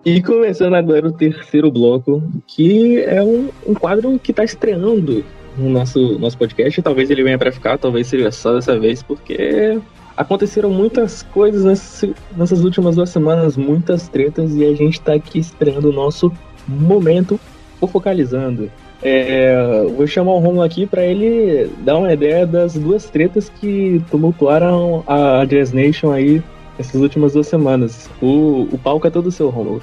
E 0.06 0.22
começando 0.22 0.76
agora 0.76 1.08
o 1.08 1.12
terceiro 1.12 1.72
bloco, 1.72 2.22
que 2.46 3.00
é 3.00 3.24
um, 3.24 3.50
um 3.66 3.74
quadro 3.74 4.20
que 4.20 4.30
está 4.30 4.44
estreando 4.44 5.26
no 5.58 5.70
nosso, 5.72 6.20
nosso 6.20 6.38
podcast. 6.38 6.80
Talvez 6.84 7.10
ele 7.10 7.24
venha 7.24 7.40
para 7.40 7.52
ficar, 7.52 7.80
talvez 7.80 8.06
seja 8.06 8.30
só 8.30 8.54
dessa 8.54 8.80
vez, 8.80 9.02
porque 9.02 9.82
aconteceram 10.22 10.70
muitas 10.70 11.24
coisas 11.24 11.64
nessas, 11.64 12.12
nessas 12.36 12.64
últimas 12.64 12.96
duas 12.96 13.10
semanas, 13.10 13.58
muitas 13.58 14.08
tretas, 14.08 14.56
e 14.56 14.66
a 14.66 14.74
gente 14.74 14.94
está 14.94 15.14
aqui 15.14 15.40
estreando 15.40 15.90
o 15.90 15.94
nosso 15.94 16.32
momento 16.68 17.40
focalizando. 17.80 18.72
É, 19.04 19.84
vou 19.96 20.06
chamar 20.06 20.34
o 20.34 20.40
Romulo 20.40 20.62
aqui 20.62 20.86
para 20.86 21.04
ele 21.04 21.72
dar 21.80 21.98
uma 21.98 22.14
ideia 22.14 22.46
das 22.46 22.76
duas 22.76 23.10
tretas 23.10 23.50
que 23.50 24.00
tumultuaram 24.12 25.04
a 25.08 25.44
Jazz 25.46 25.74
Nation 25.74 26.12
aí 26.12 26.44
essas 26.78 27.02
últimas 27.02 27.34
duas 27.34 27.48
semanas. 27.48 28.10
O, 28.22 28.68
o 28.72 28.78
palco 28.78 29.08
é 29.08 29.10
todo 29.10 29.32
seu, 29.32 29.50
Romulo. 29.50 29.82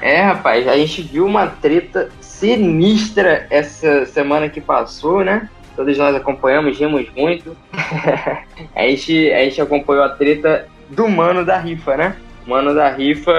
É, 0.00 0.20
rapaz, 0.20 0.68
a 0.68 0.76
gente 0.76 1.02
viu 1.02 1.26
uma 1.26 1.46
treta 1.46 2.08
sinistra 2.20 3.46
essa 3.50 4.06
semana 4.06 4.48
que 4.48 4.60
passou, 4.60 5.24
né? 5.24 5.48
Todos 5.74 5.96
nós 5.98 6.14
acompanhamos, 6.14 6.78
rimos 6.78 7.08
muito. 7.16 7.56
a, 8.74 8.82
gente, 8.88 9.32
a 9.32 9.44
gente 9.44 9.60
acompanhou 9.60 10.04
a 10.04 10.10
treta 10.10 10.68
do 10.90 11.08
mano 11.08 11.44
da 11.44 11.58
rifa, 11.58 11.96
né? 11.96 12.16
Mano 12.46 12.74
da 12.74 12.88
rifa, 12.88 13.32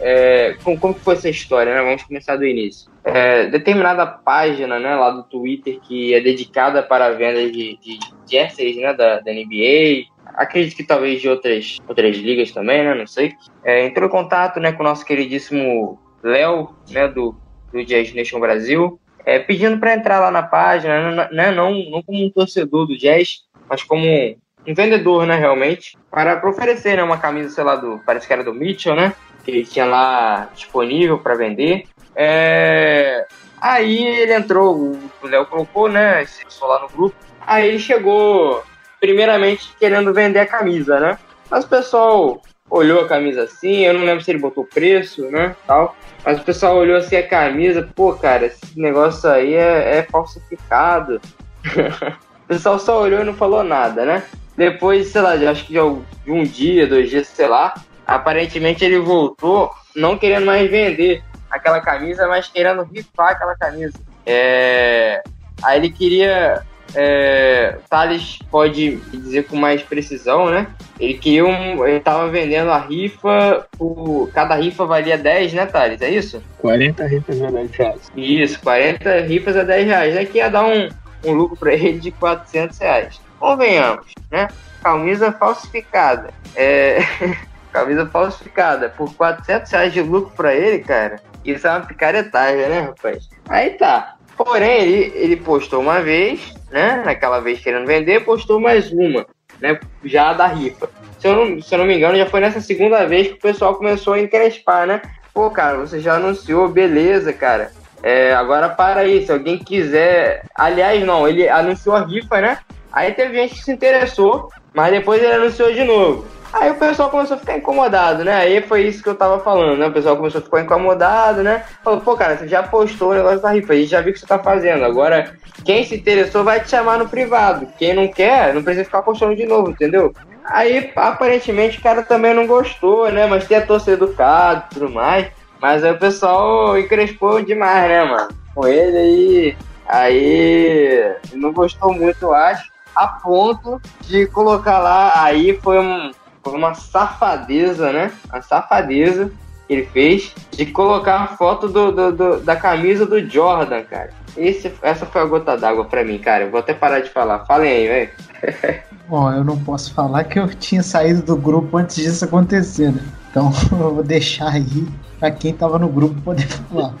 é, 0.00 0.56
como, 0.64 0.78
como 0.78 0.94
que 0.94 1.00
foi 1.00 1.14
essa 1.14 1.28
história, 1.28 1.74
né? 1.74 1.82
Vamos 1.82 2.02
começar 2.02 2.36
do 2.36 2.46
início. 2.46 2.90
É, 3.04 3.46
determinada 3.46 4.04
página, 4.04 4.80
né, 4.80 4.96
lá 4.96 5.10
do 5.10 5.22
Twitter 5.22 5.78
que 5.78 6.12
é 6.12 6.20
dedicada 6.20 6.82
para 6.82 7.06
a 7.06 7.12
venda 7.12 7.48
de, 7.48 7.78
de 7.78 8.00
jerseys, 8.28 8.76
né, 8.76 8.92
da, 8.92 9.20
da 9.20 9.32
NBA, 9.32 10.06
acredito 10.34 10.76
que 10.76 10.82
talvez 10.82 11.22
de 11.22 11.28
outras, 11.28 11.78
outras 11.86 12.16
ligas 12.16 12.50
também, 12.50 12.82
né, 12.82 12.94
não 12.94 13.06
sei, 13.06 13.32
é, 13.64 13.86
entrou 13.86 14.08
em 14.08 14.10
contato, 14.10 14.58
né, 14.58 14.72
com 14.72 14.82
o 14.82 14.86
nosso 14.86 15.06
queridíssimo 15.06 16.00
Léo, 16.20 16.74
né, 16.90 17.06
do, 17.06 17.36
do 17.72 17.84
Jazz 17.84 18.12
Nation 18.12 18.40
Brasil, 18.40 18.98
é, 19.26 19.40
pedindo 19.40 19.78
para 19.78 19.94
entrar 19.94 20.20
lá 20.20 20.30
na 20.30 20.44
página, 20.44 21.28
né, 21.32 21.50
não, 21.50 21.72
não 21.90 22.00
como 22.00 22.24
um 22.24 22.30
torcedor 22.30 22.86
do 22.86 22.96
Jazz, 22.96 23.40
mas 23.68 23.82
como 23.82 24.06
um 24.06 24.74
vendedor, 24.74 25.26
né, 25.26 25.34
realmente, 25.34 25.98
para, 26.08 26.40
oferecer 26.48 26.96
né, 26.96 27.02
uma 27.02 27.18
camisa, 27.18 27.50
sei 27.50 27.64
lá, 27.64 27.74
do, 27.74 28.00
parece 28.06 28.24
que 28.24 28.32
era 28.32 28.44
do 28.44 28.54
Mitchell, 28.54 28.94
né, 28.94 29.12
que 29.44 29.50
ele 29.50 29.64
tinha 29.64 29.84
lá 29.84 30.48
disponível 30.54 31.18
para 31.18 31.34
vender. 31.34 31.84
É, 32.14 33.26
aí 33.60 34.06
ele 34.06 34.32
entrou, 34.32 34.96
o 35.20 35.26
Léo 35.26 35.44
colocou, 35.46 35.88
né, 35.88 36.22
esse 36.22 36.44
lá 36.62 36.80
no 36.80 36.88
grupo, 36.88 37.16
aí 37.44 37.66
ele 37.66 37.80
chegou, 37.80 38.62
primeiramente, 39.00 39.74
querendo 39.76 40.14
vender 40.14 40.38
a 40.38 40.46
camisa, 40.46 41.00
né, 41.00 41.18
mas 41.50 41.64
o 41.64 41.68
pessoal 41.68 42.40
olhou 42.70 43.02
a 43.02 43.08
camisa 43.08 43.42
assim, 43.42 43.84
eu 43.84 43.94
não 43.94 44.04
lembro 44.04 44.24
se 44.24 44.30
ele 44.30 44.38
botou 44.38 44.64
preço, 44.64 45.30
né, 45.30 45.54
tal. 45.66 45.96
Mas 46.24 46.40
o 46.40 46.44
pessoal 46.44 46.76
olhou 46.76 46.96
assim 46.96 47.16
a 47.16 47.26
camisa, 47.26 47.88
pô, 47.94 48.12
cara, 48.14 48.46
esse 48.46 48.78
negócio 48.78 49.30
aí 49.30 49.54
é, 49.54 49.98
é 49.98 50.02
falsificado. 50.02 51.20
o 52.44 52.46
pessoal 52.48 52.78
só 52.78 53.00
olhou 53.00 53.20
e 53.20 53.24
não 53.24 53.34
falou 53.34 53.62
nada, 53.62 54.04
né? 54.04 54.22
Depois, 54.56 55.08
sei 55.08 55.20
lá, 55.20 55.32
acho 55.32 55.66
que 55.66 55.74
de 55.74 56.32
um 56.32 56.42
dia, 56.42 56.86
dois 56.86 57.10
dias, 57.10 57.28
sei 57.28 57.46
lá, 57.46 57.74
aparentemente 58.06 58.84
ele 58.84 58.98
voltou 58.98 59.70
não 59.94 60.18
querendo 60.18 60.46
mais 60.46 60.70
vender 60.70 61.22
aquela 61.50 61.80
camisa, 61.80 62.26
mas 62.26 62.48
querendo 62.48 62.82
rifar 62.82 63.32
aquela 63.32 63.56
camisa. 63.56 63.98
É... 64.24 65.22
Aí 65.62 65.78
ele 65.78 65.90
queria 65.90 66.62
é, 66.94 67.76
Thales 67.88 68.38
pode 68.50 68.96
dizer 68.96 69.46
com 69.46 69.56
mais 69.56 69.82
precisão, 69.82 70.50
né? 70.50 70.66
Ele 70.98 71.14
queria 71.14 71.44
um, 71.44 71.86
ele 71.86 72.00
tava 72.00 72.28
vendendo 72.28 72.70
a 72.70 72.78
rifa, 72.78 73.66
o, 73.78 74.28
cada 74.32 74.54
rifa 74.54 74.86
valia 74.86 75.18
10, 75.18 75.52
né, 75.52 75.66
Thales? 75.66 76.00
É 76.00 76.10
isso? 76.10 76.42
40 76.58 77.06
rifas 77.06 77.42
a 77.42 77.50
10 77.50 77.70
reais. 77.72 78.12
Isso, 78.16 78.60
40 78.60 79.20
rifas 79.20 79.56
a 79.56 79.62
10 79.62 79.86
reais. 79.86 80.14
Né? 80.14 80.24
Que 80.24 80.38
ia 80.38 80.48
dar 80.48 80.64
um, 80.64 80.88
um 81.24 81.32
lucro 81.32 81.56
para 81.56 81.74
ele 81.74 81.98
de 81.98 82.10
400 82.12 82.78
reais. 82.78 83.20
Convenhamos, 83.38 84.06
né? 84.30 84.48
Camisa 84.82 85.32
falsificada. 85.32 86.30
É... 86.54 86.98
camisa 87.72 88.06
falsificada 88.06 88.88
por 88.88 89.12
400 89.14 89.70
reais 89.70 89.92
de 89.92 90.00
lucro 90.00 90.32
para 90.34 90.54
ele, 90.54 90.78
cara. 90.78 91.20
Isso 91.44 91.66
é 91.66 91.70
uma 91.70 91.80
picaretagem, 91.80 92.68
né, 92.68 92.80
rapaz? 92.80 93.28
Aí 93.48 93.70
tá. 93.70 94.15
Porém, 94.36 94.82
ele, 94.82 95.12
ele 95.14 95.36
postou 95.36 95.80
uma 95.80 96.00
vez, 96.00 96.54
né? 96.70 97.02
Naquela 97.04 97.40
vez 97.40 97.60
querendo 97.60 97.86
vender, 97.86 98.24
postou 98.24 98.60
mais 98.60 98.92
uma, 98.92 99.26
né? 99.60 99.78
Já 100.04 100.32
da 100.32 100.46
rifa. 100.46 100.88
Se 101.18 101.26
eu, 101.26 101.34
não, 101.34 101.62
se 101.62 101.74
eu 101.74 101.78
não 101.78 101.86
me 101.86 101.96
engano, 101.96 102.18
já 102.18 102.26
foi 102.26 102.40
nessa 102.40 102.60
segunda 102.60 103.06
vez 103.06 103.28
que 103.28 103.34
o 103.34 103.40
pessoal 103.40 103.74
começou 103.74 104.12
a 104.12 104.20
encrespar, 104.20 104.86
né? 104.86 105.00
Pô, 105.32 105.50
cara, 105.50 105.78
você 105.78 106.00
já 106.00 106.14
anunciou, 106.14 106.68
beleza, 106.68 107.32
cara. 107.32 107.72
É, 108.02 108.34
agora 108.34 108.68
para 108.68 109.00
aí, 109.00 109.24
se 109.24 109.32
alguém 109.32 109.58
quiser. 109.58 110.42
Aliás, 110.54 111.02
não, 111.04 111.26
ele 111.26 111.48
anunciou 111.48 111.96
a 111.96 112.04
rifa, 112.04 112.40
né? 112.40 112.58
Aí 112.92 113.12
teve 113.12 113.34
gente 113.36 113.54
que 113.54 113.64
se 113.64 113.72
interessou, 113.72 114.50
mas 114.74 114.92
depois 114.92 115.22
ele 115.22 115.32
anunciou 115.32 115.72
de 115.72 115.84
novo. 115.84 116.26
Aí 116.58 116.70
o 116.70 116.76
pessoal 116.76 117.10
começou 117.10 117.36
a 117.36 117.40
ficar 117.40 117.58
incomodado, 117.58 118.24
né? 118.24 118.34
Aí 118.34 118.62
foi 118.62 118.86
isso 118.86 119.02
que 119.02 119.08
eu 119.08 119.14
tava 119.14 119.38
falando, 119.40 119.78
né? 119.78 119.86
O 119.88 119.92
pessoal 119.92 120.16
começou 120.16 120.40
a 120.40 120.44
ficar 120.44 120.62
incomodado, 120.62 121.42
né? 121.42 121.64
Falou, 121.84 122.00
pô, 122.00 122.16
cara, 122.16 122.36
você 122.36 122.48
já 122.48 122.62
postou 122.62 123.10
o 123.10 123.14
negócio 123.14 123.40
da 123.40 123.50
rifa, 123.50 123.74
a 123.74 123.76
gente 123.76 123.90
já 123.90 124.00
viu 124.00 124.10
o 124.10 124.14
que 124.14 124.20
você 124.20 124.26
tá 124.26 124.38
fazendo. 124.38 124.82
Agora, 124.82 125.34
quem 125.64 125.84
se 125.84 125.96
interessou 125.96 126.44
vai 126.44 126.60
te 126.60 126.70
chamar 126.70 126.98
no 126.98 127.08
privado. 127.10 127.68
Quem 127.78 127.92
não 127.92 128.08
quer, 128.08 128.54
não 128.54 128.62
precisa 128.62 128.86
ficar 128.86 129.02
postando 129.02 129.36
de 129.36 129.44
novo, 129.44 129.70
entendeu? 129.70 130.14
Aí, 130.46 130.90
aparentemente, 130.96 131.78
o 131.78 131.82
cara 131.82 132.02
também 132.02 132.32
não 132.32 132.46
gostou, 132.46 133.10
né? 133.12 133.26
Mas 133.26 133.46
tem 133.46 133.58
a 133.58 133.66
torcida 133.66 133.92
educada 133.92 134.64
e 134.70 134.74
tudo 134.74 134.90
mais. 134.90 135.26
Mas 135.60 135.84
aí 135.84 135.92
o 135.92 135.98
pessoal 135.98 136.78
encrespou 136.78 137.42
demais, 137.42 137.88
né, 137.88 138.04
mano? 138.04 138.28
Com 138.54 138.66
ele 138.66 138.96
aí. 138.96 139.56
Aí. 139.86 141.16
Não 141.34 141.52
gostou 141.52 141.92
muito, 141.92 142.22
eu 142.22 142.34
acho. 142.34 142.70
A 142.94 143.08
ponto 143.08 143.78
de 144.02 144.26
colocar 144.28 144.78
lá. 144.78 145.22
Aí 145.22 145.58
foi, 145.60 145.78
um, 145.78 146.10
foi 146.50 146.56
uma 146.56 146.74
safadeza, 146.74 147.92
né? 147.92 148.12
A 148.30 148.40
safadeza 148.40 149.32
que 149.66 149.74
ele 149.74 149.86
fez 149.86 150.32
de 150.52 150.66
colocar 150.66 151.22
a 151.22 151.26
foto 151.26 151.68
do, 151.68 151.90
do, 151.90 152.12
do, 152.12 152.40
da 152.40 152.54
camisa 152.54 153.04
do 153.04 153.18
Jordan, 153.28 153.82
cara. 153.82 154.10
Esse, 154.36 154.72
essa 154.80 155.04
foi 155.04 155.22
a 155.22 155.24
gota 155.24 155.56
d'água 155.56 155.84
pra 155.86 156.04
mim, 156.04 156.18
cara. 156.18 156.44
Eu 156.44 156.50
vou 156.50 156.60
até 156.60 156.72
parar 156.72 157.00
de 157.00 157.10
falar. 157.10 157.44
Falem 157.46 157.72
aí, 157.72 157.88
velho. 157.88 158.10
Bom, 159.08 159.32
eu 159.32 159.42
não 159.42 159.58
posso 159.58 159.92
falar 159.92 160.22
que 160.24 160.38
eu 160.38 160.46
tinha 160.48 160.84
saído 160.84 161.22
do 161.22 161.36
grupo 161.36 161.76
antes 161.78 161.96
disso 161.96 162.24
acontecer, 162.24 162.92
né? 162.92 163.02
Então 163.30 163.50
eu 163.72 163.94
vou 163.94 164.04
deixar 164.04 164.50
aí 164.50 164.86
pra 165.18 165.32
quem 165.32 165.52
tava 165.52 165.80
no 165.80 165.88
grupo 165.88 166.20
poder 166.22 166.46
falar. 166.46 166.94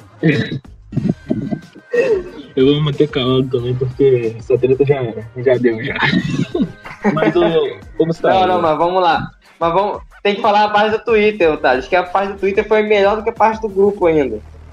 Eu 2.56 2.64
vou 2.64 2.74
me 2.76 2.80
manter 2.80 3.06
calado 3.08 3.44
também, 3.48 3.74
porque 3.74 4.34
essa 4.38 4.56
treta 4.56 4.84
já, 4.84 5.02
já 5.36 5.58
deu 5.58 5.84
já. 5.84 5.94
mas 7.12 7.36
o. 7.36 7.78
Como 7.98 8.10
está? 8.10 8.30
Não, 8.30 8.46
não, 8.46 8.62
mas 8.62 8.78
vamos 8.78 9.02
lá. 9.02 9.30
Mas 9.58 9.72
vamos. 9.72 10.02
Tem 10.22 10.34
que 10.34 10.42
falar 10.42 10.64
a 10.64 10.70
parte 10.70 10.98
do 10.98 11.04
Twitter, 11.04 11.52
Otávio. 11.52 11.88
que 11.88 11.96
a 11.96 12.02
parte 12.02 12.32
do 12.32 12.38
Twitter 12.38 12.66
foi 12.66 12.82
melhor 12.82 13.16
do 13.16 13.22
que 13.22 13.30
a 13.30 13.32
parte 13.32 13.62
do 13.62 13.68
grupo 13.68 14.06
ainda. 14.06 14.40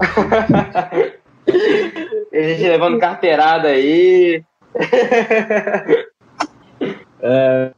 a 2.32 2.42
gente 2.42 2.62
levando 2.62 2.98
carteirada 2.98 3.68
aí. 3.68 4.42
É... 7.26 7.70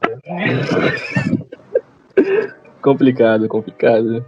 complicado, 2.81 3.47
complicado. 3.47 4.25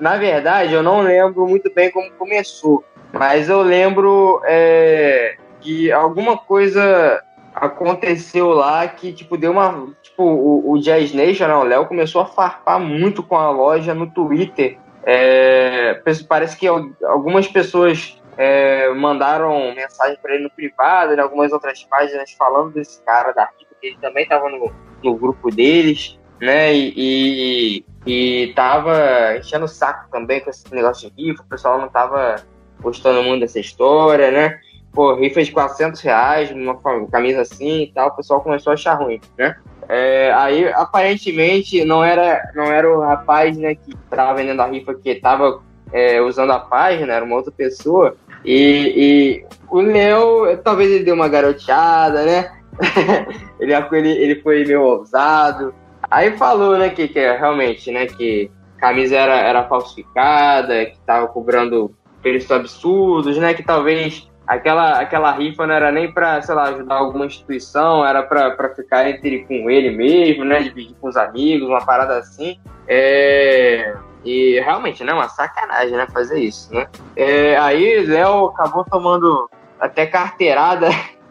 Na 0.00 0.16
verdade, 0.16 0.74
eu 0.74 0.82
não 0.82 1.00
lembro 1.00 1.46
muito 1.46 1.72
bem 1.72 1.92
como 1.92 2.10
começou, 2.14 2.84
mas 3.12 3.48
eu 3.48 3.62
lembro 3.62 4.42
é, 4.44 5.36
que 5.60 5.92
alguma 5.92 6.36
coisa 6.36 7.22
aconteceu 7.62 8.48
lá 8.48 8.88
que 8.88 9.12
tipo 9.12 9.36
deu 9.36 9.52
uma 9.52 9.86
tipo 10.02 10.24
o, 10.24 10.72
o 10.72 10.80
Jazz 10.80 11.14
Nation, 11.14 11.46
o 11.46 11.62
Léo 11.62 11.86
começou 11.86 12.20
a 12.20 12.26
farpar 12.26 12.80
muito 12.80 13.22
com 13.22 13.36
a 13.36 13.50
loja 13.50 13.94
no 13.94 14.10
Twitter. 14.10 14.78
É, 15.04 16.02
parece 16.28 16.56
que 16.56 16.66
algumas 16.66 17.46
pessoas 17.46 18.20
é, 18.36 18.92
mandaram 18.94 19.72
mensagem 19.76 20.18
para 20.20 20.34
ele 20.34 20.44
no 20.44 20.50
privado, 20.50 21.12
em 21.12 21.16
né, 21.16 21.22
algumas 21.22 21.52
outras 21.52 21.84
páginas 21.84 22.32
falando 22.32 22.72
desse 22.72 23.00
cara 23.02 23.30
da 23.30 23.44
Rica, 23.44 23.74
que 23.80 23.86
ele 23.86 23.98
também 24.00 24.24
estava 24.24 24.48
no, 24.48 24.72
no 25.02 25.14
grupo 25.14 25.48
deles, 25.48 26.18
né? 26.40 26.74
E, 26.74 26.94
e, 26.96 27.84
e 28.04 28.52
tava 28.54 29.36
enchendo 29.38 29.66
o 29.66 29.68
saco 29.68 30.10
também 30.10 30.40
com 30.40 30.50
esse 30.50 30.72
negócio 30.74 31.08
de 31.10 31.28
rifa, 31.28 31.44
o 31.44 31.46
pessoal 31.46 31.80
não 31.80 31.88
tava 31.88 32.36
gostando 32.80 33.22
muito 33.22 33.42
dessa 33.42 33.60
história, 33.60 34.32
né? 34.32 34.60
Pô, 34.92 35.14
rifa 35.14 35.42
de 35.42 35.52
400 35.52 36.00
reais, 36.02 36.50
uma 36.50 36.78
camisa 37.10 37.42
assim 37.42 37.82
e 37.82 37.92
tal, 37.92 38.08
o 38.08 38.16
pessoal 38.16 38.42
começou 38.42 38.72
a 38.72 38.74
achar 38.74 38.94
ruim, 38.94 39.20
né? 39.38 39.56
É, 39.88 40.32
aí, 40.34 40.68
aparentemente, 40.68 41.84
não 41.84 42.04
era, 42.04 42.40
não 42.54 42.64
era 42.64 42.90
o 42.90 43.00
rapaz 43.00 43.56
né, 43.56 43.74
que 43.74 43.92
estava 43.92 44.34
vendendo 44.34 44.60
a 44.60 44.66
rifa 44.66 44.94
que 44.94 45.10
estava 45.10 45.60
é, 45.92 46.20
usando 46.20 46.52
a 46.52 46.60
página, 46.60 47.14
era 47.14 47.24
uma 47.24 47.36
outra 47.36 47.52
pessoa. 47.52 48.16
E, 48.44 48.92
e 48.96 49.46
o 49.70 49.80
Léo, 49.80 50.56
talvez 50.58 50.90
ele 50.90 51.04
deu 51.04 51.14
uma 51.14 51.28
garoteada, 51.28 52.24
né? 52.24 52.52
ele, 53.60 53.74
ele, 53.74 54.10
ele 54.10 54.40
foi 54.40 54.64
meio 54.64 54.82
ousado. 54.82 55.74
Aí 56.10 56.36
falou, 56.36 56.76
né, 56.76 56.90
que, 56.90 57.08
que 57.08 57.18
é, 57.18 57.36
realmente, 57.36 57.90
né, 57.90 58.06
que 58.06 58.50
a 58.76 58.80
camisa 58.80 59.16
era, 59.16 59.36
era 59.36 59.68
falsificada, 59.68 60.86
que 60.86 60.98
tava 61.06 61.28
cobrando 61.28 61.94
preços 62.20 62.50
absurdos, 62.50 63.36
né, 63.38 63.54
que 63.54 63.62
talvez 63.62 64.28
aquela, 64.46 65.00
aquela 65.00 65.32
rifa 65.32 65.66
não 65.66 65.74
era 65.74 65.90
nem 65.90 66.12
para, 66.12 66.40
sei 66.42 66.54
lá, 66.54 66.64
ajudar 66.64 66.96
alguma 66.96 67.26
instituição, 67.26 68.04
era 68.04 68.22
para 68.22 68.74
ficar 68.74 69.08
entre 69.08 69.44
com 69.44 69.70
ele 69.70 69.90
mesmo, 69.90 70.44
né, 70.44 70.62
dividir 70.62 70.96
com 71.00 71.08
os 71.08 71.16
amigos, 71.16 71.68
uma 71.68 71.84
parada 71.84 72.16
assim. 72.16 72.58
É... 72.86 73.94
E 74.24 74.60
realmente, 74.60 75.02
né, 75.02 75.12
uma 75.12 75.28
sacanagem, 75.28 75.96
né, 75.96 76.06
fazer 76.12 76.38
isso, 76.38 76.72
né. 76.72 76.86
É, 77.16 77.56
aí 77.56 78.06
Léo 78.06 78.46
acabou 78.46 78.84
tomando 78.84 79.50
até 79.80 80.06
carteirada. 80.06 80.88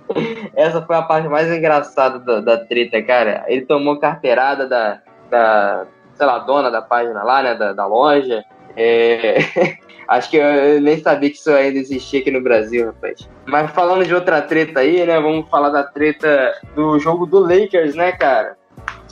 Essa 0.54 0.82
foi 0.82 0.96
a 0.98 1.02
parte 1.02 1.28
mais 1.30 1.50
engraçada 1.50 2.20
da, 2.20 2.42
da 2.42 2.58
treta, 2.66 3.02
cara. 3.02 3.46
Ele 3.48 3.62
tomou 3.66 3.98
carteirada 3.98 4.68
da, 4.68 5.00
da, 5.30 5.86
sei 6.16 6.26
lá, 6.26 6.40
dona 6.40 6.70
da 6.70 6.82
página 6.82 7.24
lá, 7.24 7.42
né, 7.42 7.56
da, 7.56 7.72
da 7.72 7.86
loja. 7.86 8.44
É... 8.76 9.38
Acho 10.08 10.30
que 10.30 10.38
eu 10.38 10.82
nem 10.82 11.00
sabia 11.00 11.30
que 11.30 11.38
isso 11.38 11.52
ainda 11.52 11.80
existia 11.80 12.20
aqui 12.20 12.32
no 12.32 12.42
Brasil, 12.42 12.88
rapaz. 12.88 13.28
Mas 13.46 13.72
falando 13.72 14.06
de 14.06 14.14
outra 14.14 14.42
treta 14.42 14.80
aí, 14.82 15.06
né? 15.06 15.20
Vamos 15.20 15.50
falar 15.50 15.70
da 15.70 15.84
treta 15.84 16.54
do 16.76 17.00
jogo 17.00 17.26
do 17.26 17.40
Lakers, 17.40 17.96
né, 17.96 18.12
cara? 18.12 18.58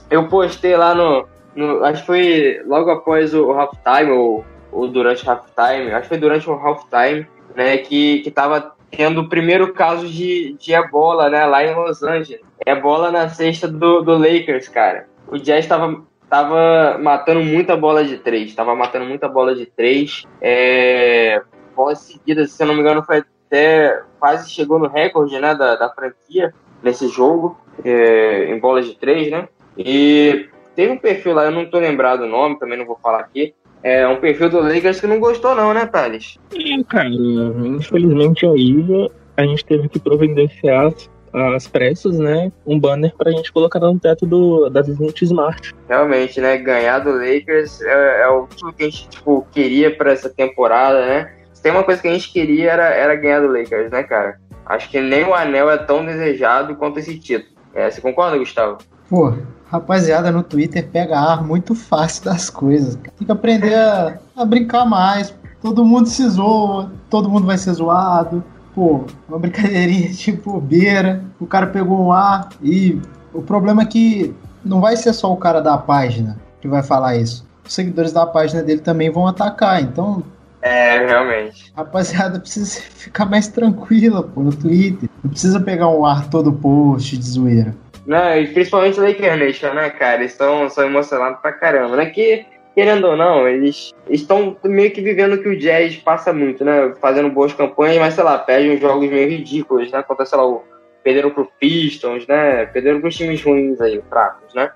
Eu 0.10 0.28
postei 0.28 0.76
lá 0.76 0.94
no. 0.96 1.28
no 1.56 1.84
acho 1.86 2.02
que 2.02 2.08
foi 2.08 2.62
logo 2.66 2.90
após 2.90 3.34
o 3.34 3.52
halftime, 3.52 4.12
ou, 4.12 4.46
ou 4.72 4.88
durante 4.88 5.26
o 5.26 5.30
halftime, 5.30 5.92
acho 5.92 6.04
que 6.04 6.10
foi 6.10 6.18
durante 6.18 6.50
o 6.50 6.54
halftime, 6.54 7.28
né? 7.56 7.78
Que, 7.78 8.20
que 8.20 8.32
tava 8.32 8.74
tendo 8.92 9.22
o 9.22 9.30
primeiro 9.30 9.74
caso 9.74 10.08
de, 10.08 10.56
de 10.60 10.74
ebola, 10.74 11.30
né? 11.30 11.46
Lá 11.46 11.64
em 11.64 11.76
Los 11.76 12.04
Angeles. 12.04 12.42
Ebola 12.66 13.12
na 13.12 13.30
cesta 13.30 13.68
do, 13.68 14.02
do 14.02 14.18
Lakers, 14.18 14.68
cara. 14.68 15.08
O 15.28 15.38
Jazz 15.38 15.68
tava 15.68 16.04
tava 16.30 16.98
matando 17.00 17.42
muita 17.42 17.76
bola 17.76 18.04
de 18.04 18.18
três. 18.18 18.54
Tava 18.54 18.76
matando 18.76 19.06
muita 19.06 19.28
bola 19.28 19.56
de 19.56 19.66
três. 19.66 20.26
É, 20.42 21.42
bolas 21.76 22.00
seguidas, 22.00 22.52
se 22.52 22.62
eu 22.62 22.68
não 22.68 22.76
me 22.76 22.82
engano, 22.82 23.04
foi 23.04 23.24
até 23.48 24.02
quase 24.20 24.50
chegou 24.50 24.78
no 24.78 24.88
recorde 24.88 25.40
né, 25.40 25.56
da, 25.56 25.76
da 25.76 25.90
franquia 25.90 26.54
nesse 26.84 27.08
jogo, 27.08 27.58
é, 27.84 28.54
em 28.54 28.60
bolas 28.60 28.86
de 28.86 28.96
três, 28.96 29.32
né? 29.32 29.48
E 29.78 30.48
teve 30.76 30.92
um 30.92 30.98
perfil 30.98 31.34
lá, 31.34 31.46
eu 31.46 31.52
não 31.52 31.66
tô 31.66 31.80
lembrado 31.80 32.22
o 32.22 32.28
nome, 32.28 32.60
também 32.60 32.78
não 32.78 32.86
vou 32.86 33.00
falar 33.02 33.22
aqui. 33.22 33.54
É 33.82 34.06
um 34.08 34.18
perfil 34.18 34.50
do 34.50 34.60
Lakers 34.60 35.00
que 35.00 35.08
não 35.08 35.20
gostou, 35.20 35.56
não, 35.56 35.74
né, 35.74 35.86
Thales? 35.86 36.38
É, 36.54 36.84
cara, 36.84 37.10
infelizmente 37.10 38.46
aí 38.46 39.10
a 39.38 39.46
gente 39.46 39.66
teve 39.66 39.88
que 39.88 40.00
providenciar 40.00 40.94
às 41.34 41.68
pressas, 41.68 42.18
né, 42.18 42.52
um 42.66 42.80
banner 42.80 43.14
pra 43.16 43.32
gente 43.32 43.52
colocar 43.52 43.80
no 43.80 44.00
teto 44.00 44.26
do, 44.26 44.70
da 44.70 44.82
Visit 44.82 45.24
Smart. 45.24 45.74
Realmente, 45.88 46.40
né, 46.42 46.58
ganhar 46.58 47.00
do 47.00 47.12
Lakers 47.12 47.82
é, 47.82 48.22
é 48.24 48.28
o 48.28 48.48
que 48.48 48.84
a 48.84 48.86
gente, 48.86 49.10
tipo, 49.10 49.46
queria 49.52 49.96
pra 49.96 50.12
essa 50.12 50.30
temporada, 50.30 51.06
né? 51.06 51.32
Se 51.54 51.62
tem 51.62 51.72
uma 51.72 51.84
coisa 51.84 52.02
que 52.02 52.08
a 52.08 52.14
gente 52.14 52.32
queria 52.32 52.72
era, 52.72 52.86
era 52.86 53.16
ganhar 53.16 53.42
do 53.42 53.52
Lakers, 53.52 53.92
né, 53.92 54.04
cara? 54.04 54.40
Acho 54.66 54.90
que 54.90 55.02
nem 55.02 55.26
o 55.26 55.34
anel 55.34 55.70
é 55.70 55.78
tão 55.78 56.06
desejado 56.06 56.76
quanto 56.76 57.00
esse 57.00 57.18
título. 57.18 57.52
É, 57.74 57.90
você 57.90 58.00
concorda, 58.00 58.38
Gustavo? 58.38 58.78
Pô, 59.10 59.34
rapaziada 59.66 60.32
no 60.32 60.44
Twitter 60.44 60.88
pega 60.88 61.20
ar 61.20 61.44
muito 61.44 61.74
fácil 61.74 62.26
das 62.26 62.50
coisas. 62.50 62.96
Tem 62.96 63.26
que 63.26 63.32
aprender 63.32 63.74
a, 63.74 64.20
a 64.36 64.46
brincar 64.46 64.86
mais. 64.86 65.36
Todo 65.62 65.84
mundo 65.84 66.08
se 66.08 66.28
zoa, 66.30 66.92
todo 67.10 67.30
mundo 67.30 67.46
vai 67.46 67.58
ser 67.58 67.74
zoado 67.74 68.44
pô, 68.80 69.04
uma 69.28 69.38
brincadeirinha 69.38 70.10
tipo 70.16 70.54
bobeira, 70.54 71.22
o 71.38 71.46
cara 71.46 71.68
pegou 71.68 72.00
um 72.00 72.14
ar 72.14 72.48
e 72.64 72.98
o 73.34 73.42
problema 73.42 73.82
é 73.82 73.86
que 73.86 74.34
não 74.64 74.80
vai 74.80 74.96
ser 74.96 75.12
só 75.12 75.34
o 75.34 75.36
cara 75.36 75.60
da 75.60 75.78
página 75.78 76.40
que 76.62 76.68
vai 76.68 76.82
falar 76.82 77.18
isso. 77.18 77.46
Os 77.66 77.74
seguidores 77.74 78.14
da 78.14 78.26
página 78.26 78.64
dele 78.64 78.80
também 78.80 79.10
vão 79.10 79.28
atacar, 79.28 79.82
então. 79.82 80.24
É, 80.62 81.06
realmente. 81.06 81.74
Rapaziada, 81.76 82.40
precisa 82.40 82.80
ficar 82.80 83.26
mais 83.26 83.50
tranquila, 83.50 84.24
pô, 84.24 84.42
no 84.42 84.56
Twitter. 84.56 85.10
Não 85.22 85.30
precisa 85.30 85.60
pegar 85.60 85.90
um 85.90 86.06
ar 86.06 86.30
todo 86.30 86.54
post 86.54 87.18
de 87.18 87.26
zoeira. 87.26 87.76
Não, 88.06 88.36
e 88.36 88.48
principalmente 88.48 89.00
Laker 89.00 89.38
Nation, 89.38 89.74
né, 89.74 89.90
cara? 89.90 90.22
Eles 90.22 90.32
estão 90.32 90.68
emocionados 90.86 91.40
pra 91.42 91.52
caramba, 91.52 91.98
né? 91.98 92.06
Que 92.08 92.46
querendo 92.76 93.08
ou 93.08 93.18
não, 93.18 93.48
eles 93.48 93.94
estão 94.10 94.56
meio 94.64 94.92
que 94.92 95.02
vivendo 95.02 95.34
o 95.34 95.42
que 95.42 95.50
o 95.50 95.58
Jazz 95.58 95.98
passa 95.98 96.32
muito, 96.32 96.64
né? 96.64 96.94
Fazendo 97.02 97.30
boas 97.30 97.54
campanhas, 97.54 97.98
mas 97.98 98.14
sei 98.14 98.24
lá, 98.24 98.38
perdem 98.38 98.80
jogos 98.80 99.10
meio 99.10 99.30
ridículos, 99.30 99.92
né? 99.92 100.04
Contra, 100.04 100.26
sei 100.26 100.38
lá, 100.38 100.60
perderam 101.04 101.32
pro 101.32 101.52
Pistons, 101.60 102.26
né? 102.28 102.66
Perderam 102.68 103.02
pros 103.02 103.16
times 103.16 103.44
ruins 103.44 103.82
aí, 103.82 104.02
fracos, 104.10 104.54
né? 104.54 104.72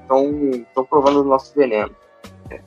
Estão 0.00 0.64
é, 0.76 0.82
provando 0.88 1.20
o 1.20 1.24
nosso 1.24 1.54
veneno. 1.54 1.94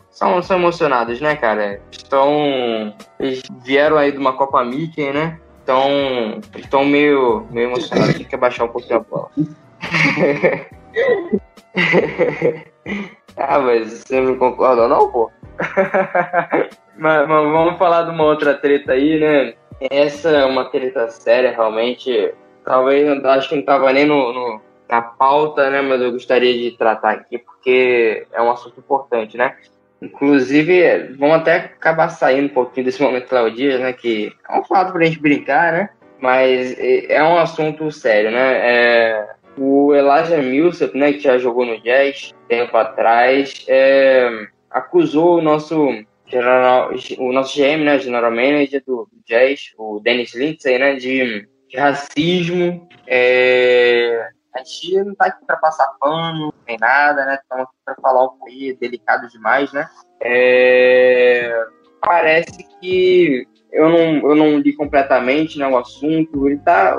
São, 0.09 0.41
são 0.41 0.57
emocionados, 0.57 1.19
né, 1.19 1.35
cara? 1.35 1.81
Estão. 1.91 2.95
Eles 3.19 3.43
vieram 3.63 3.97
aí 3.97 4.11
de 4.11 4.17
uma 4.17 4.33
Copa 4.33 4.63
Mickey, 4.63 5.11
né? 5.11 5.39
Então, 5.61 6.39
estão 6.55 6.85
meio, 6.85 7.45
meio 7.51 7.69
emocionados, 7.69 8.15
tem 8.15 8.25
que 8.25 8.35
abaixar 8.35 8.65
um 8.65 8.69
pouquinho 8.69 8.97
a 8.97 8.99
bola. 8.99 9.29
ah, 13.37 13.59
mas 13.59 13.91
você 13.91 14.21
não 14.21 14.37
concorda 14.37 14.87
não, 14.87 15.11
pô? 15.11 15.31
mas, 16.97 17.27
mas, 17.27 17.27
vamos 17.27 17.77
falar 17.77 18.03
de 18.03 18.11
uma 18.11 18.23
outra 18.23 18.53
treta 18.53 18.93
aí, 18.93 19.19
né? 19.19 19.53
Essa 19.91 20.29
é 20.29 20.45
uma 20.45 20.65
treta 20.65 21.09
séria, 21.09 21.51
realmente. 21.51 22.33
Talvez, 22.63 23.23
acho 23.25 23.49
que 23.49 23.55
não 23.57 23.63
tava 23.63 23.91
nem 23.91 24.05
no, 24.05 24.33
no, 24.33 24.61
na 24.89 25.01
pauta, 25.01 25.69
né? 25.69 25.81
Mas 25.81 26.01
eu 26.01 26.11
gostaria 26.11 26.53
de 26.53 26.77
tratar 26.77 27.11
aqui, 27.11 27.37
porque 27.37 28.25
é 28.31 28.41
um 28.41 28.51
assunto 28.51 28.79
importante, 28.79 29.37
né? 29.37 29.55
Inclusive, 30.01 31.15
vamos 31.17 31.37
até 31.37 31.55
acabar 31.55 32.09
saindo 32.09 32.45
um 32.45 32.53
pouquinho 32.53 32.85
desse 32.85 33.01
momento 33.01 33.27
Claudia, 33.27 33.79
né? 33.79 33.93
Que 33.93 34.31
é 34.49 34.57
um 34.57 34.63
fato 34.63 34.93
pra 34.93 35.05
gente 35.05 35.19
brincar, 35.19 35.73
né? 35.73 35.89
Mas 36.19 36.75
é 36.79 37.21
um 37.23 37.37
assunto 37.37 37.91
sério, 37.91 38.31
né? 38.31 38.39
É, 38.39 39.34
o 39.57 39.93
Elijah 39.93 40.41
Millsap, 40.41 40.97
né, 40.97 41.13
que 41.13 41.19
já 41.19 41.37
jogou 41.37 41.65
no 41.65 41.79
Jazz 41.81 42.33
tempo 42.47 42.75
atrás, 42.77 43.65
é, 43.67 44.47
acusou 44.69 45.37
o 45.37 45.41
nosso 45.41 45.89
general, 46.27 46.91
o 47.17 47.31
nosso 47.31 47.57
GM, 47.57 47.83
né, 47.83 47.99
general 47.99 48.31
manager 48.31 48.83
do, 48.85 49.07
Jazz, 49.25 49.73
o 49.77 49.99
Dennis 49.99 50.35
Lindsay, 50.35 50.77
né, 50.77 50.95
de, 50.95 51.47
de 51.69 51.77
racismo. 51.77 52.87
É, 53.07 54.29
a 54.55 54.59
gente 54.59 55.03
não 55.03 55.15
tá 55.15 55.25
aqui 55.25 55.45
para 55.45 55.57
passar 55.57 55.87
pano, 55.99 56.53
nem 56.67 56.77
nada, 56.79 57.25
né? 57.25 57.37
Estamos 57.41 57.65
aqui 57.65 57.75
para 57.83 57.95
falar 57.95 58.23
um 58.23 58.29
pouco 58.29 58.45
delicado 58.79 59.27
demais, 59.27 59.73
né? 59.73 59.85
É, 60.21 61.65
parece 62.01 62.65
que 62.79 63.45
eu 63.73 63.89
não, 63.89 64.29
eu 64.29 64.35
não 64.35 64.57
li 64.57 64.73
completamente 64.73 65.59
né, 65.59 65.67
o 65.67 65.77
assunto. 65.77 66.47
Ele 66.47 66.57
tá. 66.59 66.95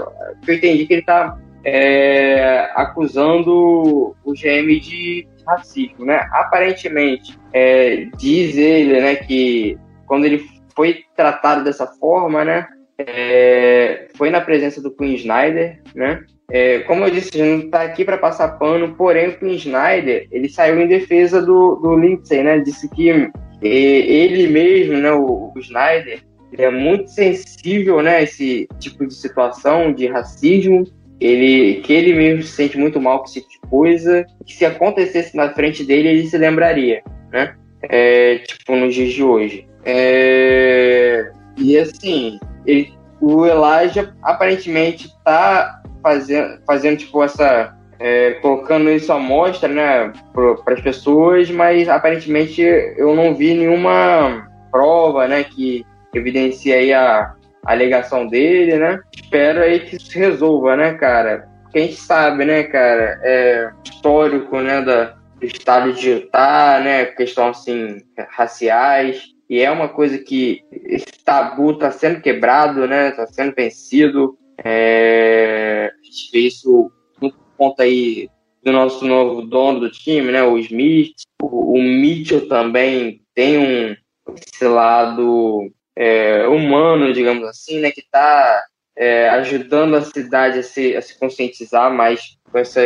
Eu 0.46 0.54
entendi 0.54 0.86
que 0.86 0.92
ele 0.94 1.02
tá 1.02 1.38
é, 1.66 2.70
acusando 2.76 4.14
o 4.24 4.32
GM 4.32 4.78
de 4.78 5.26
racismo, 5.44 6.04
né? 6.04 6.20
Aparentemente, 6.30 7.36
é, 7.52 8.06
diz 8.16 8.56
ele, 8.56 9.00
né, 9.00 9.16
que 9.16 9.76
quando 10.06 10.26
ele 10.26 10.46
foi 10.76 11.00
tratado 11.16 11.64
dessa 11.64 11.84
forma, 11.84 12.44
né, 12.44 12.68
é, 12.96 14.06
foi 14.14 14.30
na 14.30 14.40
presença 14.40 14.80
do 14.80 14.92
Queen 14.92 15.16
Snyder, 15.16 15.82
né? 15.92 16.22
É, 16.48 16.78
como 16.80 17.04
eu 17.04 17.10
disse, 17.10 17.30
a 17.34 17.44
gente 17.44 17.58
não 17.58 17.66
está 17.66 17.82
aqui 17.82 18.04
para 18.04 18.16
passar 18.16 18.58
pano, 18.58 18.94
porém 18.94 19.30
o 19.30 19.36
Queen 19.36 19.56
Snyder, 19.56 20.28
ele 20.30 20.48
saiu 20.48 20.80
em 20.80 20.86
defesa 20.86 21.42
do, 21.42 21.74
do 21.82 21.96
Lindsay, 21.96 22.44
né? 22.44 22.60
Disse 22.60 22.88
que 22.90 23.28
ele 23.60 24.46
mesmo, 24.46 24.98
né, 24.98 25.10
o, 25.10 25.52
o 25.52 25.58
Snyder, 25.58 26.20
é 26.56 26.70
muito 26.70 27.10
sensível, 27.10 28.00
né, 28.00 28.22
esse 28.22 28.68
tipo 28.78 29.04
de 29.04 29.14
situação 29.14 29.92
de 29.92 30.06
racismo 30.06 30.84
ele 31.20 31.80
que 31.82 31.92
ele 31.92 32.14
mesmo 32.14 32.42
se 32.42 32.52
sente 32.52 32.78
muito 32.78 33.00
mal 33.00 33.20
com 33.20 33.24
esse 33.26 33.40
tipo 33.40 33.52
de 33.52 33.70
coisa, 33.70 34.26
que 34.44 34.54
se 34.54 34.64
acontecesse 34.64 35.36
na 35.36 35.50
frente 35.50 35.84
dele, 35.84 36.08
ele 36.08 36.26
se 36.26 36.36
lembraria, 36.36 37.02
né? 37.32 37.54
É, 37.82 38.38
tipo, 38.38 38.76
nos 38.76 38.94
dias 38.94 39.12
de 39.12 39.22
hoje. 39.22 39.66
É, 39.84 41.30
e 41.56 41.78
assim, 41.78 42.38
ele, 42.66 42.92
o 43.20 43.46
Elijah 43.46 44.14
aparentemente 44.22 45.08
tá 45.24 45.80
fazendo, 46.02 46.60
fazendo 46.66 46.98
tipo, 46.98 47.22
essa. 47.22 47.74
É, 47.98 48.32
colocando 48.42 48.90
isso 48.90 49.10
à 49.10 49.18
mostra, 49.18 49.70
né, 49.70 50.12
para 50.34 50.74
as 50.74 50.82
pessoas, 50.82 51.50
mas 51.50 51.88
aparentemente 51.88 52.60
eu 52.60 53.16
não 53.16 53.34
vi 53.34 53.54
nenhuma 53.54 54.46
prova, 54.70 55.26
né, 55.26 55.44
que 55.44 55.82
evidencia 56.14 56.76
aí 56.76 56.92
a, 56.92 57.20
a 57.20 57.35
alegação 57.66 58.26
dele, 58.26 58.76
né? 58.78 59.00
Espero 59.14 59.60
aí 59.60 59.80
que 59.80 59.98
se 59.98 60.18
resolva, 60.18 60.76
né, 60.76 60.94
cara? 60.94 61.48
Gente 61.74 61.96
sabe, 61.96 62.44
né, 62.44 62.62
cara, 62.62 63.20
é 63.22 63.70
histórico, 63.84 64.60
né, 64.60 64.80
da, 64.80 65.16
do 65.38 65.44
estado 65.44 65.92
de 65.92 66.10
Utah, 66.10 66.80
né, 66.80 67.04
questão, 67.06 67.48
assim, 67.48 67.98
raciais, 68.30 69.24
e 69.48 69.60
é 69.60 69.70
uma 69.70 69.88
coisa 69.88 70.16
que 70.16 70.62
esse 70.70 71.22
tabu 71.24 71.72
está 71.72 71.90
sendo 71.90 72.22
quebrado, 72.22 72.86
né, 72.86 73.10
está 73.10 73.26
sendo 73.26 73.54
vencido, 73.54 74.38
é, 74.64 75.92
a 75.92 76.04
gente 76.04 76.30
vê 76.32 76.38
isso 76.46 76.90
no 77.20 77.30
ponto 77.58 77.82
aí 77.82 78.28
do 78.64 78.72
nosso 78.72 79.04
novo 79.04 79.42
dono 79.42 79.80
do 79.80 79.90
time, 79.90 80.32
né, 80.32 80.42
o 80.42 80.56
Smith, 80.58 81.12
o, 81.42 81.78
o 81.78 81.82
Mitchell 81.82 82.48
também 82.48 83.20
tem 83.34 83.58
um 83.58 83.96
esse 84.34 84.64
lado 84.66 85.70
é, 85.96 86.46
humano, 86.46 87.12
digamos 87.12 87.48
assim, 87.48 87.80
né, 87.80 87.90
que 87.90 88.00
está 88.00 88.62
é, 88.94 89.28
ajudando 89.30 89.96
a 89.96 90.02
cidade 90.02 90.58
a 90.58 90.62
se, 90.62 90.94
a 90.94 91.02
se 91.02 91.18
conscientizar 91.18 91.92
mais 91.92 92.36
com, 92.50 92.58
essa, 92.58 92.82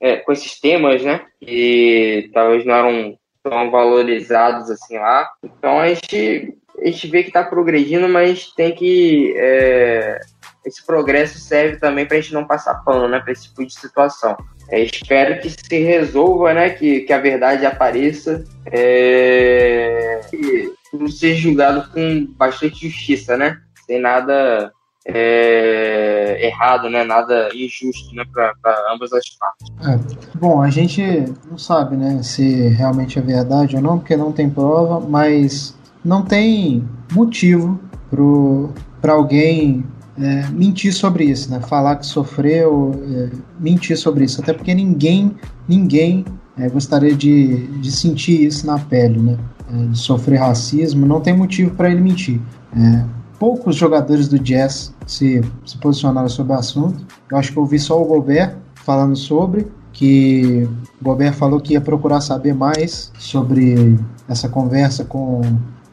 é, 0.00 0.16
com 0.16 0.32
esses 0.32 0.58
temas, 0.58 1.02
né, 1.02 1.24
que 1.40 2.30
talvez 2.32 2.64
não 2.64 2.74
eram 2.74 3.18
tão 3.42 3.70
valorizados 3.70 4.70
assim 4.70 4.98
lá. 4.98 5.28
Então 5.42 5.78
a 5.78 5.88
gente, 5.88 6.56
a 6.80 6.86
gente 6.86 7.06
vê 7.08 7.22
que 7.22 7.28
está 7.28 7.44
progredindo, 7.44 8.08
mas 8.08 8.50
tem 8.52 8.74
que 8.74 9.34
é, 9.36 10.18
esse 10.64 10.84
progresso 10.84 11.38
serve 11.38 11.76
também 11.76 12.06
para 12.06 12.16
a 12.16 12.20
gente 12.20 12.32
não 12.32 12.46
passar 12.46 12.82
pano, 12.84 13.06
né, 13.06 13.20
para 13.20 13.32
esse 13.32 13.48
tipo 13.48 13.66
de 13.66 13.74
situação. 13.74 14.36
É, 14.70 14.80
espero 14.80 15.40
que 15.40 15.50
se 15.50 15.78
resolva, 15.78 16.54
né, 16.54 16.70
que, 16.70 17.00
que 17.00 17.12
a 17.12 17.18
verdade 17.18 17.66
apareça. 17.66 18.42
É, 18.72 20.20
ser 21.08 21.34
julgado 21.36 21.88
com 21.90 22.26
bastante 22.36 22.88
justiça, 22.88 23.36
né? 23.36 23.58
Sem 23.86 24.00
nada 24.00 24.72
é, 25.06 26.46
errado, 26.46 26.88
né? 26.88 27.04
Nada 27.04 27.48
injusto, 27.54 28.14
né? 28.14 28.24
Para 28.32 28.92
ambas 28.92 29.12
as 29.12 29.28
partes. 29.30 29.68
É. 29.86 30.38
Bom, 30.38 30.62
a 30.62 30.70
gente 30.70 31.02
não 31.50 31.58
sabe, 31.58 31.96
né? 31.96 32.22
Se 32.22 32.68
realmente 32.68 33.18
é 33.18 33.22
verdade 33.22 33.76
ou 33.76 33.82
não, 33.82 33.98
porque 33.98 34.16
não 34.16 34.32
tem 34.32 34.48
prova, 34.48 35.00
mas 35.00 35.76
não 36.04 36.22
tem 36.22 36.88
motivo 37.12 37.80
para 39.00 39.12
alguém 39.12 39.84
é, 40.18 40.48
mentir 40.50 40.92
sobre 40.92 41.24
isso, 41.24 41.50
né? 41.50 41.60
Falar 41.60 41.96
que 41.96 42.06
sofreu, 42.06 42.92
é, 43.10 43.30
mentir 43.58 43.96
sobre 43.96 44.24
isso, 44.24 44.40
até 44.40 44.52
porque 44.52 44.74
ninguém, 44.74 45.34
ninguém 45.68 46.24
é, 46.56 46.68
gostaria 46.68 47.14
de, 47.14 47.66
de 47.78 47.90
sentir 47.90 48.44
isso 48.44 48.66
na 48.66 48.78
pele, 48.78 49.20
né? 49.20 49.38
É, 49.72 49.86
de 49.86 49.98
sofrer 49.98 50.38
racismo, 50.38 51.06
não 51.06 51.20
tem 51.20 51.34
motivo 51.34 51.74
para 51.74 51.90
ele 51.90 52.00
mentir. 52.00 52.38
É, 52.76 53.04
poucos 53.38 53.76
jogadores 53.76 54.28
do 54.28 54.38
Jazz 54.38 54.94
se, 55.06 55.42
se 55.64 55.78
posicionaram 55.78 56.28
sobre 56.28 56.52
o 56.52 56.56
assunto. 56.56 57.06
Eu 57.30 57.38
acho 57.38 57.52
que 57.52 57.58
eu 57.58 57.64
vi 57.64 57.78
só 57.78 58.00
o 58.00 58.04
Gobert 58.04 58.56
falando 58.74 59.16
sobre, 59.16 59.66
que 59.92 60.68
o 61.00 61.04
Gobert 61.04 61.34
falou 61.34 61.60
que 61.60 61.72
ia 61.72 61.80
procurar 61.80 62.20
saber 62.20 62.54
mais 62.54 63.10
sobre 63.18 63.98
essa 64.28 64.48
conversa 64.48 65.04
com 65.04 65.40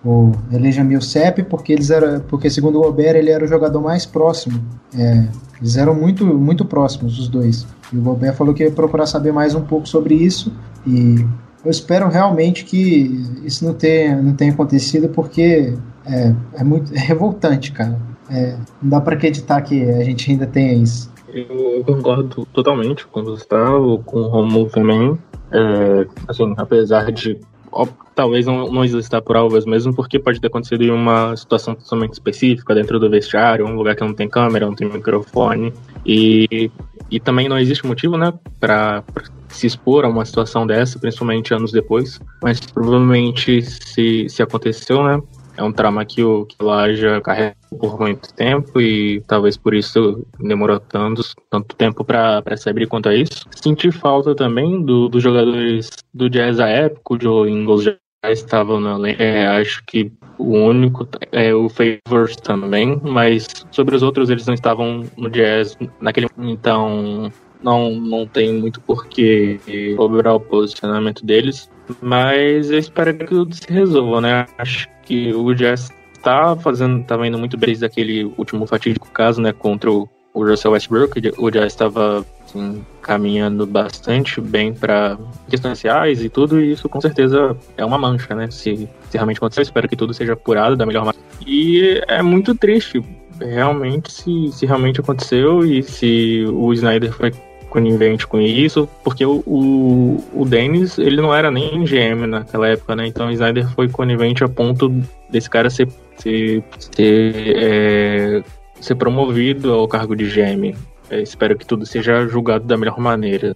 o 0.04 0.32
Elijah 0.52 0.84
Millsap, 0.84 1.44
porque 1.44 1.72
eles 1.72 1.90
era, 1.90 2.20
porque 2.22 2.50
segundo 2.50 2.80
o 2.80 2.82
Gobert 2.82 3.16
ele 3.16 3.30
era 3.30 3.46
o 3.46 3.48
jogador 3.48 3.82
mais 3.82 4.06
próximo. 4.06 4.60
É, 4.98 5.28
eles 5.62 5.78
eram 5.78 5.96
muito 5.96 6.26
muito 6.26 6.66
próximos 6.66 7.18
os 7.18 7.30
dois. 7.30 7.66
E 7.94 7.98
o 7.98 8.02
Gobert 8.02 8.36
falou 8.36 8.54
que 8.54 8.64
ia 8.64 8.72
procurar 8.72 9.06
saber 9.06 9.32
mais 9.32 9.56
um 9.56 9.62
pouco 9.62 9.88
sobre 9.88 10.16
isso 10.16 10.52
e 10.86 11.26
eu 11.64 11.72
espero 11.72 12.10
realmente 12.10 12.66
que 12.66 13.26
isso 13.44 13.66
não 13.66 13.74
tenha, 13.74 14.22
não 14.22 14.34
tenha 14.34 14.52
acontecido, 14.52 15.10
porque 15.10 15.74
é, 16.06 16.34
é 16.56 16.64
muito 16.64 16.94
é 16.94 17.00
revoltante, 17.00 17.72
cara. 17.72 18.00
É, 18.30 18.56
não 18.82 18.90
dá 18.90 19.02
para 19.02 19.16
acreditar 19.16 19.62
que 19.62 19.84
a 19.84 20.04
gente 20.04 20.32
ainda 20.32 20.48
tenha 20.48 20.74
isso. 20.74 21.12
Eu 21.28 21.84
concordo 21.86 22.46
totalmente 22.54 23.06
com 23.08 23.22
o 23.22 23.24
Gustavo, 23.24 24.00
com 24.06 24.20
o 24.20 24.28
Romulo 24.28 24.70
também. 24.70 25.18
É, 25.52 26.08
assim, 26.28 26.54
apesar 26.58 27.12
de 27.12 27.40
ó, 27.72 27.88
talvez 28.14 28.46
não, 28.46 28.72
não 28.72 28.84
exista 28.84 29.22
provas 29.22 29.66
mesmo, 29.66 29.94
porque 29.94 30.20
pode 30.20 30.40
ter 30.40 30.48
acontecido 30.48 30.84
em 30.84 30.92
uma 30.92 31.36
situação 31.36 31.74
totalmente 31.74 32.14
específica, 32.14 32.76
dentro 32.76 33.00
do 33.00 33.10
vestiário, 33.10 33.66
um 33.66 33.76
lugar 33.76 33.96
que 33.96 34.04
não 34.04 34.14
tem 34.14 34.28
câmera, 34.28 34.66
não 34.66 34.76
tem 34.76 34.90
microfone, 34.90 35.74
e, 36.06 36.70
e 37.12 37.20
também 37.20 37.50
não 37.50 37.60
existe 37.60 37.86
motivo, 37.86 38.18
né, 38.18 38.34
para 38.60 39.04
se 39.50 39.68
expor 39.68 40.06
a 40.06 40.08
uma 40.08 40.26
situação 40.26 40.66
dessa, 40.66 40.98
principalmente 40.98 41.54
anos 41.54 41.72
depois. 41.72 42.20
Mas 42.42 42.60
provavelmente 42.60 43.62
se, 43.62 44.30
se 44.30 44.42
aconteceu, 44.42 45.04
né? 45.04 45.22
É 45.58 45.64
um 45.64 45.72
trauma 45.72 46.06
que 46.06 46.24
o 46.24 46.46
que 46.46 46.56
lá 46.64 46.92
já 46.94 47.20
carrega 47.20 47.56
por 47.78 48.00
muito 48.00 48.34
tempo 48.34 48.80
e 48.80 49.22
talvez 49.28 49.58
por 49.58 49.74
isso 49.74 50.26
demorou 50.40 50.80
tanto, 50.80 51.22
tanto 51.50 51.76
tempo 51.76 52.06
para 52.06 52.56
se 52.56 52.70
abrir 52.70 52.88
quanto 52.88 53.10
a 53.10 53.16
isso. 53.16 53.46
Senti 53.62 53.92
falta 53.92 54.34
também 54.34 54.82
do, 54.82 55.10
dos 55.10 55.22
jogadores 55.22 55.90
do 56.14 56.30
Jazz 56.30 56.60
à 56.60 56.70
época, 56.70 57.14
o 57.14 57.22
Joe 57.22 57.52
Ingles 57.52 57.84
já 57.84 57.96
estava 58.30 58.80
na 58.80 59.10
é, 59.10 59.48
acho 59.48 59.84
que 59.86 60.12
o 60.38 60.58
único 60.58 61.08
é 61.32 61.54
o 61.54 61.70
Favors 61.70 62.36
também, 62.36 63.00
mas 63.04 63.48
sobre 63.72 63.96
os 63.96 64.04
outros 64.04 64.30
eles 64.30 64.46
não 64.46 64.54
estavam 64.54 65.04
no 65.18 65.30
Jazz 65.30 65.78
naquele 66.00 66.28
então 66.38 67.32
não, 67.64 67.92
não 67.92 68.28
tem 68.28 68.54
muito 68.54 68.80
porquê 68.82 69.60
cobrar 69.96 70.36
o 70.36 70.40
posicionamento 70.40 71.26
deles, 71.26 71.70
mas 72.02 72.70
eu 72.70 72.80
espero 72.80 73.18
que 73.18 73.26
tudo 73.26 73.56
se 73.56 73.72
resolva, 73.72 74.22
né? 74.22 74.46
Acho 74.58 74.88
que 75.04 75.34
o 75.34 75.54
Jazz 75.54 75.90
tá 76.22 76.56
fazendo, 76.56 77.04
tá 77.04 77.16
indo 77.26 77.38
muito 77.38 77.58
bem 77.58 77.68
desde 77.68 77.86
aquele 77.86 78.26
último 78.38 78.68
fatídico 78.68 79.10
caso, 79.12 79.42
né, 79.42 79.52
contra 79.52 79.92
o 79.92 80.08
o 80.34 80.46
Russell 80.46 80.72
Westbrook, 80.72 81.34
o 81.38 81.50
Jazz 81.50 81.74
estava 81.74 82.26
assim, 82.52 82.84
caminhando 83.02 83.66
bastante 83.66 84.40
bem 84.40 84.74
para 84.74 85.18
sociais 85.62 86.24
e 86.24 86.30
tudo, 86.30 86.62
e 86.62 86.72
isso 86.72 86.88
com 86.90 87.00
certeza 87.02 87.56
é 87.78 87.86
uma 87.86 87.98
mancha, 87.98 88.36
né? 88.36 88.50
Se, 88.52 88.88
se 89.10 89.14
realmente 89.18 89.38
acontecer, 89.38 89.62
espero 89.62 89.88
que 89.88 89.96
tudo 89.96 90.14
seja 90.14 90.34
apurado 90.34 90.76
da 90.76 90.86
melhor 90.86 91.06
maneira. 91.06 91.26
E 91.46 92.02
é 92.08 92.22
muito 92.22 92.56
triste, 92.56 93.04
realmente, 93.40 94.12
se, 94.12 94.52
se 94.52 94.66
realmente 94.66 95.00
aconteceu 95.00 95.66
e 95.66 95.82
se 95.84 96.46
o 96.48 96.74
Snyder 96.74 97.12
foi 97.12 97.32
conivente 97.70 98.28
com 98.28 98.40
isso, 98.40 98.88
porque 99.02 99.26
o, 99.26 99.42
o, 99.48 100.24
o 100.34 100.46
Dennis, 100.46 100.98
ele 100.98 101.22
não 101.22 101.34
era 101.34 101.50
nem 101.50 101.86
GM 101.86 102.28
naquela 102.28 102.68
época, 102.68 102.96
né? 102.96 103.08
Então 103.08 103.28
o 103.28 103.32
Snyder 103.32 103.68
foi 103.74 103.88
conivente 103.88 104.44
a 104.44 104.50
ponto 104.50 104.90
desse 105.30 105.50
cara 105.50 105.70
ser, 105.70 105.88
ser, 106.18 106.62
ser, 106.94 107.34
é, 107.56 108.44
ser 108.80 108.96
promovido 108.96 109.72
ao 109.72 109.88
cargo 109.88 110.16
de 110.16 110.26
GM. 110.26 110.76
É, 111.12 111.22
espero 111.22 111.58
que 111.58 111.66
tudo 111.66 111.86
seja 111.86 112.26
julgado 112.28 112.66
da 112.66 112.78
melhor 112.78 112.98
maneira. 112.98 113.56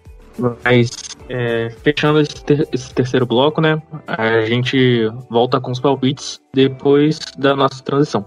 Mas, 0.63 0.91
é, 1.29 1.69
fechando 1.81 2.19
esse, 2.19 2.43
ter 2.43 2.67
esse, 2.73 2.93
terceiro 2.93 3.25
bloco, 3.25 3.61
né? 3.61 3.81
A 4.05 4.41
gente 4.41 5.09
volta 5.29 5.61
com 5.61 5.71
os 5.71 5.79
palpites 5.79 6.41
depois 6.53 7.19
da 7.37 7.55
nossa 7.55 7.81
transição. 7.81 8.25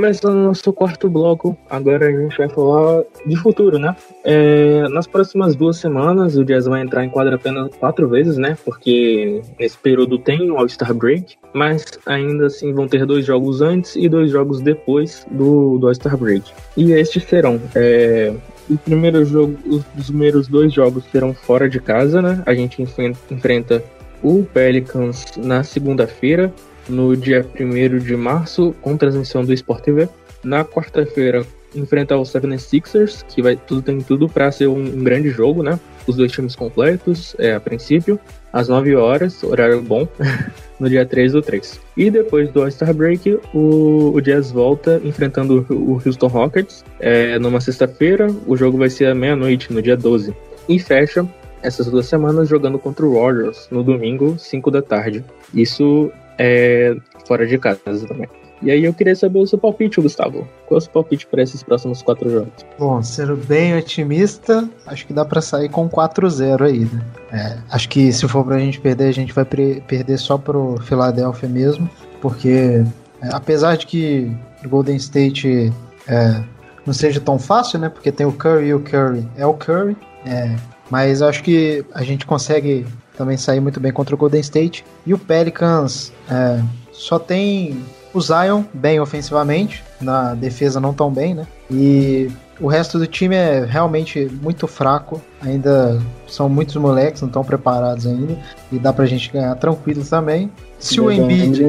Começando 0.00 0.36
nosso 0.36 0.72
quarto 0.72 1.10
bloco, 1.10 1.54
agora 1.68 2.08
a 2.08 2.10
gente 2.10 2.34
vai 2.34 2.48
falar 2.48 3.02
de 3.26 3.36
futuro, 3.36 3.78
né? 3.78 3.94
É, 4.24 4.88
nas 4.88 5.06
próximas 5.06 5.54
duas 5.54 5.76
semanas, 5.76 6.38
o 6.38 6.42
Jazz 6.42 6.64
vai 6.64 6.80
entrar 6.80 7.04
em 7.04 7.10
quadra 7.10 7.34
apenas 7.34 7.68
quatro 7.76 8.08
vezes, 8.08 8.38
né? 8.38 8.56
Porque 8.64 9.42
nesse 9.58 9.76
período 9.76 10.18
tem 10.18 10.50
o 10.50 10.56
All-Star 10.56 10.94
Break, 10.94 11.36
mas 11.52 11.84
ainda 12.06 12.46
assim 12.46 12.72
vão 12.72 12.88
ter 12.88 13.04
dois 13.04 13.26
jogos 13.26 13.60
antes 13.60 13.94
e 13.94 14.08
dois 14.08 14.30
jogos 14.30 14.62
depois 14.62 15.26
do, 15.30 15.76
do 15.76 15.86
All-Star 15.86 16.16
Break. 16.16 16.50
E 16.78 16.92
estes 16.92 17.24
serão. 17.24 17.60
É, 17.74 18.32
o 18.70 18.78
primeiro 18.78 19.22
jogo, 19.26 19.54
os 19.66 20.06
primeiros 20.06 20.48
dois 20.48 20.72
jogos 20.72 21.04
serão 21.12 21.34
fora 21.34 21.68
de 21.68 21.78
casa, 21.78 22.22
né? 22.22 22.42
A 22.46 22.54
gente 22.54 22.80
enfrenta 22.80 23.84
o 24.22 24.44
Pelicans 24.44 25.26
na 25.36 25.62
segunda-feira 25.62 26.50
no 26.88 27.16
dia 27.16 27.46
1 27.58 27.98
de 27.98 28.16
março, 28.16 28.74
com 28.80 28.96
transmissão 28.96 29.44
do 29.44 29.52
Sport 29.52 29.84
TV. 29.84 30.08
Na 30.42 30.64
quarta-feira, 30.64 31.44
enfrentar 31.74 32.16
o 32.16 32.22
76ers, 32.22 33.24
que 33.28 33.42
vai 33.42 33.56
tudo 33.56 33.82
tem 33.82 34.00
tudo 34.00 34.28
para 34.28 34.50
ser 34.50 34.66
um, 34.66 34.78
um, 34.78 35.04
grande 35.04 35.30
jogo, 35.30 35.62
né? 35.62 35.78
Os 36.06 36.16
dois 36.16 36.32
times 36.32 36.56
completos, 36.56 37.36
é, 37.38 37.54
a 37.54 37.60
princípio, 37.60 38.18
às 38.52 38.68
9 38.68 38.96
horas, 38.96 39.42
horário 39.42 39.80
bom, 39.82 40.08
no 40.80 40.88
dia 40.88 41.06
3 41.06 41.32
do 41.32 41.42
3. 41.42 41.80
E 41.96 42.10
depois 42.10 42.50
do 42.50 42.62
All-Star 42.62 42.92
Break, 42.94 43.38
o, 43.54 44.12
o, 44.14 44.20
Jazz 44.20 44.50
volta 44.50 45.00
enfrentando 45.04 45.66
o 45.70 46.00
Houston 46.04 46.26
Rockets 46.26 46.84
é, 46.98 47.38
numa 47.38 47.60
sexta-feira. 47.60 48.28
O 48.46 48.56
jogo 48.56 48.78
vai 48.78 48.90
ser 48.90 49.06
à 49.06 49.14
meia-noite, 49.14 49.72
no 49.72 49.80
dia 49.80 49.96
12. 49.96 50.34
E 50.68 50.78
fecha 50.78 51.26
essas 51.62 51.86
duas 51.86 52.06
semanas 52.06 52.48
jogando 52.48 52.78
contra 52.78 53.04
o 53.04 53.14
Warriors 53.14 53.68
no 53.70 53.82
domingo, 53.82 54.38
5 54.38 54.70
da 54.70 54.82
tarde. 54.82 55.24
Isso 55.54 56.10
é, 56.40 56.96
fora 57.28 57.46
de 57.46 57.58
casa 57.58 58.06
também. 58.08 58.26
E 58.62 58.70
aí 58.70 58.84
eu 58.84 58.92
queria 58.92 59.14
saber 59.14 59.38
o 59.38 59.46
seu 59.46 59.58
palpite, 59.58 60.00
Gustavo. 60.00 60.48
Qual 60.66 60.76
é 60.76 60.78
o 60.78 60.80
seu 60.80 60.92
palpite 60.92 61.26
para 61.26 61.42
esses 61.42 61.62
próximos 61.62 62.02
quatro 62.02 62.30
jogos? 62.30 62.52
Bom, 62.78 63.02
sendo 63.02 63.36
bem 63.36 63.76
otimista, 63.76 64.68
acho 64.86 65.06
que 65.06 65.12
dá 65.12 65.24
para 65.24 65.40
sair 65.40 65.68
com 65.68 65.88
4-0 65.88 66.62
aí, 66.62 66.80
né? 66.80 67.02
É, 67.32 67.58
acho 67.70 67.88
que 67.88 68.12
se 68.12 68.26
for 68.26 68.44
pra 68.44 68.58
gente 68.58 68.80
perder, 68.80 69.08
a 69.08 69.12
gente 69.12 69.32
vai 69.32 69.44
perder 69.44 70.18
só 70.18 70.36
pro 70.36 70.78
Philadelphia 70.82 71.48
mesmo, 71.48 71.88
porque 72.20 72.84
é, 73.22 73.28
apesar 73.32 73.76
de 73.76 73.86
que 73.86 74.34
Golden 74.66 74.96
State 74.96 75.72
é, 76.06 76.42
não 76.86 76.92
seja 76.92 77.20
tão 77.20 77.38
fácil, 77.38 77.78
né? 77.78 77.88
Porque 77.88 78.12
tem 78.12 78.26
o 78.26 78.32
Curry 78.32 78.68
e 78.68 78.74
o 78.74 78.80
Curry 78.80 79.26
é 79.36 79.46
o 79.46 79.54
Curry, 79.54 79.96
é, 80.26 80.54
mas 80.90 81.22
acho 81.22 81.42
que 81.42 81.84
a 81.94 82.02
gente 82.02 82.26
consegue 82.26 82.86
também 83.20 83.36
sair 83.36 83.60
muito 83.60 83.78
bem 83.78 83.92
contra 83.92 84.14
o 84.14 84.18
Golden 84.18 84.40
State. 84.40 84.82
E 85.04 85.12
o 85.12 85.18
Pelicans 85.18 86.10
é, 86.30 86.62
só 86.90 87.18
tem 87.18 87.84
o 88.14 88.20
Zion 88.20 88.64
bem 88.72 88.98
ofensivamente, 88.98 89.84
na 90.00 90.34
defesa 90.34 90.80
não 90.80 90.94
tão 90.94 91.12
bem, 91.12 91.34
né? 91.34 91.46
E 91.70 92.30
o 92.58 92.66
resto 92.66 92.98
do 92.98 93.06
time 93.06 93.36
é 93.36 93.62
realmente 93.62 94.24
muito 94.40 94.66
fraco. 94.66 95.20
Ainda 95.42 96.00
são 96.26 96.48
muitos 96.48 96.76
moleques, 96.76 97.20
não 97.20 97.28
estão 97.28 97.44
preparados 97.44 98.06
ainda. 98.06 98.38
E 98.72 98.78
dá 98.78 98.90
pra 98.90 99.04
gente 99.04 99.30
ganhar 99.30 99.54
tranquilo 99.56 100.02
também. 100.02 100.50
Se 100.78 100.98
o 100.98 101.12
Embiid. 101.12 101.62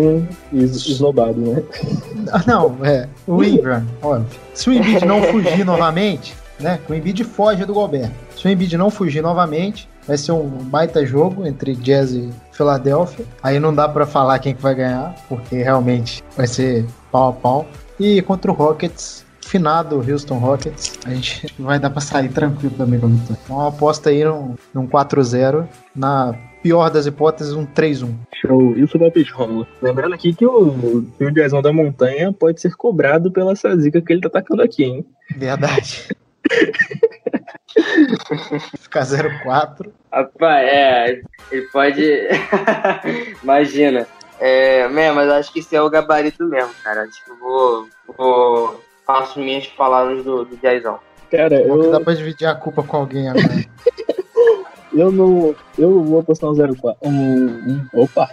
Esnobado, 0.54 1.38
né? 1.38 1.62
Ah, 2.32 2.44
não, 2.48 2.78
é. 2.82 3.10
O 3.28 3.44
Ingram, 3.44 3.86
olha. 4.02 4.26
Se 4.54 4.70
o 4.70 4.74
Embiid 4.74 5.06
não 5.06 5.22
fugir 5.24 5.66
novamente, 5.66 6.34
né? 6.62 6.80
O 6.90 6.94
Embiid 6.94 7.26
foge 7.26 7.66
do 7.66 7.74
Gobert. 7.74 8.12
Se 8.38 8.48
o 8.48 8.50
Embiid 8.50 8.78
não 8.78 8.90
fugir 8.90 9.22
novamente, 9.22 9.91
vai 10.08 10.18
ser 10.18 10.32
um 10.32 10.48
baita 10.48 11.06
jogo 11.06 11.46
entre 11.46 11.76
Jazz 11.76 12.12
e 12.12 12.30
Philadelphia. 12.52 13.26
Aí 13.42 13.60
não 13.60 13.74
dá 13.74 13.88
para 13.88 14.06
falar 14.06 14.40
quem 14.40 14.56
que 14.56 14.62
vai 14.62 14.76
ganhar, 14.76 15.16
porque 15.28 15.56
realmente 15.58 16.24
vai 16.36 16.48
ser 16.48 16.86
pau 17.12 17.30
a 17.30 17.34
pau. 17.34 17.68
E 18.00 18.22
contra 18.22 18.52
o 18.52 18.54
Rockets, 18.54 19.26
finado 19.42 19.98
Houston 19.98 20.38
Rockets, 20.38 20.98
a 21.06 21.10
gente 21.10 21.54
vai 21.60 21.80
dar 21.80 21.90
para 21.90 22.02
sair 22.02 22.30
tranquilo 22.30 22.74
também 22.78 23.00
com 23.00 23.08
a 23.08 23.10
vitória. 23.10 23.40
Então 23.44 23.68
aposta 23.68 24.10
aí 24.10 24.24
num, 24.24 24.56
num 24.74 24.88
4-0, 24.88 25.68
na 25.96 26.36
pior 26.64 26.90
das 26.90 27.06
hipóteses, 27.06 27.54
um 27.54 27.66
3-1. 27.66 28.14
Show, 28.40 28.78
isso 28.78 28.98
vai 28.98 29.12
Romulo. 29.34 29.68
Lembrando 29.82 30.14
aqui 30.14 30.34
que 30.34 30.46
o, 30.46 31.04
que 31.18 31.26
o 31.26 31.32
Jazzão 31.32 31.62
da 31.62 31.74
Montanha 31.74 32.32
pode 32.32 32.62
ser 32.62 32.76
cobrado 32.76 33.32
pela 33.32 33.52
essa 33.52 33.76
zica 33.78 34.02
que 34.02 34.14
ele 34.14 34.22
tá 34.22 34.28
atacando 34.28 34.62
aqui, 34.62 34.84
hein? 34.84 35.06
Verdade. 35.36 36.08
Ficar 38.80 39.06
04. 39.44 39.94
Rapaz, 40.12 40.68
é, 40.68 41.22
ele 41.52 41.62
pode. 41.68 42.04
Imagina. 43.44 44.08
É, 44.40 44.88
mesmo, 44.88 45.16
mas 45.16 45.30
acho 45.30 45.54
que 45.54 45.60
isso 45.60 45.76
é 45.76 45.82
o 45.82 45.90
gabarito 45.90 46.44
mesmo, 46.46 46.74
cara. 46.84 47.04
Acho 47.04 47.24
que 47.24 47.32
eu 47.32 47.38
vou. 47.38 47.88
vou 48.18 48.84
faço 49.06 49.40
minhas 49.40 49.68
palavras 49.68 50.24
do, 50.24 50.46
do 50.46 50.60
Jaizão. 50.62 51.00
Cara, 51.30 51.62
eu. 51.62 51.92
Dá 51.92 52.00
pra 52.00 52.14
dividir 52.14 52.48
a 52.48 52.56
culpa 52.56 52.84
com 52.84 52.98
alguém 52.98 53.30
agora. 53.30 53.48
eu 54.94 55.12
não. 55.12 55.56
Eu 55.78 56.04
vou 56.04 56.20
apostar 56.20 56.50
um 56.50 56.56
04. 56.56 56.98
Um, 57.02 57.46
um, 57.46 57.88
opa! 57.94 58.30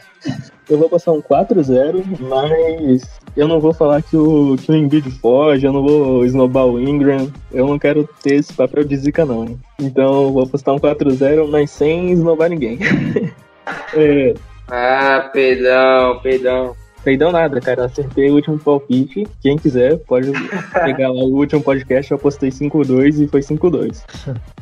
Eu 0.68 0.78
vou 0.78 0.88
passar 0.88 1.12
um 1.12 1.22
4-0, 1.22 2.04
mas 2.20 3.02
eu 3.36 3.48
não 3.48 3.60
vou 3.60 3.72
falar 3.72 4.02
que 4.02 4.16
o, 4.16 4.56
que 4.56 4.70
o 4.70 4.74
Embiid 4.74 5.10
foge, 5.12 5.66
eu 5.66 5.72
não 5.72 5.82
vou 5.82 6.24
esnobar 6.24 6.66
o 6.66 6.80
Ingram, 6.80 7.32
eu 7.52 7.66
não 7.66 7.78
quero 7.78 8.06
ter 8.22 8.34
esse 8.34 8.52
papel 8.52 8.84
de 8.84 8.96
zica 8.96 9.24
não. 9.24 9.58
Então 9.78 10.24
eu 10.24 10.32
vou 10.32 10.46
postar 10.46 10.74
um 10.74 10.78
4-0, 10.78 11.48
mas 11.48 11.70
sem 11.70 12.10
esnobar 12.10 12.50
ninguém. 12.50 12.78
é. 13.94 14.34
Ah, 14.68 15.30
perdão, 15.32 16.20
perdão. 16.20 16.76
Perdão 17.02 17.32
nada, 17.32 17.60
cara. 17.60 17.86
Acertei 17.86 18.28
o 18.30 18.34
último 18.34 18.58
palpite. 18.58 19.26
Quem 19.40 19.56
quiser 19.56 19.96
pode 19.98 20.30
pegar 20.84 21.08
lá 21.08 21.22
o 21.22 21.34
último 21.34 21.62
podcast. 21.62 22.10
Eu 22.10 22.18
postei 22.18 22.50
5-2 22.50 23.24
e 23.24 23.28
foi 23.28 23.40
5-2. 23.40 24.02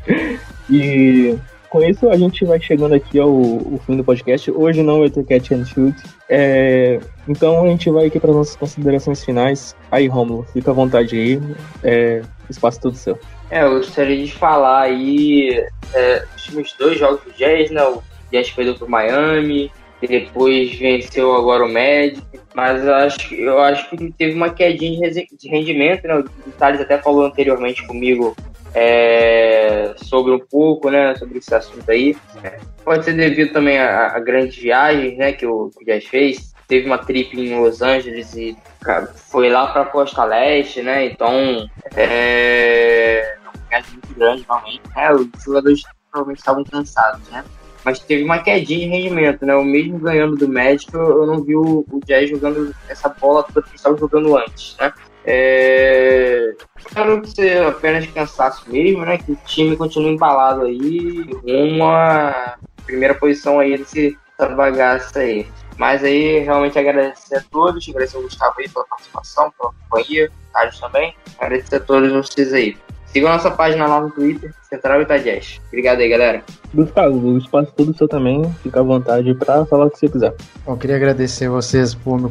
e 0.70 1.36
com 1.68 1.82
isso, 1.82 2.08
a 2.08 2.16
gente 2.16 2.44
vai 2.44 2.60
chegando 2.60 2.94
aqui 2.94 3.18
ao, 3.18 3.30
ao 3.30 3.78
fim 3.86 3.96
do 3.96 4.04
podcast. 4.04 4.50
Hoje 4.50 4.82
não 4.82 5.00
vai 5.00 5.10
ter 5.10 5.24
catch 5.24 5.52
and 5.52 5.64
shoot. 5.64 5.96
É, 6.28 7.00
então 7.28 7.64
a 7.64 7.68
gente 7.68 7.90
vai 7.90 8.06
aqui 8.06 8.18
para 8.18 8.32
nossas 8.32 8.56
considerações 8.56 9.24
finais. 9.24 9.76
Aí, 9.90 10.06
Romulo, 10.06 10.44
fica 10.52 10.70
à 10.70 10.74
vontade 10.74 11.16
aí. 11.16 11.40
É, 11.82 12.22
espaço 12.48 12.80
todo 12.80 12.96
seu. 12.96 13.18
É, 13.50 13.62
eu 13.62 13.76
gostaria 13.76 14.24
de 14.24 14.32
falar 14.32 14.82
aí 14.82 15.64
é, 15.94 16.24
os 16.36 16.44
últimos 16.46 16.74
dois 16.78 16.98
jogos 16.98 17.20
do 17.24 17.32
Jazz, 17.32 17.70
né? 17.70 17.82
O 17.84 18.02
Jazz 18.32 18.50
perdeu 18.50 18.74
pro 18.74 18.88
Miami, 18.88 19.70
depois 20.06 20.74
venceu 20.76 21.34
agora 21.34 21.64
o 21.64 21.72
Magic, 21.72 22.22
mas 22.54 22.86
acho, 22.86 23.34
eu 23.34 23.58
acho 23.60 23.90
que 23.90 24.12
teve 24.12 24.34
uma 24.34 24.50
quedinha 24.50 25.10
de 25.10 25.48
rendimento, 25.48 26.06
né? 26.06 26.18
O 26.18 26.50
Thales 26.52 26.80
até 26.80 26.98
falou 26.98 27.26
anteriormente 27.26 27.86
comigo 27.86 28.36
é, 28.78 29.94
sobre 29.96 30.32
um 30.32 30.38
pouco, 30.38 30.90
né, 30.90 31.14
sobre 31.16 31.38
esse 31.38 31.54
assunto 31.54 31.90
aí. 31.90 32.14
É, 32.44 32.58
pode 32.84 33.06
ser 33.06 33.14
devido 33.14 33.50
também 33.50 33.78
a, 33.78 34.08
a 34.08 34.20
grandes 34.20 34.54
viagens, 34.54 35.16
né, 35.16 35.32
que 35.32 35.46
o, 35.46 35.70
que 35.70 35.82
o 35.82 35.86
Jazz 35.86 36.04
fez. 36.04 36.54
Teve 36.68 36.86
uma 36.86 36.98
trip 36.98 37.40
em 37.40 37.58
Los 37.58 37.80
Angeles 37.80 38.34
e 38.34 38.54
cara, 38.82 39.06
foi 39.06 39.48
lá 39.48 39.68
para 39.68 39.86
Costa 39.86 40.24
Leste, 40.24 40.82
né, 40.82 41.06
então 41.06 41.66
é 41.96 43.36
uma 43.42 43.52
viagem 43.70 43.92
muito 43.92 44.14
grande, 44.14 44.44
realmente. 44.46 44.82
É, 44.94 45.14
os 45.14 45.26
jogadores 45.42 45.82
provavelmente 46.10 46.38
estavam 46.38 46.64
cansados, 46.64 47.26
né. 47.30 47.44
Mas 47.82 48.00
teve 48.00 48.24
uma 48.24 48.40
quedinha 48.40 48.80
de 48.80 48.86
rendimento, 48.86 49.46
né? 49.46 49.54
O 49.54 49.64
mesmo 49.64 49.96
ganhando 50.00 50.34
do 50.34 50.48
Magic, 50.48 50.92
eu, 50.92 51.22
eu 51.22 51.26
não 51.26 51.44
vi 51.44 51.54
o, 51.54 51.86
o 51.88 52.00
Jazz 52.04 52.28
jogando 52.28 52.74
essa 52.88 53.08
bola 53.08 53.44
toda 53.44 53.62
que 53.64 53.76
estava 53.76 53.96
jogando 53.96 54.36
antes, 54.36 54.76
né? 54.80 54.92
É... 55.26 56.54
Espero 56.78 57.20
que 57.20 57.30
seja 57.30 57.68
apenas 57.68 58.06
cansaço 58.06 58.70
mesmo, 58.70 59.04
né? 59.04 59.18
Que 59.18 59.32
o 59.32 59.38
time 59.44 59.76
continue 59.76 60.12
embalado 60.12 60.62
aí, 60.62 61.28
uma 61.44 62.56
primeira 62.86 63.14
posição 63.14 63.58
aí 63.58 63.76
desse 63.76 64.16
bagaça 64.54 65.20
aí. 65.20 65.46
Mas 65.78 66.02
aí, 66.04 66.38
realmente 66.38 66.78
agradecer 66.78 67.36
a 67.36 67.42
todos, 67.50 67.86
agradecer 67.88 68.16
ao 68.16 68.22
Gustavo 68.22 68.54
aí 68.58 68.68
pela 68.68 68.86
participação, 68.86 69.52
pela 69.58 69.72
companhia, 69.72 70.30
Carlos 70.52 70.80
também. 70.80 71.14
Agradecer 71.38 71.76
a 71.76 71.80
todos 71.80 72.12
vocês 72.12 72.52
aí. 72.52 72.76
Sigam 73.16 73.32
nossa 73.32 73.50
página 73.50 73.86
lá 73.86 73.98
no 73.98 74.10
Twitter, 74.10 74.52
Central 74.68 75.00
Itadias. 75.00 75.58
Obrigado 75.68 76.00
aí, 76.00 76.08
galera. 76.10 76.42
Gustavo, 76.74 77.16
o 77.16 77.38
espaço 77.38 77.72
todo 77.74 77.96
seu 77.96 78.06
também. 78.06 78.44
Fica 78.62 78.80
à 78.80 78.82
vontade 78.82 79.34
para 79.34 79.64
falar 79.64 79.86
o 79.86 79.90
que 79.90 79.98
você 79.98 80.06
quiser. 80.06 80.34
Eu 80.66 80.76
queria 80.76 80.96
agradecer 80.96 81.48
vocês 81.48 81.94
por 81.94 82.20
me, 82.20 82.28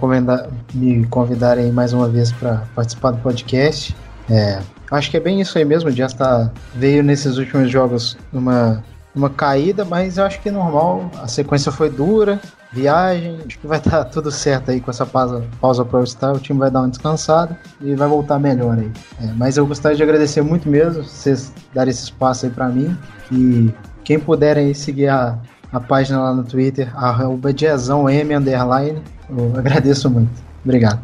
me 0.76 1.08
convidarem 1.08 1.72
mais 1.72 1.92
uma 1.92 2.08
vez 2.08 2.32
para 2.32 2.68
participar 2.76 3.14
do 3.14 3.18
podcast. 3.18 3.96
É, 4.30 4.60
acho 4.92 5.10
que 5.10 5.18
é 5.18 5.20
bem 5.20 5.42
isso 5.42 5.58
aí 5.58 5.66
mesmo. 5.66 5.90
O 5.90 5.92
Jazz 5.92 6.14
tá, 6.14 6.52
veio 6.76 7.02
nesses 7.02 7.40
últimos 7.40 7.72
jogos 7.72 8.16
numa, 8.32 8.84
numa 9.16 9.32
caída, 9.32 9.84
mas 9.84 10.20
eu 10.20 10.24
acho 10.24 10.40
que 10.40 10.50
é 10.50 10.52
normal. 10.52 11.10
A 11.20 11.28
sequência 11.28 11.72
foi 11.72 11.90
dura 11.90 12.40
viagem. 12.76 13.40
Acho 13.46 13.58
que 13.58 13.66
vai 13.66 13.78
estar 13.78 14.04
tá 14.04 14.06
tudo 14.06 14.30
certo 14.30 14.72
aí 14.72 14.82
com 14.82 14.92
essa 14.92 15.06
pausa, 15.06 15.44
pausa 15.62 15.86
pro 15.86 16.00
All-Star. 16.00 16.36
O 16.36 16.40
time 16.40 16.60
vai 16.60 16.70
dar 16.70 16.82
uma 16.82 16.90
descansada 16.90 17.58
e 17.82 17.96
vai 17.96 18.08
voltar 18.08 18.38
melhor 18.38 18.78
aí. 18.78 18.92
É, 19.22 19.28
mas 19.36 19.58
eu 19.58 19.66
gostaria 19.66 19.96
de 19.96 20.04
agradecer 20.04 20.42
muito 20.42 20.70
mesmo 20.70 21.04
vocês 21.04 21.54
darem 21.74 21.92
esse 21.92 22.04
espaço 22.04 22.46
aí 22.46 22.52
para 22.52 22.68
mim. 22.68 22.96
E 23.32 23.72
quem 24.04 24.20
puder 24.20 24.58
aí 24.58 24.76
seguir 24.76 25.08
a, 25.08 25.40
a 25.72 25.80
página 25.80 26.22
lá 26.22 26.34
no 26.34 26.44
Twitter, 26.44 26.92
arroba 26.96 27.50
underline, 27.50 29.02
eu 29.30 29.54
agradeço 29.58 30.10
muito. 30.10 30.32
Obrigado. 30.64 31.00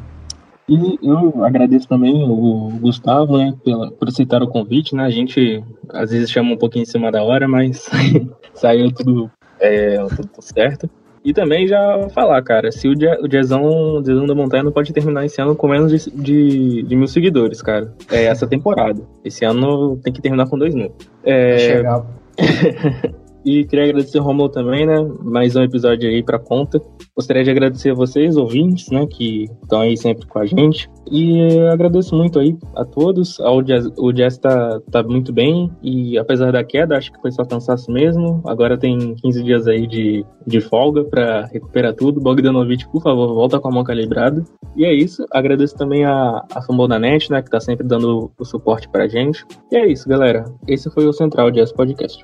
E 0.69 0.99
eu 1.03 1.43
agradeço 1.43 1.88
também 1.88 2.24
o 2.24 2.72
Gustavo, 2.80 3.38
né, 3.38 3.53
pela, 3.63 3.91
por 3.91 4.07
aceitar 4.07 4.41
o 4.41 4.47
convite, 4.47 4.95
né? 4.95 5.03
A 5.03 5.09
gente 5.09 5.61
às 5.89 6.11
vezes 6.11 6.32
chama 6.32 6.53
um 6.53 6.57
pouquinho 6.57 6.84
em 6.84 6.86
cima 6.86 7.11
da 7.11 7.22
hora, 7.22 7.47
mas 7.47 7.89
saiu 8.53 8.89
tudo, 8.91 9.30
é, 9.59 9.97
tudo 9.97 10.30
certo. 10.39 10.89
E 11.24 11.34
também 11.34 11.67
já 11.67 12.09
falar, 12.09 12.41
cara, 12.41 12.72
se 12.72 12.88
o, 12.88 12.91
o 12.91 13.28
Jazzão, 13.28 13.63
o 13.63 14.01
Jazzão 14.01 14.26
da 14.26 14.34
Montanha 14.34 14.63
não 14.63 14.72
pode 14.72 14.91
terminar 14.91 15.26
esse 15.26 15.39
ano 15.39 15.55
com 15.55 15.67
menos 15.67 15.91
de, 15.91 16.11
de, 16.11 16.84
de, 16.84 16.95
mil 16.95 17.07
seguidores, 17.07 17.61
cara. 17.61 17.93
É 18.11 18.26
essa 18.26 18.47
temporada. 18.47 19.01
Esse 19.24 19.45
ano 19.45 19.97
tem 19.97 20.11
que 20.11 20.22
terminar 20.22 20.47
com 20.47 20.57
dois 20.57 20.74
mil. 20.74 20.91
É... 21.24 21.57
Chegar. 21.59 22.05
E 23.44 23.66
queria 23.66 23.86
agradecer 23.86 24.20
o 24.20 24.24
Romulo 24.24 24.50
também, 24.50 24.86
né? 24.86 24.98
Mais 25.24 25.56
um 25.56 25.64
episódio 25.64 26.08
aí 26.08 26.22
pra 26.22 26.38
conta. 26.38 26.80
Gostaria 27.16 27.44
de 27.44 27.50
agradecer 27.50 27.89
a 27.89 27.96
vocês, 27.96 28.38
ouvintes, 28.38 28.89
né? 28.92 29.08
Que 29.08 29.46
estão 29.64 29.82
aí 29.82 29.98
sempre 29.98 30.28
com 30.28 30.38
a 30.38 30.46
gente. 30.46 30.88
E 31.12 31.60
agradeço 31.72 32.16
muito 32.16 32.39
aí 32.39 32.56
a 32.76 32.86
todos. 32.86 33.39
O 33.39 33.62
Jazz, 33.64 33.89
o 33.98 34.12
Jazz 34.12 34.38
tá, 34.38 34.80
tá 34.92 35.02
muito 35.02 35.34
bem. 35.34 35.72
E 35.82 36.20
apesar 36.20 36.52
da 36.52 36.64
queda, 36.64 36.96
acho 36.96 37.12
que 37.12 37.20
foi 37.20 37.32
só 37.32 37.44
cansaço 37.44 37.92
mesmo. 37.92 38.44
Agora 38.46 38.78
tem 38.78 39.16
15 39.16 39.44
dias 39.44 39.68
aí 39.68 39.88
de, 39.88 40.24
de 40.46 40.62
folga 40.62 41.04
pra 41.04 41.46
recuperar 41.48 41.96
tudo. 41.96 42.22
Bogdanovic, 42.22 42.88
por 42.92 43.02
favor, 43.02 43.34
volta 43.34 43.60
com 43.60 43.70
a 43.70 43.72
mão 43.72 43.84
calibrada. 43.84 44.44
E 44.78 44.86
é 44.86 44.94
isso. 44.94 45.26
Agradeço 45.32 45.76
também 45.76 46.06
a, 46.06 46.46
a 46.54 46.62
Fambola 46.62 47.00
Net, 47.00 47.32
né? 47.32 47.42
Que 47.42 47.50
tá 47.50 47.60
sempre 47.60 47.88
dando 47.88 48.32
o 48.39 48.46
suporte 48.46 48.88
pra 48.88 49.08
gente. 49.08 49.44
E 49.72 49.76
é 49.76 49.88
isso, 49.88 50.08
galera. 50.08 50.46
Esse 50.68 50.92
foi 50.92 51.08
o 51.08 51.14
Central 51.14 51.50
Jazz 51.50 51.72
Podcast. 51.72 52.24